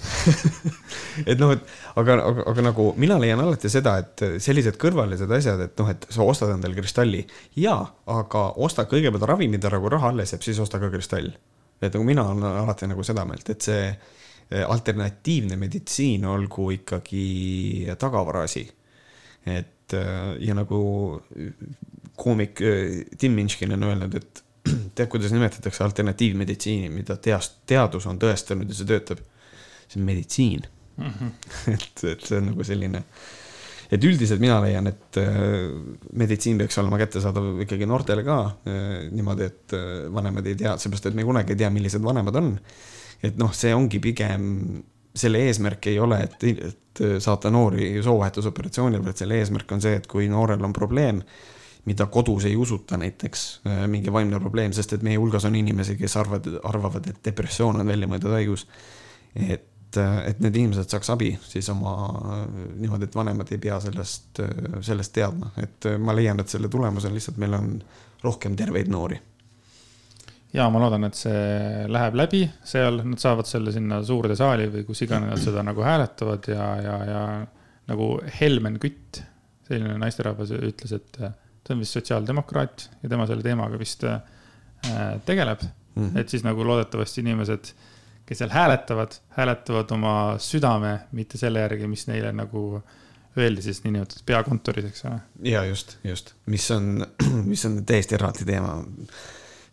[1.33, 5.67] et noh, et aga, aga, aga nagu mina leian alati seda, et sellised kõrvalised asjad,
[5.67, 7.25] et noh, et sa ostad endale kristalli
[7.59, 7.77] ja,
[8.19, 11.33] aga osta kõigepealt ravimid ära, kui raha alles jääb, siis osta ka kristall.
[11.83, 13.87] et nagu mina olen alati nagu seda meelt, et see
[14.67, 17.25] alternatiivne meditsiin olgu ikkagi
[17.99, 18.63] tagavaraasi.
[19.45, 20.79] et eh, ja nagu
[22.15, 24.43] koomik eh, Tim Minchin on öelnud, et
[24.95, 29.23] tead, kuidas nimetatakse alternatiivmeditsiini, mida teas-, teadus on tõestanud ja see töötab?
[29.87, 30.61] see on meditsiin
[30.97, 31.09] mm.
[31.09, 31.31] -hmm.
[31.75, 33.03] et, et see on nagu selline,
[33.91, 35.19] et üldiselt mina leian, et
[36.13, 38.37] meditsiin peaks olema kättesaadav ikkagi noortele ka
[39.11, 39.75] niimoodi, et
[40.13, 42.55] vanemad ei tea, seepärast et me kunagi ei tea, millised vanemad on.
[43.23, 44.83] Et noh, see ongi pigem
[45.15, 50.07] selle eesmärk ei ole, et, et saata noori soovahetusoperatsioonile, vaid selle eesmärk on see, et
[50.09, 51.21] kui noorel on probleem,
[51.89, 55.97] mida kodus ei usuta, näiteks äh, mingi vaimne probleem, sest et meie hulgas on inimesi,
[55.99, 58.65] kes arvavad, arvavad, et depressioon on väljamõeldud haigus.
[59.35, 61.93] et, äh, et need inimesed saaks abi siis oma
[62.77, 64.41] niimoodi, et vanemad ei pea sellest,
[64.81, 67.75] sellest teadma, et ma leian, et selle tulemusel lihtsalt meil on
[68.23, 69.19] rohkem terveid noori
[70.53, 74.85] ja ma loodan, et see läheb läbi seal, nad saavad selle sinna suurde saali või
[74.87, 77.21] kus iganes nad seda nagu hääletavad ja, ja, ja
[77.89, 78.09] nagu
[78.39, 79.23] Helmen Kütt,
[79.67, 84.19] selline naisterahvas ütles, et ta on vist sotsiaaldemokraat ja tema selle teemaga vist äh,
[85.25, 86.03] tegeleb mm.
[86.03, 86.19] -hmm.
[86.19, 87.73] et siis nagu loodetavasti inimesed,
[88.25, 92.83] kes seal hääletavad, hääletavad oma südame, mitte selle järgi, mis neile nagu
[93.37, 95.19] öeldi siis niinimetatud peakontoris, eks ole.
[95.43, 97.07] ja just, just, mis on,
[97.51, 98.83] mis on täiesti eraldi teema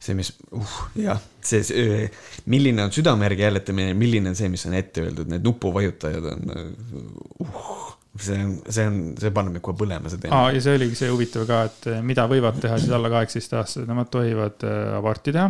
[0.00, 2.08] see, mis uh,, jah, see, see,
[2.50, 6.54] milline on südame järgi hääletamine, milline on see, mis on ette öeldud, need nupuvajutajad on
[6.56, 10.42] uh, see see on, see paneb mind kohe põlema, see teema.
[10.54, 14.10] ja see oligi see huvitav ka, et eh, mida võivad teha siis alla kaheksateistaastased, nemad
[14.12, 15.46] tohivad eh, aborti teha,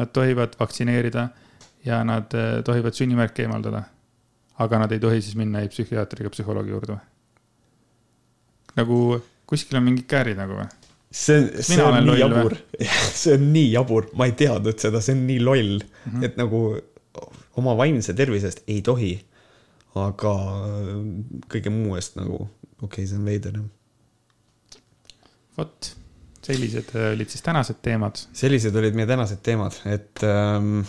[0.00, 1.26] nad tohivad vaktsineerida
[1.84, 3.84] ja nad eh, tohivad sünnimärke eemaldada.
[4.60, 7.04] aga nad ei tohi siis minna ei psühhiaatri ega psühholoogi juurde või?
[8.76, 8.96] nagu
[9.48, 10.68] kuskil on mingid käärid nagu või?
[11.10, 12.54] See on, see on nii jabur,
[13.22, 16.24] see on nii jabur, ma ei teadnud seda, see on nii loll mm, -hmm.
[16.28, 16.62] et nagu
[17.60, 19.18] oma vaimse tervise eest ei tohi.
[19.98, 20.32] aga
[21.50, 22.44] kõige muu eest nagu,
[22.78, 23.56] okei okay,, see on veider
[25.58, 25.90] vot,
[26.46, 28.22] sellised olid siis tänased teemad.
[28.32, 30.84] sellised olid meie tänased teemad, et ähm,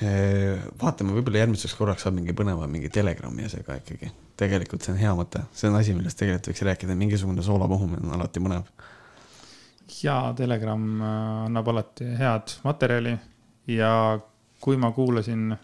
[0.00, 4.10] vaatame, võib-olla järgmiseks korraks saab mingi põneva mingi Telegrami asjaga ikkagi.
[4.38, 8.14] tegelikult see on hea mõte, see on asi, millest tegelikult võiks rääkida, mingisugune soolapuhumine on
[8.14, 8.68] alati põnev.
[10.02, 11.16] ja Telegram äh,
[11.46, 13.16] annab alati head materjali.
[13.68, 14.18] Ja
[14.60, 15.56] kui ma kuulasin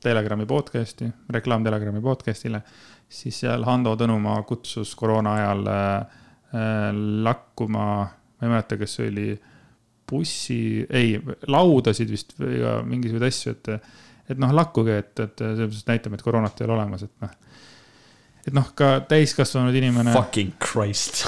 [0.00, 2.62] Telegrami podcast'i, reklaam Telegrami podcast'ile,
[3.08, 6.18] siis seal Hando Tõnumaa kutsus koroona ajal äh,
[6.54, 6.90] äh
[7.26, 9.28] lakkuma, ma ei mäleta, kas see oli
[10.10, 11.14] bussi, ei,
[11.50, 12.58] laudasid vist või
[12.90, 13.70] mingisuguseid asju, et,
[14.34, 17.38] et noh, lakkuge, et, et selles näitame, et koroonat ei ole olemas, et noh.
[18.46, 20.14] et noh, ka täiskasvanud inimene.
[20.16, 21.24] Fucking Christ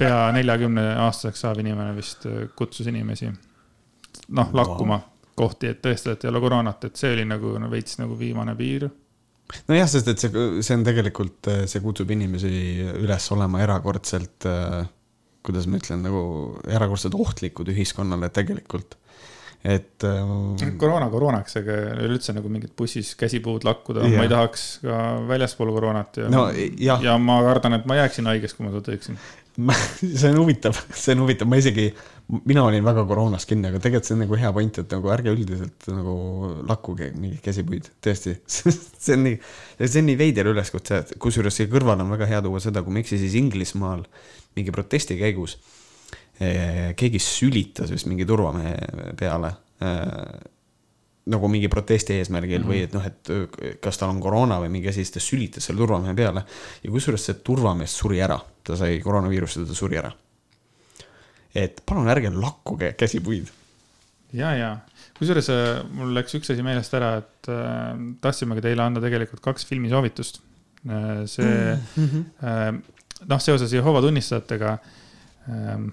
[0.00, 2.24] pea neljakümne aastaseks saav inimene vist
[2.56, 5.34] kutsus inimesi noh, lakkuma wow.
[5.36, 8.56] kohti, et tõestada, et ei ole koroonat, et see oli nagu no, veits nagu viimane
[8.58, 8.88] piir
[9.70, 12.52] nojah, sest et see, see on tegelikult, see kutsub inimesi
[13.00, 14.80] üles olema erakordselt äh,
[15.46, 16.22] kuidas ma ütlen, nagu
[16.68, 18.98] erakordselt ohtlikud ühiskonnale tegelikult
[19.60, 20.70] et äh,.
[20.80, 26.22] koroona koroonaks, aga üleüldse nagu mingid bussis käsipuud lakkuda, ma ei tahaks ka väljaspool koroonat
[26.22, 26.46] ja no,,
[26.80, 26.96] ja.
[27.04, 29.20] ja ma kardan, et ma jääksin haigeks, kui ma seda teeksin
[30.00, 31.90] see on huvitav, see on huvitav, ma isegi,
[32.48, 35.34] mina olin väga koroonas kinni, aga tegelikult see on nagu hea point, et nagu ärge
[35.34, 36.16] üldiselt nagu
[36.68, 39.38] lakkuge mingeid käsipuid, tõesti see on nii,
[39.82, 43.02] see on nii veider üleskutse, kusjuures siia kõrvale on väga hea tuua seda, kui ma
[43.02, 44.06] ei eksi, siis Inglismaal
[44.60, 45.56] mingi protesti käigus
[46.40, 50.48] eh, keegi sülitas vist mingi turvamehe peale eh,
[51.30, 52.72] nagu mingi protesti eesmärgil mm -hmm.
[52.72, 55.78] või et noh, et kas tal on koroona või mingi asi, siis ta sülitas selle
[55.78, 56.44] turvamehe peale.
[56.82, 60.12] ja kusjuures see turvamees suri ära, ta sai koroonaviirust ja ta suri ära.
[61.54, 63.50] et palun ärge lakkuge käsipuid.
[64.32, 64.78] ja, ja
[65.18, 65.50] kusjuures
[65.92, 70.40] mul läks üks asi meelest ära, et äh, tahtsimegi teile anda tegelikult kaks filmisoovitust
[71.26, 72.24] see mm -hmm.
[72.42, 72.80] äh,
[73.28, 74.76] noh, seoses Jehova tunnistajatega
[75.50, 75.90] ähm,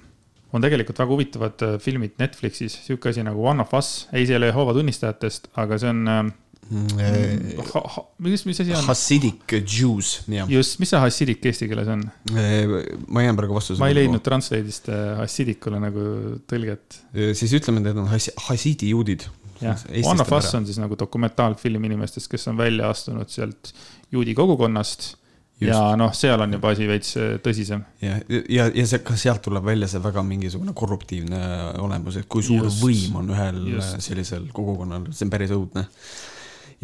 [0.56, 4.36] on tegelikult väga huvitavad äh, filmid Netflixis, sihuke asi nagu One of Us, ei, see
[4.36, 6.30] ei ole Jehova tunnistajatest, aga see on ähm,
[6.70, 7.66] mm,.
[7.68, 8.86] Ha, ha, mis, mis asi on?
[8.88, 10.48] Hasidic Jews, jah.
[10.52, 12.06] just, mis see Hasidic eesti keeles on?
[12.34, 13.82] ma jään praegu vastuse.
[13.82, 16.08] ma ei leidnud Translate'ist äh, Hasidicule nagu
[16.50, 17.02] tõlget.
[17.38, 18.10] siis ütleme, et need on
[18.48, 19.28] Hasidi juudid.
[19.62, 23.74] jah, One of Us on siis nagu dokumentaalfilm inimestest, kes on välja astunud sealt
[24.16, 25.16] juudi kogukonnast
[25.58, 25.72] Just.
[25.74, 27.82] ja noh, seal on juba asi veits äh, tõsisem.
[28.04, 31.40] ja, ja, ja see, ka sealt tuleb välja see väga mingisugune korruptiivne
[31.82, 33.98] olemus, et kui suur just, võim on ühel äh, just.
[34.06, 35.88] sellisel kogukonnal, see on päris õudne.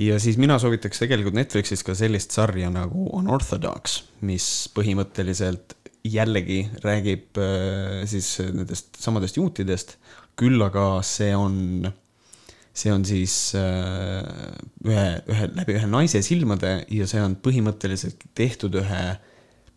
[0.01, 5.77] ja siis mina soovitaks tegelikult Netflixis ka sellist sarja nagu Unorthodox, mis põhimõtteliselt
[6.09, 9.99] jällegi räägib äh, siis nendest samadest juutidest,
[10.33, 11.93] küll aga see on
[12.73, 14.23] see on siis äh,
[14.87, 19.03] ühe, ühe, läbi ühe naise silmade ja see on põhimõtteliselt tehtud ühe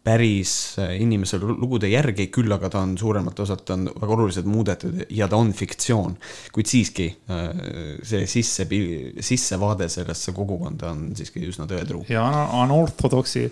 [0.07, 5.03] päris äh, inimese lugude järgi, küll aga ta on suuremalt osalt on väga oluliselt muudetud
[5.13, 6.17] ja ta on fiktsioon.
[6.57, 8.69] kuid siiski äh, see sisse,
[9.21, 12.07] sissevaade sellesse kogukonda on siiski üsna tõetruu.
[12.09, 12.25] ja
[12.63, 13.51] anortodoksi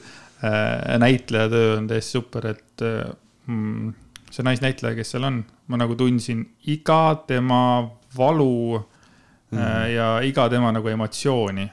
[1.00, 3.92] näitleja töö on täiesti super, et mm,
[4.34, 5.38] see naisnäitleja, kes seal on,
[5.72, 7.62] ma nagu tundsin iga tema
[8.16, 8.82] valu
[9.54, 9.94] mm.
[9.94, 11.68] ja iga tema nagu emotsiooni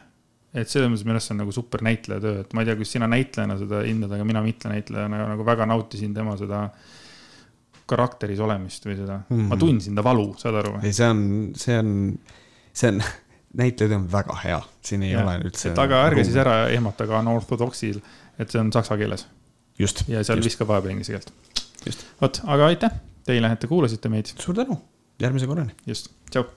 [0.51, 2.77] et selles mõttes minu arust see on nagu super näitleja töö, et ma ei tea,
[2.79, 6.65] kuidas sina näitlejana seda hindad, aga mina mittenäitlejana nagu väga nautisin tema seda
[7.91, 9.49] karakteris olemist või seda mm, -hmm.
[9.51, 10.89] ma tundsin ta valu, saad aru või?
[10.89, 11.23] ei, see on,
[11.59, 11.93] see on,
[12.75, 13.01] see on,
[13.63, 15.71] näitleja töö on väga hea, siin ei ja, ole üldse.
[15.71, 18.01] et aga ärge siis ära ehmatage anortodoksil,
[18.39, 19.27] et see on saksa keeles.
[19.79, 20.51] ja seal just.
[20.51, 22.07] viskab vahepeal inglise keelt.
[22.19, 24.35] vot, aga aitäh teile, et te kuulasite meid.
[24.35, 24.81] suur tänu,
[25.23, 25.79] järgmise korrani.
[25.87, 26.49] just, tšau